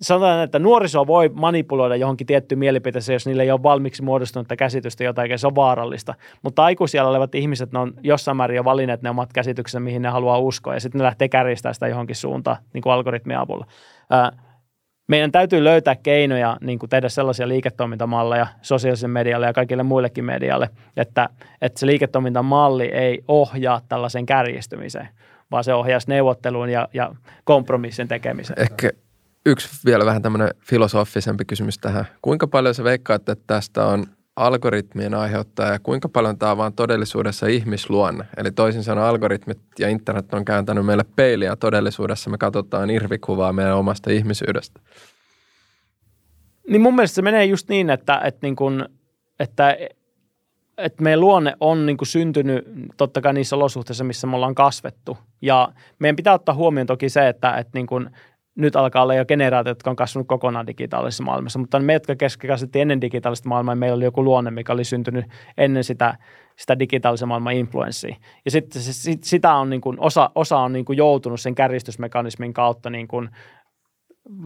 sanotaan, 0.00 0.44
että 0.44 0.58
nuoriso 0.58 1.06
voi 1.06 1.30
manipuloida 1.34 1.96
johonkin 1.96 2.26
tiettyyn 2.26 2.58
mielipiteeseen, 2.58 3.14
jos 3.14 3.26
niille 3.26 3.42
ei 3.42 3.50
ole 3.50 3.62
valmiiksi 3.62 4.02
muodostunutta 4.02 4.56
käsitystä 4.56 5.04
jotain, 5.04 5.38
se 5.38 5.46
on 5.46 5.54
vaarallista. 5.54 6.14
Mutta 6.42 6.64
aikuisilla 6.64 7.08
olevat 7.08 7.34
ihmiset, 7.34 7.72
ne 7.72 7.78
on 7.78 7.94
jossain 8.02 8.36
määrin 8.36 8.56
jo 8.56 8.64
valinneet 8.64 9.02
ne 9.02 9.10
omat 9.10 9.32
käsityksensä, 9.32 9.80
mihin 9.80 10.02
ne 10.02 10.08
haluaa 10.08 10.38
uskoa, 10.38 10.74
ja 10.74 10.80
sitten 10.80 10.98
ne 10.98 11.04
lähtee 11.04 11.28
kärjistämään 11.28 11.74
sitä 11.74 11.88
johonkin 11.88 12.16
suuntaan, 12.16 12.56
niin 12.74 12.82
kuin 12.82 12.92
algoritmien 12.92 13.40
avulla. 13.40 13.66
Äh, 14.12 14.51
meidän 15.12 15.32
täytyy 15.32 15.64
löytää 15.64 15.96
keinoja 15.96 16.56
niin 16.60 16.78
kuin 16.78 16.90
tehdä 16.90 17.08
sellaisia 17.08 17.48
liiketoimintamalleja 17.48 18.46
sosiaaliselle 18.62 19.12
medialle 19.12 19.46
ja 19.46 19.52
kaikille 19.52 19.82
muillekin 19.82 20.24
medialle, 20.24 20.70
että, 20.96 21.28
että 21.60 21.80
se 21.80 21.86
liiketoimintamalli 21.86 22.84
ei 22.84 23.24
ohjaa 23.28 23.80
tällaisen 23.88 24.26
kärjistymiseen, 24.26 25.08
vaan 25.50 25.64
se 25.64 25.74
ohjaisi 25.74 26.08
neuvotteluun 26.08 26.68
ja, 26.68 26.88
ja 26.94 27.14
kompromissin 27.44 28.08
tekemiseen. 28.08 28.60
Ehkä 28.60 28.90
yksi 29.46 29.68
vielä 29.84 30.04
vähän 30.04 30.22
tämmöinen 30.22 30.48
filosofisempi 30.60 31.44
kysymys 31.44 31.78
tähän. 31.78 32.04
Kuinka 32.22 32.46
paljon 32.46 32.74
se 32.74 32.84
veikkaat, 32.84 33.28
että 33.28 33.44
tästä 33.46 33.86
on 33.86 34.06
algoritmien 34.36 35.14
aiheuttaa 35.14 35.72
ja 35.72 35.78
kuinka 35.78 36.08
paljon 36.08 36.38
tämä 36.38 36.52
on 36.52 36.58
vaan 36.58 36.72
todellisuudessa 36.72 37.46
ihmisluonne. 37.46 38.24
Eli 38.36 38.50
toisin 38.50 38.84
sanoen 38.84 39.06
algoritmit 39.06 39.58
ja 39.78 39.88
internet 39.88 40.34
on 40.34 40.44
kääntänyt 40.44 40.86
meille 40.86 41.04
peiliä 41.16 41.56
todellisuudessa 41.56 42.30
me 42.30 42.38
katsotaan 42.38 42.90
irvikuvaa 42.90 43.52
meidän 43.52 43.76
omasta 43.76 44.10
ihmisyydestä. 44.10 44.80
Niin 46.68 46.80
mun 46.80 46.94
mielestä 46.94 47.14
se 47.14 47.22
menee 47.22 47.44
just 47.44 47.68
niin, 47.68 47.90
että, 47.90 48.20
että, 48.24 48.38
niin 48.42 48.56
kun, 48.56 48.88
että, 49.40 49.76
että 50.78 51.02
meidän 51.02 51.20
luonne 51.20 51.54
on 51.60 51.86
niin 51.86 51.96
syntynyt 52.02 52.64
totta 52.96 53.20
kai 53.20 53.32
niissä 53.32 53.56
olosuhteissa, 53.56 54.04
missä 54.04 54.26
me 54.26 54.36
ollaan 54.36 54.54
kasvettu. 54.54 55.18
Ja 55.42 55.72
meidän 55.98 56.16
pitää 56.16 56.34
ottaa 56.34 56.54
huomioon 56.54 56.86
toki 56.86 57.08
se, 57.08 57.28
että, 57.28 57.56
että 57.56 57.70
niin 57.74 57.86
kuin 57.86 58.10
nyt 58.54 58.76
alkaa 58.76 59.02
olla 59.02 59.14
jo 59.14 59.24
generaatiot, 59.24 59.76
jotka 59.76 59.90
on 59.90 59.96
kasvanut 59.96 60.28
kokonaan 60.28 60.66
digitaalisessa 60.66 61.24
maailmassa, 61.24 61.58
mutta 61.58 61.80
me, 61.80 61.92
jotka 61.92 62.14
kasvettiin 62.46 62.82
ennen 62.82 63.00
digitaalista 63.00 63.48
maailmaa, 63.48 63.74
meillä 63.74 63.96
oli 63.96 64.04
joku 64.04 64.24
luonne, 64.24 64.50
mikä 64.50 64.72
oli 64.72 64.84
syntynyt 64.84 65.24
ennen 65.58 65.84
sitä, 65.84 66.18
sitä 66.56 66.78
digitaalisen 66.78 67.28
maailman 67.28 67.52
influenssia. 67.52 68.16
Ja 68.44 68.50
sitten 68.50 68.82
sit, 68.82 69.24
sitä 69.24 69.54
on 69.54 69.70
niin 69.70 69.80
kuin, 69.80 70.00
osa, 70.00 70.30
osa 70.34 70.58
on 70.58 70.72
niin 70.72 70.84
kuin 70.84 70.96
joutunut 70.96 71.40
sen 71.40 71.54
kärjistysmekanismin 71.54 72.52
kautta 72.52 72.90
niin 72.90 73.08
kuin, 73.08 73.28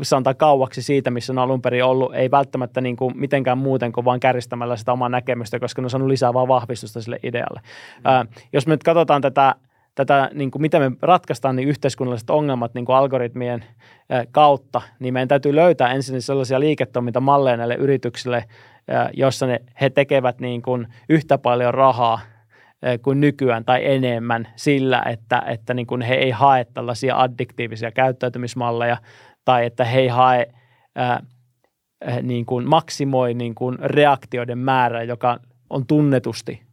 sanotaan 0.03 0.37
kauaksi 0.37 0.83
siitä, 0.83 1.11
missä 1.11 1.33
on 1.33 1.39
alun 1.39 1.63
perin 1.63 1.85
ollut, 1.85 2.15
ei 2.15 2.31
välttämättä 2.31 2.81
niin 2.81 2.97
kuin 2.97 3.19
mitenkään 3.19 3.59
muuten 3.59 3.93
kuin 3.93 4.05
vaan 4.05 4.21
kärjistämällä 4.21 4.77
sitä 4.77 4.93
omaa 4.93 5.09
näkemystä, 5.09 5.61
koska 5.61 5.83
ne 5.83 5.87
on 5.87 5.91
saanut 5.91 6.09
lisää 6.09 6.35
vaan 6.35 6.49
vahvistusta 6.49 7.03
sille 7.03 7.19
idealle. 7.23 7.61
Mm. 7.65 8.01
Ää, 8.05 8.27
jos 8.53 8.67
me 8.67 8.75
nyt 8.75 8.83
katsotaan 8.83 9.23
tätä 9.23 9.55
tätä, 9.97 10.31
niin 10.35 10.51
kuin 10.51 10.63
miten 10.63 10.83
me 10.83 10.97
ratkaistaan 11.03 11.57
niin 11.57 11.69
yhteiskunnalliset 11.69 12.31
ongelmat 12.31 12.75
niin 12.75 12.85
kuin 12.85 12.97
algoritmien 12.97 13.65
kautta, 14.31 14.83
niin 14.99 15.15
meidän 15.15 15.29
täytyy 15.29 15.55
löytää 15.55 15.93
ensin 15.93 16.23
sellaisia 16.23 16.61
liiketoimintamalleja 16.61 17.57
näille 17.57 17.75
yrityksille, 17.75 18.45
jossa 19.13 19.47
ne, 19.47 19.61
he 19.81 19.91
tekevät 19.91 20.41
niin 20.41 20.63
kuin 20.63 20.87
yhtä 21.09 21.39
paljon 21.39 21.75
rahaa 21.75 22.21
kuin 23.03 23.21
nykyään 23.21 23.65
tai 23.65 23.87
enemmän 23.87 24.49
sillä, 24.57 25.03
että, 25.03 25.43
että 25.47 25.75
niin 25.75 25.87
kuin 25.87 26.03
he 26.03 26.15
ei 26.15 26.31
hae 26.31 26.65
tällaisia 26.65 27.21
addiktiivisia 27.21 27.91
käyttäytymismalleja 27.91 28.97
tai 29.45 29.67
että 29.67 29.85
he 29.85 30.01
ei 30.01 30.09
hae 30.09 30.47
niin 32.23 32.47
kuin 32.47 32.69
maksimoi 32.69 33.35
niin 33.35 33.55
kuin 33.55 33.79
reaktioiden 33.79 34.59
määrää, 34.59 35.03
joka 35.03 35.39
on 35.71 35.87
tunnetusti 35.87 36.66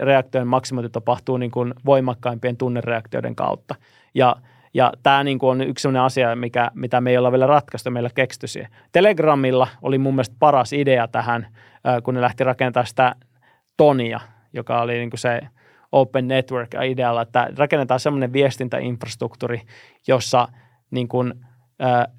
reaktioiden 0.00 0.48
maksimointi 0.48 0.90
tapahtuu 0.90 1.36
niin 1.36 1.50
kuin 1.50 1.74
voimakkaimpien 1.86 2.56
tunnereaktioiden 2.56 3.36
kautta. 3.36 3.74
Ja 4.14 4.36
ja 4.74 4.92
tämä 5.02 5.24
niin 5.24 5.38
kuin 5.38 5.50
on 5.50 5.60
yksi 5.60 5.82
sellainen 5.82 6.02
asia, 6.02 6.36
mikä, 6.36 6.70
mitä 6.74 7.00
me 7.00 7.10
ei 7.10 7.18
olla 7.18 7.32
vielä 7.32 7.46
ratkaistu, 7.46 7.90
meillä 7.90 8.10
keksity 8.14 8.46
siihen. 8.46 8.70
Telegramilla 8.92 9.68
oli 9.82 9.98
mun 9.98 10.14
mielestä 10.14 10.36
paras 10.38 10.72
idea 10.72 11.08
tähän, 11.08 11.46
kun 12.02 12.14
ne 12.14 12.20
lähti 12.20 12.44
rakentamaan 12.44 12.86
sitä 12.86 13.14
Tonia, 13.76 14.20
joka 14.52 14.80
oli 14.80 14.92
niin 14.92 15.10
kuin 15.10 15.18
se 15.18 15.40
Open 15.92 16.28
Network-idealla, 16.28 17.22
että 17.22 17.48
rakennetaan 17.56 18.00
semmoinen 18.00 18.32
viestintäinfrastruktuuri, 18.32 19.60
jossa 20.08 20.48
niin 20.90 21.08
kuin, 21.08 21.34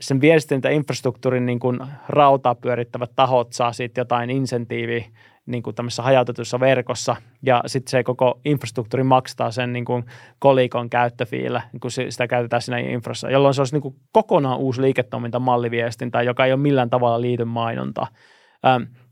sen 0.01 0.22
viestintäinfrastruktuurin 0.22 1.45
niin 1.45 1.59
kuin 1.59 1.80
rautaa 2.09 2.55
pyörittävät 2.55 3.11
tahot 3.15 3.53
saa 3.53 3.74
siitä 3.74 4.01
jotain 4.01 4.30
insentiiviä 4.30 5.05
niin 5.48 5.64
kuin 5.64 5.76
tämmöisessä 5.76 6.04
hajautetussa 6.04 6.60
verkossa 6.60 7.16
ja 7.41 7.64
sitten 7.66 7.91
se 7.91 8.04
koko 8.04 8.39
infrastruktuuri 8.45 9.04
maksaa 9.04 9.52
sen 9.52 9.74
niin 9.74 9.86
kuin 9.86 10.06
kolikon 10.39 10.89
käyttöfiillä, 10.89 11.62
niin 11.74 11.80
kun 11.80 11.91
sitä 11.91 12.28
käytetään 12.28 12.62
siinä 12.62 12.80
infrassa, 12.80 13.32
jolloin 13.32 13.54
se 13.54 13.62
olisi 13.62 13.76
niin 13.76 13.82
kuin 13.82 13.95
kokonaan 14.12 14.60
uusi 14.60 14.82
liiketoimintamalliviestintä, 14.82 16.22
joka 16.22 16.45
ei 16.45 16.52
ole 16.54 16.62
millään 16.62 16.89
tavalla 16.89 17.22
liity 17.22 17.45
mainontaa. 17.45 18.08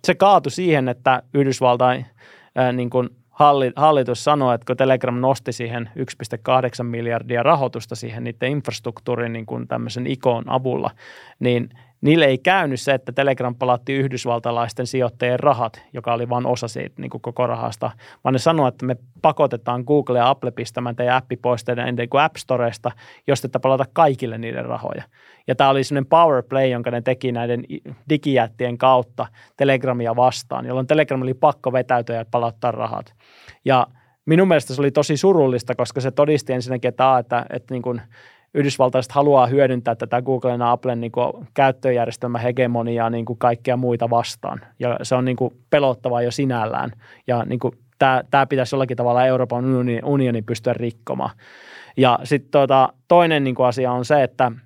Se 0.03 0.15
kaatui 0.15 0.51
siihen, 0.51 0.89
että 0.89 1.23
Yhdysvaltain 1.33 2.05
niin 2.73 2.89
kuin 2.89 3.09
hallitus 3.75 4.23
sanoi, 4.23 4.55
että 4.55 4.65
kun 4.65 4.77
Telegram 4.77 5.19
nosti 5.19 5.51
siihen 5.51 5.89
1,8 6.79 6.83
miljardia 6.83 7.43
rahoitusta 7.43 7.95
siihen 7.95 8.23
niiden 8.23 8.51
infrastruktuurin 8.51 9.33
niin 9.33 9.45
kuin 9.45 9.67
tämmöisen 9.67 10.07
ikoon 10.07 10.49
avulla, 10.49 10.91
niin 11.39 11.69
niille 12.01 12.25
ei 12.25 12.37
käynyt 12.37 12.81
se, 12.81 12.93
että 12.93 13.11
Telegram 13.11 13.55
palatti 13.55 13.93
yhdysvaltalaisten 13.93 14.87
sijoittajien 14.87 15.39
rahat, 15.39 15.81
joka 15.93 16.13
oli 16.13 16.29
vain 16.29 16.45
osa 16.45 16.67
siitä 16.67 17.01
niin 17.01 17.09
kuin 17.09 17.21
koko 17.21 17.47
rahasta, 17.47 17.91
vaan 18.23 18.33
ne 18.33 18.39
sanoi, 18.39 18.67
että 18.67 18.85
me 18.85 18.95
pakotetaan 19.21 19.83
Google 19.87 20.17
ja 20.17 20.29
Apple 20.29 20.51
pistämään 20.51 20.95
teidän 20.95 21.15
appi 21.15 21.37
pois 21.37 21.63
teidän 21.63 21.87
ennen 21.87 22.09
kuin 22.09 22.21
App 22.21 22.35
Storesta, 22.35 22.91
jos 23.27 23.45
ette 23.45 23.59
palata 23.59 23.85
kaikille 23.93 24.37
niiden 24.37 24.65
rahoja. 24.65 25.03
Ja 25.47 25.55
tämä 25.55 25.69
oli 25.69 25.83
sellainen 25.83 26.09
power 26.09 26.43
play, 26.43 26.67
jonka 26.67 26.91
ne 26.91 27.01
teki 27.01 27.31
näiden 27.31 27.63
digijättien 28.09 28.77
kautta 28.77 29.27
Telegramia 29.57 30.15
vastaan, 30.15 30.65
jolloin 30.65 30.87
Telegram 30.87 31.21
oli 31.21 31.33
pakko 31.33 31.73
vetäytyä 31.73 32.15
ja 32.15 32.25
palauttaa 32.31 32.71
rahat. 32.71 33.13
Ja 33.65 33.87
minun 34.25 34.47
mielestä 34.47 34.73
se 34.73 34.81
oli 34.81 34.91
tosi 34.91 35.17
surullista, 35.17 35.75
koska 35.75 36.01
se 36.01 36.11
todisti 36.11 36.53
ensinnäkin, 36.53 36.89
että, 36.89 37.17
että, 37.17 37.45
että 37.49 37.73
niin 37.73 37.81
kuin 37.81 38.01
yhdysvaltaiset 38.55 39.11
haluaa 39.11 39.47
hyödyntää 39.47 39.95
tätä 39.95 40.21
Googlen 40.21 40.59
ja 40.59 40.71
Applen 40.71 41.01
niin 41.01 41.11
kuin 41.11 41.47
hegemoniaa 42.43 43.09
niin 43.09 43.25
kuin 43.25 43.39
kaikkia 43.39 43.77
muita 43.77 44.09
vastaan. 44.09 44.61
Ja 44.79 44.99
se 45.03 45.15
on 45.15 45.25
niin 45.25 45.37
kuin 45.37 45.53
pelottavaa 45.69 46.21
jo 46.21 46.31
sinällään. 46.31 46.91
Ja 47.27 47.43
niin 47.43 47.59
kuin 47.59 47.73
tämä, 47.99 48.23
tämä 48.31 48.45
pitäisi 48.45 48.75
jollakin 48.75 48.97
tavalla 48.97 49.25
Euroopan 49.25 49.65
unionin, 49.65 50.05
unionin 50.05 50.45
pystyä 50.45 50.73
rikkomaan. 50.73 51.31
Ja 51.97 52.19
sitten 52.23 52.51
tuota, 52.51 52.89
toinen 53.07 53.43
niin 53.43 53.55
kuin 53.55 53.67
asia 53.67 53.91
on 53.91 54.05
se, 54.05 54.23
että– 54.23 54.51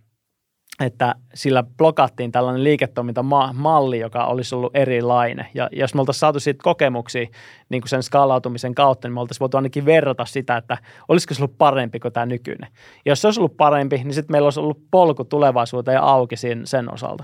että 0.85 1.15
sillä 1.33 1.63
blokattiin 1.77 2.31
tällainen 2.31 2.63
liiketoimintamalli, 2.63 3.99
joka 3.99 4.25
olisi 4.25 4.55
ollut 4.55 4.75
erilainen. 4.75 5.45
Ja 5.53 5.69
jos 5.71 5.93
me 5.93 5.99
oltaisiin 5.99 6.19
saatu 6.19 6.39
siitä 6.39 6.63
kokemuksia 6.63 7.27
niin 7.69 7.81
kuin 7.81 7.89
sen 7.89 8.03
skaalautumisen 8.03 8.75
kautta, 8.75 9.07
niin 9.07 9.13
me 9.13 9.19
oltaisiin 9.19 9.39
voitu 9.39 9.57
ainakin 9.57 9.85
verrata 9.85 10.25
sitä, 10.25 10.57
että 10.57 10.77
olisiko 11.07 11.33
se 11.33 11.43
ollut 11.43 11.57
parempi 11.57 11.99
kuin 11.99 12.13
tämä 12.13 12.25
nykyinen. 12.25 12.69
Ja 13.05 13.11
jos 13.11 13.21
se 13.21 13.27
olisi 13.27 13.39
ollut 13.39 13.57
parempi, 13.57 13.97
niin 13.97 14.13
sitten 14.13 14.33
meillä 14.33 14.45
olisi 14.45 14.59
ollut 14.59 14.81
polku 14.91 15.23
tulevaisuuteen 15.23 15.95
ja 15.95 16.01
auki 16.01 16.35
sen 16.63 16.93
osalta. 16.93 17.23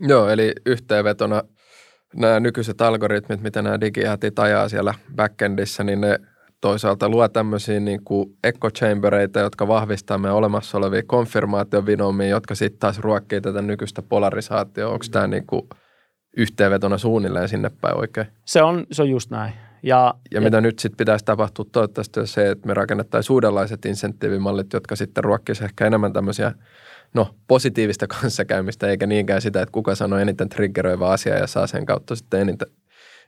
Joo, 0.00 0.28
eli 0.28 0.52
yhteenvetona 0.66 1.42
nämä 2.16 2.40
nykyiset 2.40 2.80
algoritmit, 2.80 3.40
mitä 3.40 3.62
nämä 3.62 3.80
digijätit 3.80 4.38
ajaa 4.38 4.68
siellä 4.68 4.94
backendissä, 5.16 5.84
niin 5.84 6.00
ne 6.00 6.18
toisaalta 6.60 7.08
luo 7.08 7.28
tämmöisiä 7.28 7.80
niin 7.80 8.04
kuin 8.04 8.36
echo 8.44 8.70
chambereita, 8.70 9.40
jotka 9.40 9.68
vahvistaa 9.68 10.18
meidän 10.18 10.36
olemassa 10.36 10.78
olevia 10.78 11.02
konfirmaatiovinomia, 11.06 12.28
jotka 12.28 12.54
sitten 12.54 12.80
taas 12.80 12.98
ruokkii 12.98 13.40
tätä 13.40 13.62
nykyistä 13.62 14.02
polarisaatioa. 14.02 14.92
Onko 14.92 15.04
tämä 15.10 15.26
niin 15.26 15.46
kuin 15.46 15.68
yhteenvetona 16.36 16.98
suunnilleen 16.98 17.48
sinne 17.48 17.70
päin 17.80 17.96
oikein? 17.96 18.26
Se 18.44 18.62
on, 18.62 18.86
se 18.92 19.02
on 19.02 19.10
just 19.10 19.30
näin. 19.30 19.52
Ja, 19.82 19.96
ja, 19.96 20.14
ja 20.30 20.40
mitä 20.40 20.60
nyt 20.60 20.78
sitten 20.78 20.96
pitäisi 20.96 21.24
tapahtua 21.24 21.64
toivottavasti 21.72 22.20
on 22.20 22.26
se, 22.26 22.50
että 22.50 22.66
me 22.66 22.74
rakennettaisiin 22.74 23.34
uudenlaiset 23.34 23.84
insentiivimallit, 23.84 24.72
jotka 24.72 24.96
sitten 24.96 25.24
ruokkisivat 25.24 25.70
ehkä 25.70 25.86
enemmän 25.86 26.12
tämmöisiä 26.12 26.52
no, 27.14 27.34
positiivista 27.48 28.06
kanssakäymistä, 28.06 28.86
eikä 28.86 29.06
niinkään 29.06 29.42
sitä, 29.42 29.62
että 29.62 29.72
kuka 29.72 29.94
sanoo 29.94 30.18
eniten 30.18 30.48
triggeröivä 30.48 31.08
asiaa 31.08 31.38
ja 31.38 31.46
saa 31.46 31.66
sen 31.66 31.86
kautta 31.86 32.16
sitten 32.16 32.40
eniten 32.40 32.68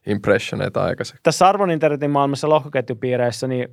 impressioneita 0.06 0.84
aikaiseksi. 0.84 1.20
Tässä 1.22 1.48
arvon 1.48 1.70
internetin 1.70 2.10
maailmassa 2.10 2.48
lohkoketjupiireissä 2.48 3.46
niin 3.46 3.68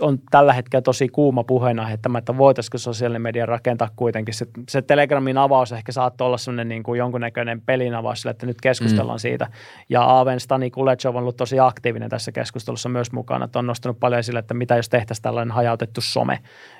on 0.00 0.18
tällä 0.30 0.52
hetkellä 0.52 0.82
tosi 0.82 1.08
kuuma 1.08 1.44
puheena, 1.44 1.90
että, 1.90 2.10
että 2.18 2.36
voitaisiinko 2.38 2.78
sosiaalinen 2.78 3.22
media 3.22 3.46
rakentaa 3.46 3.88
kuitenkin. 3.96 4.34
Se, 4.34 4.46
se 4.68 4.82
Telegramin 4.82 5.38
avaus 5.38 5.72
ehkä 5.72 5.92
saattoi 5.92 6.26
olla 6.26 6.38
sellainen 6.38 6.68
niin 6.68 6.82
kuin 6.82 6.98
jonkunnäköinen 6.98 7.60
pelin 7.60 7.94
avaus 7.94 8.20
sille, 8.20 8.30
että 8.30 8.46
nyt 8.46 8.60
keskustellaan 8.60 9.16
mm. 9.16 9.20
siitä. 9.20 9.46
Ja 9.88 10.02
Aaven 10.02 10.40
Stani 10.40 10.70
Kulechov 10.70 11.16
on 11.16 11.22
ollut 11.22 11.36
tosi 11.36 11.60
aktiivinen 11.60 12.10
tässä 12.10 12.32
keskustelussa 12.32 12.88
myös 12.88 13.12
mukana, 13.12 13.44
että 13.44 13.58
on 13.58 13.66
nostanut 13.66 14.00
paljon 14.00 14.18
esille, 14.18 14.38
että 14.38 14.54
mitä 14.54 14.76
jos 14.76 14.88
tehtäisiin 14.88 15.22
tällainen 15.22 15.54
hajautettu 15.54 16.00
some. 16.00 16.38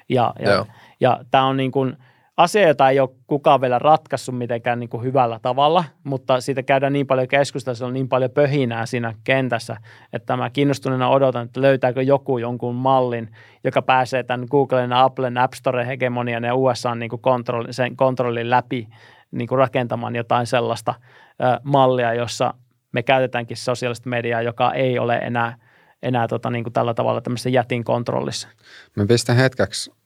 Ja, 0.09 0.35
ja, 0.39 0.51
ja, 0.51 0.67
ja 1.01 1.21
tämä 1.31 1.47
on 1.47 1.57
niin 1.57 1.71
kuin– 1.71 1.97
asia, 2.43 2.69
jota 2.69 2.91
ei 2.91 3.01
ole 3.01 3.11
kukaan 3.27 3.61
vielä 3.61 3.79
ratkaissut 3.79 4.39
mitenkään 4.39 4.81
niin 4.81 4.91
kuin 4.91 5.03
hyvällä 5.03 5.39
tavalla, 5.43 5.85
mutta 6.05 6.41
siitä 6.41 6.63
käydään 6.63 6.93
niin 6.93 7.07
paljon 7.07 7.29
keskustelua, 7.29 7.75
se 7.75 7.85
on 7.85 7.93
niin 7.93 8.09
paljon 8.09 8.31
pöhinää 8.31 8.87
siinä 8.87 9.15
kentässä, 9.25 9.77
että 10.13 10.37
mä 10.37 10.51
kiinnostuneena 10.51 11.09
odotan, 11.09 11.47
että 11.47 11.61
löytääkö 11.61 12.03
joku 12.03 12.39
jonkun 12.39 12.75
mallin, 12.75 13.29
joka 13.65 13.83
pääsee 13.83 14.23
tämän 14.23 14.47
Googlen 14.51 14.91
ja 14.91 15.05
Applen 15.05 15.39
App 15.39 15.53
Store 15.53 15.87
hegemonian 15.87 16.45
ja 16.45 16.55
USA 16.55 16.95
niin 16.95 17.11
kuin 17.11 17.23
kontrolli, 17.23 17.73
sen 17.73 17.97
kontrollin 17.97 18.51
läpi 18.51 18.89
niin 19.31 19.49
kuin 19.49 19.59
rakentamaan 19.59 20.17
jotain 20.17 20.47
sellaista 20.47 20.95
ö, 21.41 21.61
mallia, 21.65 22.15
jossa 22.15 22.55
me 22.93 23.03
käytetäänkin 23.03 23.57
sosiaalista 23.57 24.09
mediaa, 24.09 24.43
joka 24.43 24.73
ei 24.73 24.99
ole 24.99 25.17
enää, 25.17 25.57
enää 26.03 26.29
tota, 26.29 26.51
niin 26.51 26.65
kuin 26.65 26.73
tällä 26.73 26.95
tavalla 26.95 27.21
tämmöisessä 27.21 27.51
jätin 27.51 27.85
kontrollissa. 27.85 28.49
Mä 28.97 29.07
pistän 29.07 29.37
hetkeksi 29.37 30.00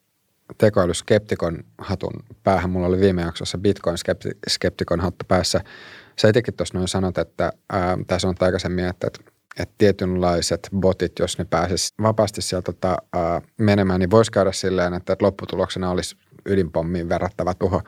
tekoälyskeptikon 0.58 1.64
hatun 1.78 2.12
päähän. 2.42 2.70
Mulla 2.70 2.86
oli 2.86 3.00
viime 3.00 3.22
jaksossa 3.22 3.58
Bitcoin-skeptikon 3.58 5.00
hattu 5.00 5.24
päässä. 5.28 5.60
Sä 6.18 6.28
itsekin 6.28 6.54
tuossa 6.54 6.78
noin 6.78 6.88
sanot, 6.88 7.18
että 7.18 7.52
ää, 7.72 7.98
tai 8.06 8.20
sanot 8.20 8.42
aikaisemmin, 8.42 8.84
että, 8.84 9.06
että, 9.06 9.20
että 9.58 9.74
tietynlaiset 9.78 10.68
botit, 10.76 11.12
jos 11.18 11.38
ne 11.38 11.44
pääsis 11.44 11.94
vapaasti 12.02 12.42
sieltä 12.42 12.72
tota, 12.72 12.96
ää, 13.12 13.42
menemään, 13.58 14.00
niin 14.00 14.10
voisi 14.10 14.32
käydä 14.32 14.52
silleen, 14.52 14.94
että, 14.94 15.12
että 15.12 15.24
lopputuloksena 15.24 15.90
olisi 15.90 16.16
ydinpommiin 16.46 17.08
verrattava 17.08 17.54
tuho. 17.54 17.82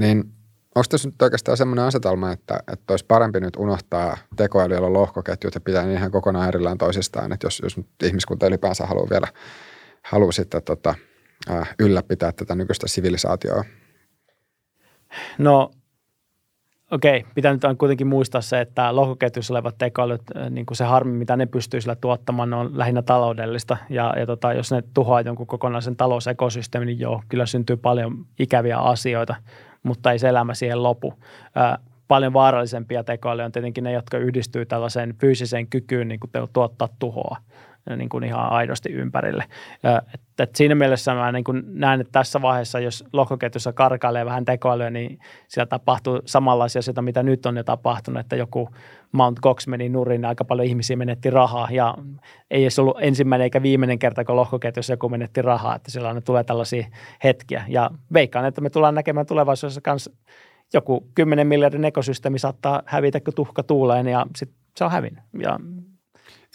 Niin 0.00 0.18
onko 0.74 0.86
tässä 0.88 1.08
nyt 1.08 1.22
oikeastaan 1.22 1.56
semmoinen 1.56 1.84
asetelma, 1.84 2.32
että, 2.32 2.60
että 2.72 2.92
olisi 2.92 3.04
parempi 3.04 3.40
nyt 3.40 3.56
unohtaa 3.56 4.18
tekoäly 4.36 4.74
ja 4.74 4.92
lohkoketjut 4.92 5.54
ja 5.54 5.60
pitää 5.60 5.92
ihan 5.92 6.10
kokonaan 6.10 6.48
erillään 6.48 6.78
toisistaan, 6.78 7.32
että 7.32 7.46
jos, 7.46 7.60
jos 7.62 7.76
nyt 7.76 7.86
ihmiskunta 8.02 8.46
ylipäänsä 8.46 8.86
haluaa 8.86 9.10
vielä 9.10 9.28
haluaa 10.02 10.32
sitten 10.32 10.62
tota, 10.62 10.94
Äh, 11.50 11.74
ylläpitää 11.78 12.32
tätä 12.32 12.54
nykyistä 12.54 12.88
sivilisaatioa? 12.88 13.64
No 15.38 15.70
okei, 16.90 17.24
pitää 17.34 17.52
nyt 17.52 17.62
kuitenkin 17.78 18.06
muistaa 18.06 18.40
se, 18.40 18.60
että 18.60 18.96
lohkoketjussa 18.96 19.54
olevat 19.54 19.78
tekoälyt, 19.78 20.22
äh, 20.36 20.50
niin 20.50 20.66
kuin 20.66 20.76
se 20.76 20.84
harmi, 20.84 21.12
mitä 21.12 21.36
ne 21.36 21.46
pystyy 21.46 21.80
sillä 21.80 21.96
tuottamaan, 21.96 22.54
on 22.54 22.78
lähinnä 22.78 23.02
taloudellista. 23.02 23.76
Ja, 23.90 24.14
ja 24.18 24.26
tota, 24.26 24.52
jos 24.52 24.72
ne 24.72 24.82
tuhoaa 24.94 25.20
jonkun 25.20 25.46
kokonaisen 25.46 25.96
talousekosysteemin, 25.96 26.86
niin 26.86 26.98
joo, 26.98 27.22
kyllä 27.28 27.46
syntyy 27.46 27.76
paljon 27.76 28.26
ikäviä 28.38 28.78
asioita, 28.78 29.34
mutta 29.82 30.12
ei 30.12 30.18
se 30.18 30.28
elämä 30.28 30.54
siihen 30.54 30.82
lopu. 30.82 31.14
Äh, 31.56 31.78
paljon 32.08 32.32
vaarallisempia 32.32 33.04
tekoälyjä 33.04 33.46
on 33.46 33.52
tietenkin 33.52 33.84
ne, 33.84 33.92
jotka 33.92 34.18
yhdistyy 34.18 34.66
tällaiseen 34.66 35.14
fyysiseen 35.20 35.66
kykyyn 35.66 36.08
niin 36.08 36.20
kuin 36.20 36.30
tuottaa 36.52 36.88
tuhoa 36.98 37.36
niin 37.96 38.08
kuin 38.08 38.24
ihan 38.24 38.52
aidosti 38.52 38.92
ympärille. 38.92 39.44
Et, 40.14 40.20
et 40.38 40.56
siinä 40.56 40.74
mielessä 40.74 41.14
mä 41.14 41.32
niin 41.32 41.44
kuin 41.44 41.62
näen, 41.66 42.00
että 42.00 42.12
tässä 42.12 42.42
vaiheessa, 42.42 42.80
jos 42.80 43.04
lohkoketjussa 43.12 43.72
karkailee 43.72 44.24
vähän 44.24 44.44
tekoälyä, 44.44 44.90
niin 44.90 45.18
siellä 45.48 45.66
tapahtuu 45.66 46.20
samanlaisia 46.24 46.78
asioita, 46.78 47.02
mitä 47.02 47.22
nyt 47.22 47.46
on 47.46 47.56
jo 47.56 47.64
tapahtunut, 47.64 48.20
että 48.20 48.36
joku 48.36 48.68
Mount 49.12 49.40
Cox 49.40 49.66
meni 49.66 49.88
nurin 49.88 50.24
aika 50.24 50.44
paljon 50.44 50.68
ihmisiä 50.68 50.96
menetti 50.96 51.30
rahaa 51.30 51.68
ja 51.70 51.94
ei 52.50 52.62
edes 52.62 52.78
ollut 52.78 52.96
ensimmäinen 53.00 53.44
eikä 53.44 53.62
viimeinen 53.62 53.98
kerta, 53.98 54.24
kun 54.24 54.36
lohkoketjussa 54.36 54.92
joku 54.92 55.08
menetti 55.08 55.42
rahaa, 55.42 55.76
että 55.76 55.90
siellä 55.90 56.10
on, 56.10 56.22
tulee 56.22 56.44
tällaisia 56.44 56.86
hetkiä 57.24 57.64
ja 57.68 57.90
veikkaan, 58.12 58.44
että 58.44 58.60
me 58.60 58.70
tullaan 58.70 58.94
näkemään 58.94 59.26
tulevaisuudessa 59.26 59.80
kanssa 59.80 60.10
joku 60.72 61.08
10 61.14 61.46
miljardin 61.46 61.84
ekosysteemi 61.84 62.38
saattaa 62.38 62.82
hävitä, 62.86 63.20
kun 63.20 63.34
tuhka 63.34 63.62
tuuleen 63.62 64.06
ja 64.06 64.26
sitten 64.36 64.58
se 64.76 64.84
on 64.84 64.90
hävinnyt. 64.90 65.24
Ja 65.38 65.58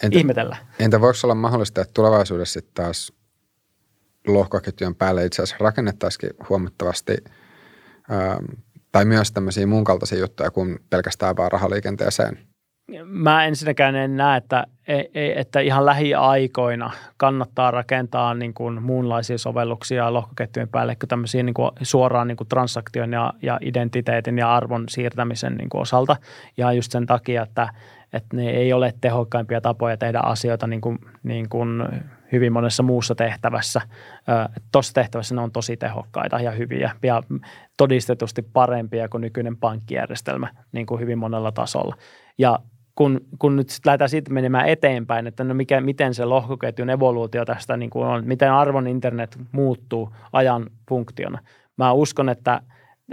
entä, 0.02 0.18
ihmetellä. 0.18 0.56
Entä 0.78 1.00
voiko 1.00 1.18
olla 1.24 1.34
mahdollista, 1.34 1.80
että 1.80 1.94
tulevaisuudessa 1.94 2.52
sitten 2.52 2.84
taas 2.84 3.12
lohkoketjujen 4.26 4.94
päälle 4.94 5.24
itse 5.24 5.42
asiassa 5.42 5.64
rakennettaisiin 5.64 6.32
huomattavasti 6.48 7.16
ää, 8.10 8.38
tai 8.92 9.04
myös 9.04 9.32
tämmöisiä 9.32 9.66
muun 9.66 9.84
kaltaisia 9.84 10.18
juttuja 10.18 10.50
kuin 10.50 10.78
pelkästään 10.90 11.36
vaan 11.36 11.52
rahaliikenteeseen 11.52 12.38
mä 13.04 13.44
ensinnäkään 13.44 13.94
en 13.94 14.16
näe, 14.16 14.36
että, 14.36 14.66
että 15.14 15.60
ihan 15.60 15.86
lähiaikoina 15.86 16.90
kannattaa 17.16 17.70
rakentaa 17.70 18.34
niin 18.34 18.54
kuin 18.54 18.82
muunlaisia 18.82 19.38
sovelluksia 19.38 20.12
lohkoketjujen 20.12 20.68
päälle 20.68 20.96
kuin 20.96 21.08
tämmöisiä 21.08 21.42
niin 21.42 21.54
kuin 21.54 21.70
suoraan 21.82 22.28
niin 22.28 22.36
kuin 22.36 22.48
transaktion 22.48 23.12
ja, 23.12 23.32
ja 23.42 23.58
identiteetin 23.62 24.38
ja 24.38 24.54
arvon 24.54 24.84
siirtämisen 24.88 25.54
niin 25.54 25.68
kuin 25.68 25.80
osalta. 25.80 26.16
Ja 26.56 26.72
just 26.72 26.92
sen 26.92 27.06
takia, 27.06 27.42
että, 27.42 27.68
että 28.14 28.36
ne 28.36 28.50
ei 28.50 28.72
ole 28.72 28.94
tehokkaimpia 29.00 29.60
tapoja 29.60 29.96
tehdä 29.96 30.20
asioita 30.20 30.66
niin 30.66 30.80
kuin, 30.80 30.98
niin 31.22 31.48
kuin 31.48 31.68
hyvin 32.32 32.52
monessa 32.52 32.82
muussa 32.82 33.14
tehtävässä. 33.14 33.80
Tuossa 34.72 34.94
tehtävässä 34.94 35.34
ne 35.34 35.40
on 35.40 35.52
tosi 35.52 35.76
tehokkaita 35.76 36.40
ja 36.40 36.50
hyviä 36.50 36.90
ja 37.02 37.22
todistetusti 37.76 38.42
parempia 38.42 39.08
kuin 39.08 39.20
nykyinen 39.20 39.56
pankkijärjestelmä 39.56 40.48
niin 40.72 40.86
kuin 40.86 41.00
hyvin 41.00 41.18
monella 41.18 41.52
tasolla. 41.52 41.96
Ja 42.38 42.58
kun, 42.94 43.20
kun 43.38 43.56
nyt 43.56 43.68
sitten 43.68 43.90
lähdetään 43.90 44.08
siitä 44.08 44.32
menemään 44.32 44.68
eteenpäin, 44.68 45.26
että 45.26 45.44
no 45.44 45.54
mikä, 45.54 45.80
miten 45.80 46.14
se 46.14 46.24
lohkoketjun 46.24 46.90
evoluutio 46.90 47.44
tästä 47.44 47.76
niin 47.76 47.90
kuin 47.90 48.06
on, 48.06 48.26
miten 48.26 48.52
arvon 48.52 48.86
internet 48.86 49.38
muuttuu 49.52 50.16
ajan 50.32 50.66
funktiona. 50.88 51.38
Mä 51.76 51.92
uskon, 51.92 52.28
että, 52.28 52.60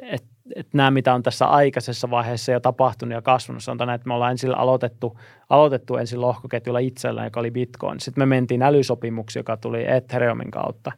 että 0.01 0.27
että 0.55 0.77
nämä, 0.77 0.91
mitä 0.91 1.13
on 1.13 1.23
tässä 1.23 1.45
aikaisessa 1.45 2.09
vaiheessa 2.09 2.51
jo 2.51 2.59
tapahtunut 2.59 3.13
ja 3.13 3.21
kasvanut, 3.21 3.63
sanotaan, 3.63 3.89
että 3.89 4.07
me 4.07 4.13
ollaan 4.13 4.31
ensin 4.31 4.57
aloitettu, 4.57 5.19
aloitettu 5.49 5.97
ensin 5.97 6.21
lohkoketjulla 6.21 6.79
itsellään, 6.79 7.27
joka 7.27 7.39
oli 7.39 7.51
Bitcoin. 7.51 7.99
Sitten 7.99 8.21
me 8.21 8.25
mentiin 8.25 8.61
älysopimuksi, 8.61 9.39
joka 9.39 9.57
tuli 9.57 9.85
Ethereumin 9.87 10.51
kautta. 10.51 10.91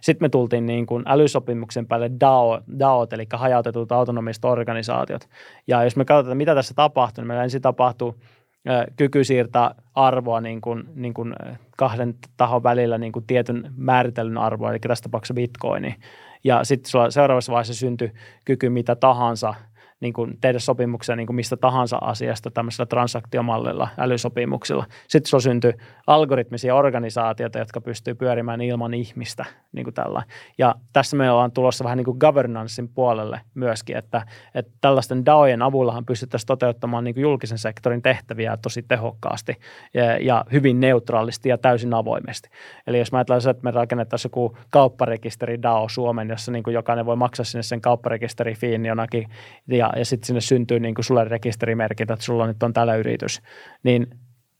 Sitten 0.00 0.24
me 0.24 0.28
tultiin 0.28 0.66
niin 0.66 0.86
kuin 0.86 1.02
älysopimuksen 1.06 1.86
päälle 1.86 2.10
DAO, 2.20 2.60
DAOt, 2.78 3.12
eli 3.12 3.26
hajautetut 3.32 3.92
autonomiset 3.92 4.44
organisaatiot. 4.44 5.28
Ja 5.66 5.84
jos 5.84 5.96
me 5.96 6.04
katsotaan, 6.04 6.36
mitä 6.36 6.54
tässä 6.54 6.74
tapahtuu, 6.74 7.22
niin 7.22 7.28
meillä 7.28 7.44
ensin 7.44 7.62
tapahtuu 7.62 8.14
kyky 8.96 9.24
siirtää 9.24 9.74
arvoa 9.94 10.40
niin 10.40 10.60
kuin, 10.60 10.84
niin 10.94 11.14
kuin 11.14 11.34
kahden 11.76 12.14
tahon 12.36 12.62
välillä 12.62 12.98
niin 12.98 13.12
kuin 13.12 13.26
tietyn 13.26 13.72
määritellyn 13.76 14.38
arvoa, 14.38 14.70
eli 14.70 14.78
tässä 14.78 15.02
tapauksessa 15.02 15.34
bitcoini. 15.34 15.96
Ja 16.44 16.64
sitten 16.64 17.12
seuraavassa 17.12 17.52
vaiheessa 17.52 17.74
syntyi 17.74 18.12
kyky 18.44 18.68
mitä 18.70 18.96
tahansa– 18.96 19.54
niin 20.00 20.12
kuin 20.12 20.38
tehdä 20.40 20.58
sopimuksia 20.58 21.16
niin 21.16 21.26
kuin 21.26 21.36
mistä 21.36 21.56
tahansa 21.56 21.98
asiasta 22.00 22.50
tämmöisellä 22.50 22.86
transaktiomallilla, 22.86 23.88
älysopimuksilla. 23.98 24.86
Sitten 25.08 25.30
sulla 25.30 25.42
syntyy 25.42 25.72
algoritmisia 26.06 26.74
organisaatioita, 26.74 27.58
jotka 27.58 27.80
pystyy 27.80 28.14
pyörimään 28.14 28.60
ilman 28.60 28.94
ihmistä, 28.94 29.44
niin 29.72 29.84
kuin 29.84 29.94
tällä. 29.94 30.22
Ja 30.58 30.74
tässä 30.92 31.16
me 31.16 31.30
ollaan 31.30 31.52
tulossa 31.52 31.84
vähän 31.84 31.96
niin 31.96 32.04
kuin 32.04 32.18
governancein 32.20 32.88
puolelle 32.88 33.40
myöskin, 33.54 33.96
että, 33.96 34.26
että 34.54 34.72
tällaisten 34.80 35.26
DAOjen 35.26 35.62
avullahan 35.62 36.04
pystyttäisiin 36.06 36.46
toteuttamaan 36.46 37.04
niin 37.04 37.14
kuin 37.14 37.22
julkisen 37.22 37.58
sektorin 37.58 38.02
tehtäviä 38.02 38.56
tosi 38.56 38.82
tehokkaasti 38.82 39.56
ja, 39.94 40.18
ja 40.18 40.44
hyvin 40.52 40.80
neutraalisti 40.80 41.48
ja 41.48 41.58
täysin 41.58 41.94
avoimesti. 41.94 42.48
Eli 42.86 42.98
jos 42.98 43.12
mä 43.12 43.18
ajattelen, 43.18 43.50
että 43.50 43.64
me 43.64 43.70
rakennettaisiin 43.70 44.30
joku 44.30 44.56
kaupparekisteri 44.70 45.62
DAO 45.62 45.88
Suomen, 45.88 46.28
jossa 46.28 46.52
niin 46.52 46.62
kuin 46.62 46.74
jokainen 46.74 47.06
voi 47.06 47.16
maksaa 47.16 47.44
sinne 47.44 47.62
sen 47.62 47.80
kaupparekisterifiin 47.80 48.86
jonakin 48.86 49.28
ja 49.68 49.87
ja, 49.96 50.04
sitten 50.04 50.26
sinne 50.26 50.40
syntyy 50.40 50.80
niin 50.80 50.94
kuin 50.94 51.04
sulle 51.04 51.24
rekisterimerkintä, 51.24 52.14
että 52.14 52.24
sulla 52.24 52.46
nyt 52.46 52.62
on 52.62 52.72
tällä 52.72 52.96
yritys, 52.96 53.42
niin 53.82 54.06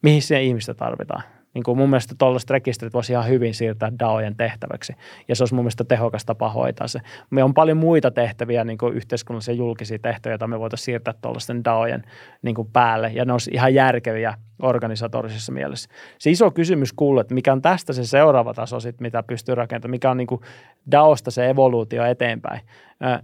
mihin 0.02 0.22
siihen 0.22 0.44
ihmistä 0.44 0.74
tarvitaan? 0.74 1.22
Niin 1.54 1.62
kuin 1.62 1.78
mun 1.78 1.90
mielestä 1.90 2.14
tuollaiset 2.18 2.50
rekisterit 2.50 2.94
voisi 2.94 3.12
ihan 3.12 3.28
hyvin 3.28 3.54
siirtää 3.54 3.92
DAOjen 3.98 4.36
tehtäväksi. 4.36 4.92
Ja 5.28 5.36
se 5.36 5.42
olisi 5.42 5.54
mun 5.54 5.64
mielestä 5.64 5.84
tehokas 5.84 6.24
tapa 6.24 6.48
hoitaa 6.48 6.88
se. 6.88 7.00
Me 7.30 7.42
on 7.42 7.54
paljon 7.54 7.76
muita 7.76 8.10
tehtäviä, 8.10 8.64
niin 8.64 8.78
kuin 8.78 8.94
yhteiskunnallisia 8.94 9.54
julkisia 9.54 9.98
tehtäviä, 9.98 10.32
joita 10.32 10.46
me 10.46 10.60
voitaisiin 10.60 10.84
siirtää 10.84 11.14
tuollaisten 11.20 11.64
DAOjen 11.64 12.02
niin 12.42 12.54
kuin 12.54 12.68
päälle. 12.72 13.10
Ja 13.14 13.24
ne 13.24 13.32
olisi 13.32 13.50
ihan 13.54 13.74
järkeviä 13.74 14.34
organisatorisessa 14.62 15.52
mielessä. 15.52 15.90
Se 16.18 16.30
iso 16.30 16.50
kysymys 16.50 16.92
kuuluu, 16.92 17.20
että 17.20 17.34
mikä 17.34 17.52
on 17.52 17.62
tästä 17.62 17.92
se 17.92 18.04
seuraava 18.04 18.54
taso, 18.54 18.80
sit, 18.80 19.00
mitä 19.00 19.22
pystyy 19.22 19.54
rakentamaan. 19.54 19.90
Mikä 19.90 20.10
on 20.10 20.16
niin 20.16 20.26
kuin 20.26 20.40
DAOsta 20.90 21.30
se 21.30 21.50
evoluutio 21.50 22.04
eteenpäin. 22.04 22.60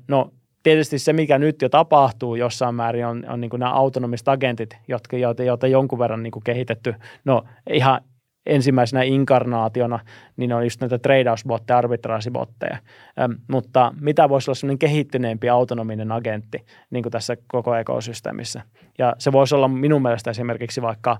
No 0.08 0.32
tietysti 0.64 0.98
se, 0.98 1.12
mikä 1.12 1.38
nyt 1.38 1.62
jo 1.62 1.68
tapahtuu 1.68 2.34
jossain 2.34 2.74
määrin, 2.74 3.06
on, 3.06 3.24
on 3.28 3.40
niin 3.40 3.50
nämä 3.58 3.72
autonomiset 3.72 4.28
agentit, 4.28 4.76
jotka, 4.88 5.16
joita, 5.16 5.42
joita 5.42 5.66
jonkun 5.66 5.98
verran 5.98 6.22
niin 6.22 6.32
kehitetty. 6.44 6.94
No 7.24 7.44
ihan 7.70 8.00
ensimmäisenä 8.46 9.02
inkarnaationa, 9.02 10.00
niin 10.36 10.52
on 10.52 10.64
just 10.64 10.80
näitä 10.80 10.98
tradeausbotteja, 10.98 11.78
arbitraasibotteja. 11.78 12.78
Ähm, 13.20 13.32
mutta 13.48 13.94
mitä 14.00 14.28
voisi 14.28 14.50
olla 14.50 14.54
sellainen 14.54 14.78
kehittyneempi 14.78 15.48
autonominen 15.48 16.12
agentti 16.12 16.66
niin 16.90 17.02
kuin 17.02 17.10
tässä 17.12 17.36
koko 17.46 17.74
ekosysteemissä? 17.74 18.62
Ja 18.98 19.14
se 19.18 19.32
voisi 19.32 19.54
olla 19.54 19.68
minun 19.68 20.02
mielestä 20.02 20.30
esimerkiksi 20.30 20.82
vaikka, 20.82 21.18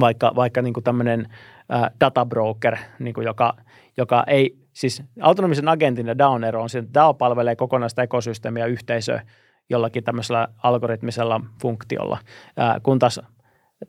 vaikka, 0.00 0.32
vaikka 0.36 0.62
niin 0.62 0.74
tämmöinen 0.84 1.26
äh, 1.74 1.90
databroker, 2.00 2.76
niin 2.98 3.14
joka, 3.24 3.54
joka 3.96 4.24
ei 4.26 4.65
siis 4.76 5.02
autonomisen 5.20 5.68
agentin 5.68 6.06
ja 6.06 6.18
DAOn 6.18 6.44
ero 6.44 6.62
on 6.62 6.68
se, 6.68 6.78
että 6.78 6.94
DAO 6.94 7.14
palvelee 7.14 7.56
kokonaista 7.56 8.02
ekosysteemiä 8.02 8.64
ja 8.64 8.66
yhteisöä 8.66 9.22
jollakin 9.70 10.04
tämmöisellä 10.04 10.48
algoritmisella 10.62 11.40
funktiolla, 11.62 12.18
ää, 12.56 12.80
kun 12.82 12.98
taas 12.98 13.20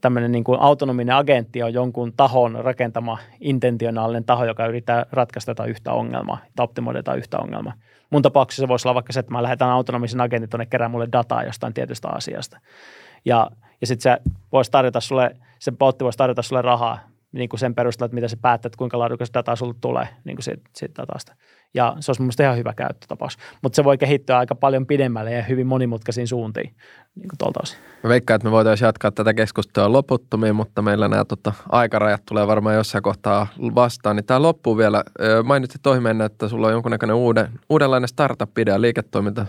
tämmöinen 0.02 0.32
niin 0.32 0.44
kuin 0.44 0.60
autonominen 0.60 1.16
agentti 1.16 1.64
on 1.64 1.74
jonkun 1.74 2.14
tahon 2.14 2.58
rakentama 2.62 3.18
intentionaalinen 3.40 4.24
taho, 4.24 4.46
joka 4.46 4.68
yrittää 4.68 5.06
ratkaista 5.12 5.52
jotain 5.52 5.70
yhtä 5.70 5.92
ongelmaa 5.92 6.38
tai 6.56 6.64
optimoida 6.64 7.16
yhtä 7.16 7.38
ongelmaa. 7.40 7.74
Mun 8.10 8.22
tapauksessa 8.22 8.62
se 8.62 8.68
voisi 8.68 8.88
olla 8.88 8.96
vaikka 8.96 9.14
se, 9.14 9.20
että 9.20 9.32
mä 9.32 9.44
lähetän 9.44 9.70
autonomisen 9.70 10.22
agentin 10.22 10.50
tuonne 10.50 10.66
kerään 10.66 10.92
mulle 10.92 11.08
dataa 11.12 11.44
jostain 11.44 11.74
tietystä 11.74 12.10
asiasta. 12.10 12.60
Ja, 13.26 13.52
ja 13.82 13.88
sitten 13.88 14.04
se 14.04 14.32
voisi 14.52 14.72
tarjota 14.72 15.00
sulle, 15.00 15.36
se 15.60 15.72
botti 15.72 16.04
voisi 16.04 16.18
tarjota 16.18 16.42
sulle 16.42 16.62
rahaa 16.62 17.00
niin 17.38 17.50
kuin 17.50 17.60
sen 17.60 17.76
perusteella, 17.76 18.06
että 18.06 18.16
mitä 18.16 18.28
se 18.28 18.38
päättää, 18.42 18.68
että 18.68 18.78
kuinka 18.78 19.00
laadukas 19.00 19.30
dataa 19.34 19.56
sulle 19.56 19.76
tulee 19.82 20.08
niin 20.24 20.36
kuin 20.36 20.44
siitä, 20.44 20.70
siitä 20.76 21.02
datasta. 21.02 21.36
Ja 21.74 21.96
se 22.00 22.12
olisi 22.12 22.22
mielestäni 22.22 22.46
ihan 22.46 22.58
hyvä 22.58 22.74
käyttötapaus. 22.74 23.38
Mutta 23.62 23.76
se 23.76 23.84
voi 23.84 23.98
kehittyä 23.98 24.38
aika 24.38 24.56
paljon 24.56 24.86
pidemmälle 24.86 25.32
ja 25.34 25.44
hyvin 25.44 25.68
monimutkaisiin 25.68 26.28
suuntiin 26.28 26.76
niin 27.16 27.30
kuin 27.30 27.38
tuolta 27.38 27.60
osin. 27.64 27.78
Mä 28.04 28.10
veikkaan, 28.10 28.36
että 28.36 28.48
me 28.48 28.52
voitaisiin 28.52 28.86
jatkaa 28.86 29.12
tätä 29.12 29.34
keskustelua 29.34 29.92
loputtomiin, 29.92 30.56
mutta 30.56 30.82
meillä 30.82 31.08
nämä 31.08 31.26
tota, 31.26 31.54
aikarajat 31.70 32.22
tulee 32.26 32.48
varmaan 32.48 32.76
jossain 32.76 33.02
kohtaa 33.02 33.48
vastaan. 33.76 34.16
Niin 34.16 34.26
tämä 34.26 34.42
loppuu 34.42 34.78
vielä. 34.78 35.04
Mainitsit 35.44 35.82
tohi 35.82 36.00
mennä, 36.00 36.26
että 36.26 36.48
sulla 36.48 36.68
on 36.68 36.74
jonkunnäköinen 36.74 37.16
uuden, 37.16 37.48
uudenlainen 37.70 38.08
startup-idea, 38.08 38.82
liiketoiminta 38.82 39.46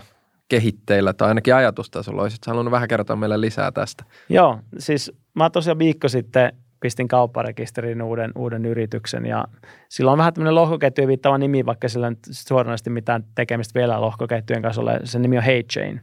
kehitteillä 0.49 1.13
tai 1.13 1.27
ainakin 1.27 1.55
ajatustasolla. 1.55 2.21
Olisit 2.21 2.45
halunnut 2.47 2.71
vähän 2.71 2.87
kertoa 2.87 3.15
meille 3.15 3.41
lisää 3.41 3.71
tästä? 3.71 4.03
Joo, 4.29 4.59
siis 4.77 5.11
mä 5.33 5.49
tosiaan 5.49 5.79
viikko 5.79 6.09
sitten– 6.09 6.53
pistin 6.79 7.07
kaupparekisteriin 7.07 8.01
uuden, 8.01 8.31
uuden 8.35 8.65
yrityksen 8.65 9.25
ja 9.25 9.45
sillä 9.89 10.11
on 10.11 10.17
vähän 10.17 10.33
tämmöinen 10.33 10.55
lohkoketjujen 10.55 11.07
viittava 11.07 11.37
nimi, 11.37 11.65
vaikka 11.65 11.89
sillä 11.89 12.07
ei 12.07 12.15
suoranaisesti 12.31 12.89
mitään 12.89 13.23
tekemistä 13.35 13.79
vielä 13.79 14.01
lohkoketjujen 14.01 14.61
kanssa 14.61 14.81
ole. 14.81 14.99
Se 15.03 15.19
nimi 15.19 15.37
on 15.37 15.43
HeyChain 15.43 16.01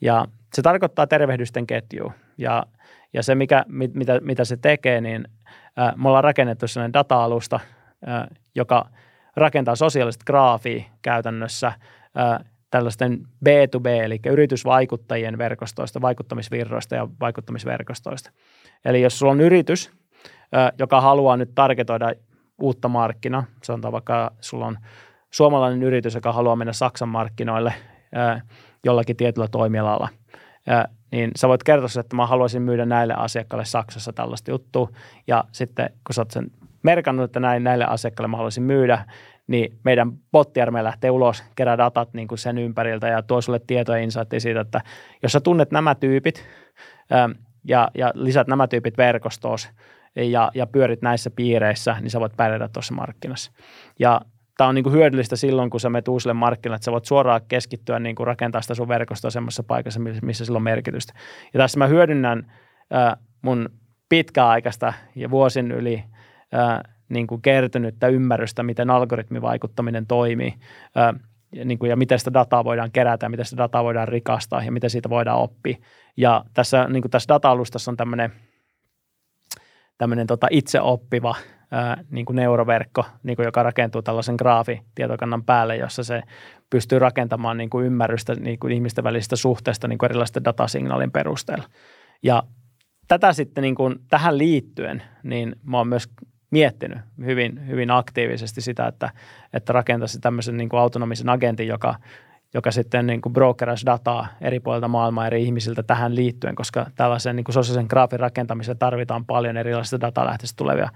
ja 0.00 0.24
se 0.54 0.62
tarkoittaa 0.62 1.06
tervehdysten 1.06 1.66
ketju 1.66 2.12
ja, 2.38 2.66
ja 3.12 3.22
se, 3.22 3.34
mikä, 3.34 3.64
mit, 3.68 3.94
mitä, 3.94 4.20
mitä 4.22 4.44
se 4.44 4.56
tekee, 4.56 5.00
niin 5.00 5.24
äh, 5.78 5.96
me 5.96 6.08
ollaan 6.08 6.24
rakennettu 6.24 6.68
sellainen 6.68 6.92
data-alusta, 6.92 7.60
äh, 8.08 8.26
joka 8.54 8.88
rakentaa 9.36 9.76
sosiaalista 9.76 10.24
graafia 10.24 10.84
käytännössä 11.02 11.66
äh, 11.66 12.44
tällaisten 12.70 13.18
B2B, 13.20 13.86
eli 13.86 14.20
yritysvaikuttajien 14.26 15.38
verkostoista, 15.38 16.00
vaikuttamisvirroista 16.00 16.94
ja 16.94 17.08
vaikuttamisverkostoista. 17.20 18.30
Eli 18.84 19.02
jos 19.02 19.18
sulla 19.18 19.32
on 19.32 19.40
yritys, 19.40 19.90
joka 20.78 21.00
haluaa 21.00 21.36
nyt 21.36 21.54
targetoida 21.54 22.12
uutta 22.60 22.88
markkinaa, 22.88 23.44
sanotaan 23.62 23.92
vaikka 23.92 24.30
sulla 24.40 24.66
on 24.66 24.78
suomalainen 25.30 25.82
yritys, 25.82 26.14
joka 26.14 26.32
haluaa 26.32 26.56
mennä 26.56 26.72
Saksan 26.72 27.08
markkinoille 27.08 27.74
jollakin 28.84 29.16
tietyllä 29.16 29.48
toimialalla, 29.48 30.08
niin 31.10 31.30
sä 31.36 31.48
voit 31.48 31.62
kertoa 31.62 32.00
että 32.00 32.16
mä 32.16 32.26
haluaisin 32.26 32.62
myydä 32.62 32.86
näille 32.86 33.14
asiakkaille 33.16 33.64
Saksassa 33.64 34.12
tällaista 34.12 34.50
juttua, 34.50 34.88
ja 35.26 35.44
sitten 35.52 35.90
kun 36.06 36.14
sä 36.14 36.20
oot 36.20 36.30
sen 36.30 36.50
merkannut, 36.82 37.24
että 37.24 37.40
näin, 37.40 37.64
näille 37.64 37.84
asiakkaille 37.84 38.28
mä 38.28 38.36
haluaisin 38.36 38.62
myydä, 38.62 39.04
niin 39.46 39.78
meidän 39.84 40.12
bottiarme 40.32 40.84
lähtee 40.84 41.10
ulos, 41.10 41.44
kerää 41.56 41.78
datat 41.78 42.14
niin 42.14 42.28
kuin 42.28 42.38
sen 42.38 42.58
ympäriltä 42.58 43.08
ja 43.08 43.22
tuo 43.22 43.40
sulle 43.40 43.60
tietoja 43.66 44.02
insightia 44.02 44.40
siitä, 44.40 44.60
että 44.60 44.80
jos 45.22 45.32
sä 45.32 45.40
tunnet 45.40 45.70
nämä 45.70 45.94
tyypit 45.94 46.44
ja, 47.64 47.88
ja 47.94 48.12
lisät 48.14 48.46
nämä 48.46 48.68
tyypit 48.68 48.98
verkostoos 48.98 49.68
ja, 50.16 50.50
ja 50.54 50.66
pyörit 50.66 51.02
näissä 51.02 51.30
piireissä, 51.30 51.96
niin 52.00 52.10
sä 52.10 52.20
voit 52.20 52.36
pärjätä 52.36 52.68
tuossa 52.68 52.94
markkinassa. 52.94 53.52
Ja 53.98 54.20
tämä 54.56 54.68
on 54.68 54.74
niin 54.74 54.82
kuin 54.82 54.92
hyödyllistä 54.92 55.36
silloin, 55.36 55.70
kun 55.70 55.80
sä 55.80 55.90
menet 55.90 56.08
uusille 56.08 56.34
markkinoille, 56.34 56.76
että 56.76 56.84
sä 56.84 56.92
voit 56.92 57.04
suoraan 57.04 57.40
keskittyä 57.48 57.98
niin 57.98 58.16
kuin 58.16 58.26
rakentaa 58.26 58.62
sitä 58.62 58.74
sun 58.74 58.88
verkostoa 58.88 59.30
semmoisessa 59.30 59.62
paikassa, 59.62 60.00
missä 60.22 60.44
sillä 60.44 60.56
on 60.56 60.62
merkitystä. 60.62 61.12
Ja 61.54 61.58
tässä 61.58 61.78
mä 61.78 61.86
hyödynnän 61.86 62.52
äh, 62.94 63.16
mun 63.42 63.68
pitkäaikaista 64.08 64.92
ja 65.14 65.30
vuosin 65.30 65.72
yli 65.72 66.04
äh, 66.54 66.80
niin 67.08 67.26
kuin 67.26 67.42
kertynyttä 67.42 68.08
ymmärrystä, 68.08 68.62
miten 68.62 68.90
algoritmivaikuttaminen 68.90 70.06
toimii. 70.06 70.54
Äh, 70.96 71.20
niin 71.64 71.78
kuin, 71.78 71.90
ja 71.90 71.96
miten 71.96 72.18
sitä 72.18 72.32
dataa 72.32 72.64
voidaan 72.64 72.92
kerätä 72.92 73.26
ja 73.26 73.30
miten 73.30 73.44
sitä 73.44 73.62
dataa 73.62 73.84
voidaan 73.84 74.08
rikastaa 74.08 74.62
ja 74.62 74.72
miten 74.72 74.90
siitä 74.90 75.10
voidaan 75.10 75.38
oppia. 75.38 75.76
Ja 76.16 76.44
tässä, 76.54 76.84
niin 76.88 77.02
kuin 77.02 77.10
tässä 77.10 77.28
data-alustassa 77.28 77.90
on 77.90 77.96
tämmöinen, 77.96 78.32
tämmöinen 79.98 80.26
tota 80.26 80.46
itse 80.50 80.80
oppiva 80.80 81.34
ää, 81.70 82.04
niin 82.10 82.26
kuin 82.26 82.36
neuroverkko, 82.36 83.04
niin 83.22 83.36
kuin 83.36 83.46
joka 83.46 83.62
rakentuu 83.62 84.02
tällaisen 84.02 84.34
graafitietokannan 84.38 85.44
päälle, 85.44 85.76
jossa 85.76 86.04
se 86.04 86.22
pystyy 86.70 86.98
rakentamaan 86.98 87.56
niin 87.56 87.70
kuin 87.70 87.86
ymmärrystä 87.86 88.34
niin 88.34 88.58
kuin 88.58 88.72
ihmisten 88.72 89.04
välisistä 89.04 89.36
suhteista 89.36 89.88
niin 89.88 89.98
kuin 89.98 90.06
erilaisten 90.06 90.44
datasignaalin 90.44 91.12
perusteella. 91.12 91.64
Ja 92.22 92.42
tätä 93.08 93.32
sitten 93.32 93.62
niin 93.62 93.74
kuin 93.74 93.96
tähän 94.10 94.38
liittyen, 94.38 95.02
niin 95.22 95.56
mä 95.62 95.78
oon 95.78 95.88
myös 95.88 96.08
miettinyt 96.50 96.98
hyvin, 97.24 97.66
hyvin 97.66 97.90
aktiivisesti 97.90 98.60
sitä, 98.60 98.86
että, 98.86 99.10
että 99.52 99.72
rakentaisi 99.72 100.20
tämmöisen 100.20 100.56
niin 100.56 100.68
kuin 100.68 100.80
autonomisen 100.80 101.28
agentin, 101.28 101.68
joka, 101.68 101.94
joka 102.54 102.70
sitten 102.70 103.06
niin 103.06 103.20
kuin 103.20 103.32
brokerasi 103.32 103.86
dataa 103.86 104.26
eri 104.40 104.60
puolilta 104.60 104.88
maailmaa 104.88 105.26
eri 105.26 105.42
ihmisiltä 105.44 105.82
tähän 105.82 106.14
liittyen, 106.14 106.54
koska 106.54 106.86
tällaisen 106.94 107.36
niin 107.36 107.44
kuin 107.44 107.54
sosiaalisen 107.54 107.86
graafin 107.90 108.20
rakentamiseen 108.20 108.78
tarvitaan 108.78 109.26
paljon 109.26 109.56
erilaisista 109.56 110.00
datalähteistä 110.00 110.56
tulevia, 110.56 110.90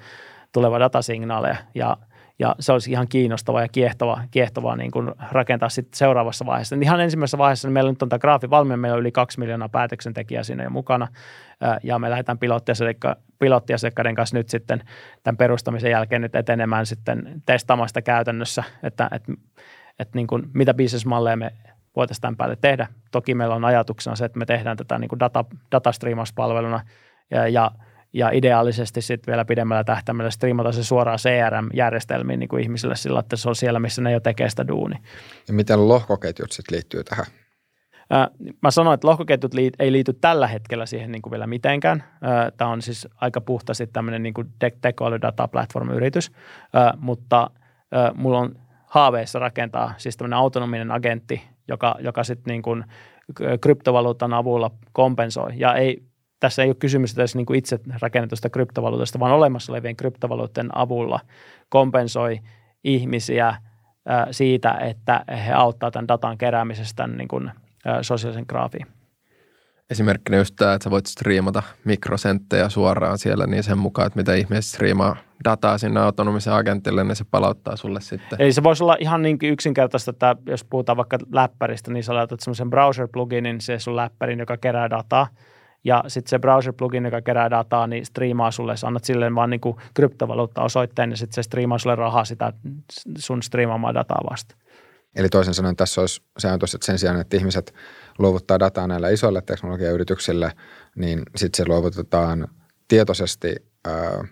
tulevia 0.53 0.80
datasignaaleja 0.80 1.57
ja– 1.74 1.96
ja 2.38 2.54
se 2.60 2.72
olisi 2.72 2.90
ihan 2.90 3.08
kiinnostava 3.08 3.62
ja 3.62 3.68
kiehtova, 3.68 4.22
kiehtova 4.30 4.76
niin 4.76 4.90
kuin 4.90 5.12
rakentaa 5.30 5.68
sitten 5.68 5.98
seuraavassa 5.98 6.46
vaiheessa. 6.46 6.76
Ihan 6.82 7.00
ensimmäisessä 7.00 7.38
vaiheessa 7.38 7.68
niin 7.68 7.72
meillä 7.72 7.90
nyt 7.90 8.02
on 8.02 8.08
tämä 8.08 8.18
graafi 8.18 8.50
valmiina, 8.50 8.76
meillä 8.76 8.94
on 8.94 9.00
yli 9.00 9.12
kaksi 9.12 9.38
miljoonaa 9.38 9.68
päätöksentekijää 9.68 10.42
siinä 10.42 10.64
jo 10.64 10.70
mukana, 10.70 11.08
ja 11.82 11.98
me 11.98 12.10
lähdetään 12.10 12.38
pilottiasiakkaiden 13.38 14.14
kanssa 14.14 14.36
nyt 14.36 14.48
sitten 14.48 14.82
tämän 15.22 15.36
perustamisen 15.36 15.90
jälkeen 15.90 16.22
nyt 16.22 16.34
etenemään 16.34 16.86
sitten 16.86 17.42
testaamaan 17.46 17.88
sitä 17.88 18.02
käytännössä, 18.02 18.64
että, 18.82 19.08
että, 19.12 19.32
että 19.98 20.18
niin 20.18 20.26
kuin, 20.26 20.42
mitä 20.54 20.74
bisnesmalleja 20.74 21.36
me 21.36 21.50
voitaisiin 21.96 22.22
tämän 22.22 22.36
päälle 22.36 22.56
tehdä. 22.60 22.86
Toki 23.10 23.34
meillä 23.34 23.54
on 23.54 23.64
ajatuksena 23.64 24.16
se, 24.16 24.24
että 24.24 24.38
me 24.38 24.46
tehdään 24.46 24.76
tätä 24.76 24.98
niin 24.98 25.08
kuin 25.08 25.20
data, 25.20 25.44
datastriimauspalveluna 25.72 26.80
ja, 27.30 27.48
ja 27.48 27.70
ja 28.12 28.30
ideaalisesti 28.32 29.02
sitten 29.02 29.32
vielä 29.32 29.44
pidemmällä 29.44 29.84
tähtäimellä 29.84 30.30
striimata 30.30 30.72
se 30.72 30.84
suoraan 30.84 31.18
CRM-järjestelmiin 31.18 32.38
niin 32.38 32.48
kuin 32.48 32.62
ihmisille 32.62 32.96
sillä, 32.96 33.20
että 33.20 33.36
se 33.36 33.48
on 33.48 33.56
siellä, 33.56 33.80
missä 33.80 34.02
ne 34.02 34.12
jo 34.12 34.20
tekee 34.20 34.48
sitä 34.48 34.68
duuni. 34.68 34.96
Ja 35.48 35.54
miten 35.54 35.88
lohkoketjut 35.88 36.52
sitten 36.52 36.76
liittyy 36.76 37.04
tähän? 37.04 37.24
Mä 38.62 38.70
sanoin, 38.70 38.94
että 38.94 39.08
lohkoketjut 39.08 39.52
ei 39.78 39.92
liity 39.92 40.12
tällä 40.12 40.46
hetkellä 40.46 40.86
siihen 40.86 41.12
niin 41.12 41.22
kuin 41.22 41.30
vielä 41.30 41.46
mitenkään. 41.46 42.04
Tämä 42.56 42.70
on 42.70 42.82
siis 42.82 43.08
aika 43.20 43.40
puhtaasti 43.40 43.86
tämmöinen 43.86 44.22
niin 44.22 44.34
tekoäly 44.80 45.20
data 45.20 45.48
platform-yritys, 45.48 46.32
mutta 46.96 47.50
mulla 48.14 48.38
on 48.38 48.54
haaveissa 48.86 49.38
rakentaa 49.38 49.94
siis 49.96 50.16
tämmöinen 50.16 50.38
autonominen 50.38 50.90
agentti, 50.90 51.42
joka, 51.68 51.96
joka 52.00 52.24
sitten 52.24 52.52
niin 52.52 52.62
kuin 52.62 52.84
kryptovaluutan 53.60 54.32
avulla 54.32 54.70
kompensoi. 54.92 55.52
Ja 55.56 55.74
ei 55.74 56.02
tässä 56.43 56.62
ei 56.62 56.68
ole 56.68 56.74
kysymys 56.74 57.18
edes 57.18 57.34
niin 57.34 57.47
kuin 57.47 57.59
itse 57.59 57.80
rakennetusta 58.01 58.51
kryptovaluutasta, 58.51 59.20
vaan 59.20 59.32
olemassa 59.32 59.72
olevien 59.72 59.97
kryptovaluutten 59.97 60.76
avulla 60.78 61.20
kompensoi 61.68 62.40
ihmisiä 62.84 63.55
siitä, 64.30 64.70
että 64.70 65.24
he 65.47 65.53
auttaa 65.53 65.90
tämän 65.90 66.09
datan 66.09 66.38
keräämisestä 66.38 67.07
niin 67.07 67.28
kuin, 67.28 67.51
sosiaalisen 68.03 68.45
graafiin. 68.49 68.86
Esimerkkinä 69.90 70.38
just 70.38 70.55
tämä, 70.57 70.74
että 70.74 70.84
sä 70.84 70.90
voit 70.90 71.07
striimata 71.07 71.62
mikrosenttejä 71.84 72.68
suoraan 72.68 73.18
siellä, 73.18 73.47
niin 73.47 73.62
sen 73.62 73.78
mukaan, 73.78 74.07
että 74.07 74.18
mitä 74.18 74.34
ihmiset 74.34 74.64
striimaa 74.64 75.16
dataa 75.45 75.78
sinne 75.78 76.01
autonomisen 76.01 76.53
agentille, 76.53 77.05
niin 77.05 77.16
se 77.16 77.24
palauttaa 77.30 77.76
sulle 77.76 78.01
sitten. 78.01 78.40
Eli 78.40 78.53
se 78.53 78.62
voisi 78.62 78.84
olla 78.84 78.97
ihan 79.01 79.22
niin 79.22 79.38
yksinkertaista, 79.43 80.11
että 80.11 80.36
jos 80.47 80.64
puhutaan 80.64 80.97
vaikka 80.97 81.18
läppäristä, 81.32 81.90
niin 81.90 82.05
sä 82.05 82.14
laitat 82.14 82.40
semmoisen 82.40 82.70
browser-pluginin, 82.70 83.61
se 83.61 83.78
sun 83.78 83.97
läppärin, 83.97 84.38
joka 84.38 84.57
kerää 84.57 84.90
dataa– 84.90 85.26
ja 85.84 86.04
sitten 86.08 86.30
se 86.30 86.38
browser-plugin, 86.38 87.04
joka 87.04 87.22
kerää 87.22 87.50
dataa, 87.50 87.86
niin 87.86 88.06
striimaa 88.06 88.50
sulle, 88.50 88.76
sä 88.76 88.86
annat 88.86 89.04
silleen 89.04 89.34
vaan 89.34 89.50
niin 89.50 89.60
kryptovaluutta-osoitteen, 89.94 91.10
ja 91.10 91.16
sitten 91.16 91.34
se 91.34 91.42
striimaa 91.42 91.78
sulle 91.78 91.96
rahaa 91.96 92.24
sitä 92.24 92.52
sun 93.18 93.42
striimaamaa 93.42 93.94
dataa 93.94 94.20
vasta. 94.30 94.54
Eli 95.16 95.28
toisin 95.28 95.54
sanoen 95.54 95.76
tässä 95.76 96.00
olisi 96.00 96.22
se 96.38 96.48
ajatus, 96.48 96.74
että 96.74 96.86
sen 96.86 96.98
sijaan, 96.98 97.20
että 97.20 97.36
ihmiset 97.36 97.74
luovuttaa 98.18 98.58
dataa 98.58 98.86
näille 98.86 99.12
isoille 99.12 99.42
teknologiayrityksille, 99.42 100.52
niin 100.96 101.22
sitten 101.36 101.56
se 101.56 101.68
luovutetaan 101.68 102.48
tietoisesti 102.88 103.56
ää, 103.84 104.24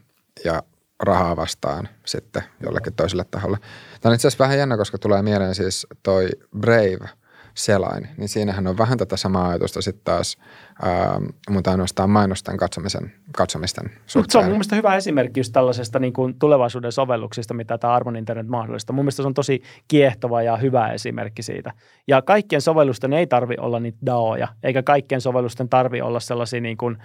ja 0.44 0.62
rahaa 1.02 1.36
vastaan 1.36 1.88
sitten 2.06 2.42
jollekin 2.62 2.94
toiselle 2.94 3.24
taholle. 3.30 3.58
Tämä 4.00 4.10
on 4.10 4.14
itse 4.14 4.28
asiassa 4.28 4.44
vähän 4.44 4.58
jännä, 4.58 4.76
koska 4.76 4.98
tulee 4.98 5.22
mieleen 5.22 5.54
siis 5.54 5.86
toi 6.02 6.28
Brave– 6.60 7.08
selain, 7.54 8.08
niin 8.16 8.28
siinähän 8.28 8.66
on 8.66 8.78
vähän 8.78 8.98
tätä 8.98 9.16
samaa 9.16 9.48
ajatusta 9.48 9.82
sitten 9.82 10.04
taas, 10.04 10.38
ää, 10.82 11.20
mutta 11.50 11.70
ainoastaan 11.70 12.10
mainosten 12.10 12.56
katsomisen, 12.56 13.12
katsomisten 13.36 13.90
suhteen. 14.06 14.30
Se 14.30 14.38
on 14.38 14.44
mun 14.44 14.52
mielestä 14.52 14.76
hyvä 14.76 14.96
esimerkki 14.96 15.40
just 15.40 15.52
tällaisesta 15.52 15.98
niin 15.98 16.12
kuin 16.12 16.38
tulevaisuuden 16.38 16.92
sovelluksista, 16.92 17.54
mitä 17.54 17.78
tämä 17.78 17.94
Arvon 17.94 18.16
Internet 18.16 18.48
mahdollistaa. 18.48 18.94
Mun 18.94 19.04
mielestä 19.04 19.22
se 19.22 19.26
on 19.26 19.34
tosi 19.34 19.62
kiehtova 19.88 20.42
ja 20.42 20.56
hyvä 20.56 20.92
esimerkki 20.92 21.42
siitä. 21.42 21.72
Ja 22.08 22.22
kaikkien 22.22 22.62
sovellusten 22.62 23.12
ei 23.12 23.26
tarvi 23.26 23.54
olla 23.60 23.80
niitä 23.80 23.98
DAOja, 24.06 24.48
eikä 24.62 24.82
kaikkien 24.82 25.20
sovellusten 25.20 25.68
tarvi 25.68 26.00
olla 26.00 26.20
sellaisia 26.20 26.60
niin 26.60 26.76
kuin 26.76 26.98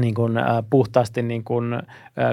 niin 0.00 0.14
kuin, 0.14 0.38
äh, 0.38 0.44
puhtaasti 0.70 1.22
niin 1.22 1.44
kuin, 1.44 1.74
äh, 1.74 1.80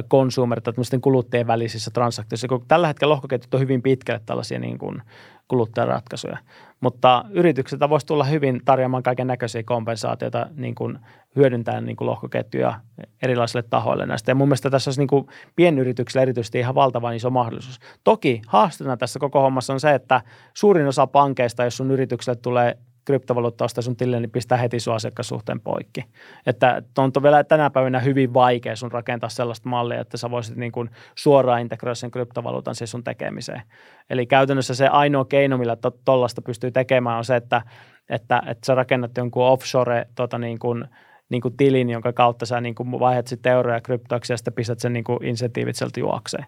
consumer- 0.03 0.61
tai 0.61 0.99
kuluttajien 1.01 1.47
välisissä 1.47 1.91
transaktioissa. 1.91 2.47
Kun 2.47 2.65
tällä 2.67 2.87
hetkellä 2.87 3.11
lohkoketjut 3.11 3.53
on 3.53 3.59
hyvin 3.59 3.81
pitkälle 3.81 4.21
tällaisia 4.25 4.59
niin 4.59 4.77
kuin, 4.77 5.01
kuluttajaratkaisuja. 5.47 6.37
Mutta 6.84 7.25
yritykset 7.29 7.79
voisi 7.89 8.05
tulla 8.05 8.23
hyvin 8.23 8.61
tarjoamaan 8.65 9.03
kaiken 9.03 9.27
näköisiä 9.27 9.63
kompensaatioita 9.63 10.47
niin 10.55 10.75
kuin 10.75 10.99
hyödyntäen 11.36 11.86
niin 11.86 11.95
kuin 11.95 12.07
lohkoketjuja 12.07 12.73
erilaisille 13.21 13.63
tahoille 13.69 14.05
näistä. 14.05 14.31
Ja 14.31 14.36
mun 14.36 14.47
mielestä 14.47 14.69
tässä 14.69 14.89
olisi 14.89 15.01
niin 15.01 15.07
kuin 15.07 15.27
pienyrityksillä 15.55 16.21
erityisesti 16.21 16.59
ihan 16.59 16.75
valtavan 16.75 17.15
iso 17.15 17.29
mahdollisuus. 17.29 17.79
Toki 18.03 18.41
haasteena 18.47 18.97
tässä 18.97 19.19
koko 19.19 19.41
hommassa 19.41 19.73
on 19.73 19.79
se, 19.79 19.93
että 19.93 20.21
suurin 20.53 20.88
osa 20.88 21.07
pankeista, 21.07 21.63
jos 21.63 21.77
sun 21.77 21.91
yritykselle 21.91 22.39
tulee 22.41 22.77
kryptovaluutta 23.05 23.65
ostaa 23.65 23.81
sun 23.81 23.95
tilille, 23.95 24.19
niin 24.19 24.31
pistää 24.31 24.57
heti 24.57 24.79
sun 24.79 24.95
asiakassuhteen 24.95 25.59
poikki. 25.59 26.05
Että 26.45 26.81
on 26.97 27.11
vielä 27.23 27.43
tänä 27.43 27.69
päivänä 27.69 27.99
hyvin 27.99 28.33
vaikea 28.33 28.75
sun 28.75 28.91
rakentaa 28.91 29.29
sellaista 29.29 29.69
mallia, 29.69 30.01
että 30.01 30.17
sä 30.17 30.31
voisit 30.31 30.55
niin 30.55 30.71
kuin 30.71 30.89
suoraan 31.15 31.61
integroida 31.61 31.95
sen 31.95 32.11
kryptovaluutan 32.11 32.75
siis 32.75 32.91
sun 32.91 33.03
tekemiseen. 33.03 33.61
Eli 34.09 34.25
käytännössä 34.25 34.75
se 34.75 34.87
ainoa 34.87 35.25
keino, 35.25 35.57
millä 35.57 35.77
tuollaista 36.05 36.41
pystyy 36.41 36.71
tekemään, 36.71 37.17
on 37.17 37.25
se, 37.25 37.35
että, 37.35 37.61
että, 38.09 38.41
että 38.47 38.65
sä 38.65 38.75
rakennat 38.75 39.17
jonkun 39.17 39.43
offshore 39.43 40.05
tota 40.15 40.37
niin 40.37 40.59
kuin, 40.59 40.85
niin 41.30 41.41
kuin 41.41 41.57
tilin, 41.57 41.89
jonka 41.89 42.13
kautta 42.13 42.45
sä 42.45 42.61
niin 42.61 42.76
kuin 42.76 42.91
vaihdat 42.91 43.28
sitten 43.28 43.51
euroja 43.51 43.82
kryptoiksi 43.82 44.34
ja 44.34 44.38
sitten 44.38 44.53
pistät 44.53 44.80
sen 44.80 44.93
niin 44.93 45.03
kuin 45.03 45.26
insentiivit 45.26 45.76
sieltä 45.76 45.99
juokseen. 45.99 46.45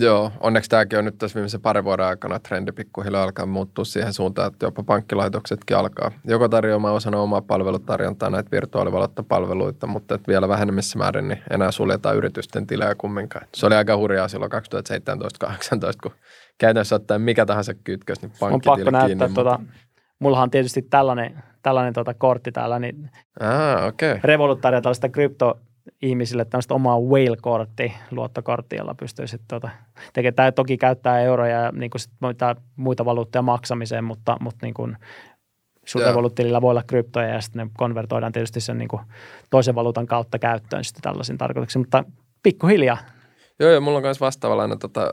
Joo, 0.00 0.32
onneksi 0.40 0.70
tämäkin 0.70 0.98
on 0.98 1.04
nyt 1.04 1.18
tässä 1.18 1.34
viimeisen 1.34 1.60
parin 1.60 1.84
vuoden 1.84 2.06
aikana 2.06 2.38
trendi 2.38 2.72
pikkuhiljaa 2.72 3.22
alkaa 3.22 3.46
muuttua 3.46 3.84
siihen 3.84 4.12
suuntaan, 4.12 4.52
että 4.52 4.66
jopa 4.66 4.82
pankkilaitoksetkin 4.82 5.76
alkaa 5.76 6.10
joko 6.24 6.48
tarjoamaan 6.48 6.94
osana 6.94 7.20
omaa 7.20 7.42
palvelutarjontaa 7.42 8.30
näitä 8.30 8.50
virtuaalivaluuttapalveluita, 8.52 9.86
mutta 9.86 10.14
että 10.14 10.28
vielä 10.28 10.48
vähemmissä 10.48 10.98
määrin 10.98 11.28
niin 11.28 11.42
enää 11.50 11.70
suljetaan 11.70 12.16
yritysten 12.16 12.66
tilejä 12.66 12.94
kumminkaan. 12.94 13.46
Se 13.54 13.66
oli 13.66 13.74
aika 13.74 13.96
hurjaa 13.96 14.28
silloin 14.28 14.52
2017-2018, 14.52 14.56
kun 16.02 16.12
käytännössä 16.58 16.96
ottaen 16.96 17.22
mikä 17.22 17.46
tahansa 17.46 17.74
kytkös, 17.74 18.22
niin 18.22 18.32
pankkitili 18.40 18.72
On 18.72 18.76
pakko 18.76 18.90
näyttää 18.90 19.06
kiinni, 19.06 19.34
tuota, 19.34 19.58
mutta... 19.58 19.74
mullahan 20.20 20.42
on 20.42 20.50
tietysti 20.50 20.82
tällainen, 20.82 21.42
tällainen 21.62 21.94
tuota 21.94 22.14
kortti 22.14 22.52
täällä, 22.52 22.78
niin 22.78 23.10
ah, 23.40 23.84
okay. 23.86 24.20
Revolut 24.24 24.60
tarjoaa 24.60 24.82
tällaista 24.82 25.08
krypto, 25.08 25.58
ihmisille 26.02 26.44
tämmöistä 26.44 26.74
omaa 26.74 27.00
whale-kortti, 27.00 27.92
luottokortti, 28.10 28.76
jolla 28.76 28.94
pystyy 28.94 29.26
sitten 29.26 29.48
tuota, 29.48 29.70
tekemään. 30.12 30.34
Tämä 30.34 30.52
toki 30.52 30.76
käyttää 30.76 31.20
euroja 31.20 31.60
ja 31.60 31.72
niin 31.72 31.90
kuin 31.90 32.00
sit 32.00 32.12
muita, 32.20 32.56
muita 32.76 33.04
valuutteja 33.04 33.42
maksamiseen, 33.42 34.04
mutta, 34.04 34.36
mutta 34.40 34.66
niin 34.66 34.74
kuin 34.74 34.96
sun 35.86 36.02
Revolut-tilillä 36.02 36.60
voi 36.60 36.70
olla 36.70 36.82
kryptoja 36.86 37.28
ja 37.28 37.40
sitten 37.40 37.66
ne 37.66 37.72
konvertoidaan 37.76 38.32
tietysti 38.32 38.60
sen 38.60 38.78
niin 38.78 38.88
kuin 38.88 39.02
toisen 39.50 39.74
valuutan 39.74 40.06
kautta 40.06 40.38
käyttöön 40.38 40.84
sitten 40.84 41.02
tällaisiin 41.02 41.38
tarkoituksiin, 41.38 41.80
mutta 41.80 42.04
pikkuhiljaa. 42.42 42.98
Joo, 43.60 43.70
joo, 43.70 43.80
mulla 43.80 43.96
on 43.96 44.02
myös 44.02 44.20
vastaavallainen 44.20 44.78
tota, 44.78 45.12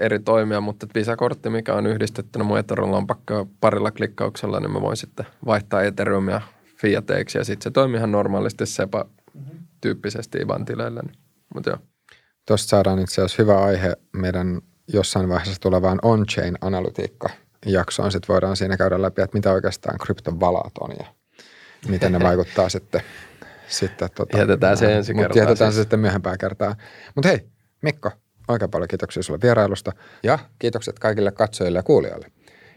eri 0.00 0.18
toimia, 0.18 0.60
mutta 0.60 0.86
Visa-kortti, 0.94 1.50
mikä 1.50 1.74
on 1.74 1.86
yhdistettynä 1.86 2.44
mun 2.44 2.58
Ethereum-lompakkoon 2.58 3.48
parilla 3.60 3.90
klikkauksella, 3.90 4.60
niin 4.60 4.72
mä 4.72 4.80
voin 4.80 4.96
sitten 4.96 5.26
vaihtaa 5.46 5.82
Ethereumia 5.82 6.40
fiateiksi 6.80 7.38
ja 7.38 7.44
sitten 7.44 7.64
se 7.64 7.70
toimii 7.70 7.98
ihan 7.98 8.12
normaalisti 8.12 8.66
SEPA 8.66 9.04
tyyppisesti 9.80 10.38
IBAN-tileillä. 10.38 11.02
Niin. 11.02 11.16
Mutta 11.54 11.70
joo. 11.70 11.78
Tuosta 12.46 12.68
saadaan 12.68 12.98
itse 12.98 13.22
asiassa 13.22 13.42
hyvä 13.42 13.64
aihe 13.64 13.92
meidän 14.12 14.60
jossain 14.92 15.28
vaiheessa 15.28 15.60
tulevaan 15.60 15.98
on-chain 16.02 16.54
analytiikka 16.60 17.28
jaksoon. 17.66 18.12
Sitten 18.12 18.32
voidaan 18.32 18.56
siinä 18.56 18.76
käydä 18.76 19.02
läpi, 19.02 19.22
että 19.22 19.36
mitä 19.38 19.52
oikeastaan 19.52 19.98
kryptovalat 19.98 20.72
on 20.80 20.90
ja 20.98 21.06
miten 21.88 22.12
ne 22.12 22.20
vaikuttaa 22.20 22.68
sitten. 22.76 23.00
sitten 23.68 24.08
tota, 24.14 24.38
jätetään 24.38 24.76
se 24.76 24.96
ensi 24.96 25.14
kertaa. 25.14 25.42
Jätetään 25.42 25.72
se 25.72 25.80
sitten 25.80 26.00
myöhempää 26.00 26.36
kertaa. 26.36 26.76
Mutta 27.14 27.28
hei, 27.28 27.40
Mikko, 27.82 28.10
oikein 28.52 28.70
paljon 28.70 28.88
kiitoksia 28.88 29.22
sulle 29.22 29.38
vierailusta 29.42 29.92
ja 30.22 30.38
kiitokset 30.58 30.98
kaikille 30.98 31.32
katsojille 31.32 31.78
ja 31.78 31.82
kuulijoille. 31.82 32.26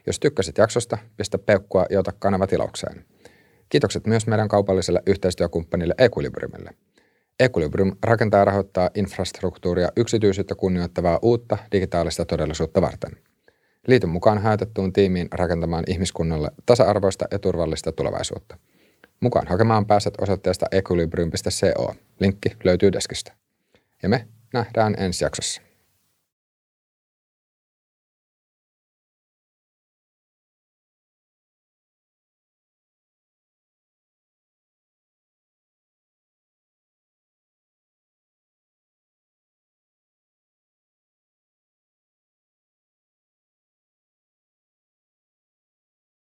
Jos 0.08 0.20
tykkäsit 0.20 0.58
jaksosta, 0.58 0.98
pistä 1.18 1.38
peukkua 1.38 1.86
ja 1.90 2.00
ota 2.00 2.12
kanava 2.20 2.48
tilaukseen. 2.48 3.06
Kiitokset 3.70 4.08
myös 4.08 4.28
meidän 4.28 4.48
kaupalliselle 4.48 5.02
yhteistyökumppanille 5.08 5.96
Equilibriumille. 5.98 6.72
Equilibrium 7.40 7.98
rakentaa 8.04 8.40
ja 8.40 8.46
rahoittaa 8.46 8.90
infrastruktuuria 8.96 9.90
yksityisyyttä 9.96 10.56
kunnioittavaa 10.56 11.20
uutta 11.22 11.58
digitaalista 11.72 12.26
todellisuutta 12.26 12.82
varten. 12.82 13.12
Liity 13.88 14.08
mukaan 14.08 14.38
hajautettuun 14.38 14.94
tiimiin 14.94 15.28
rakentamaan 15.32 15.84
ihmiskunnalle 15.88 16.52
tasa-arvoista 16.66 17.26
ja 17.32 17.40
turvallista 17.40 17.92
tulevaisuutta. 17.92 18.58
Mukaan 19.20 19.48
hakemaan 19.48 19.86
pääset 19.86 20.14
osoitteesta 20.22 20.66
equilibrium.co. 20.72 21.96
Linkki 22.20 22.50
löytyy 22.64 22.92
deskistä. 22.92 23.34
Ja 24.04 24.10
me 24.10 24.28
nähdään 24.54 24.96
ensi 24.98 25.24
jaksossa. 25.24 25.64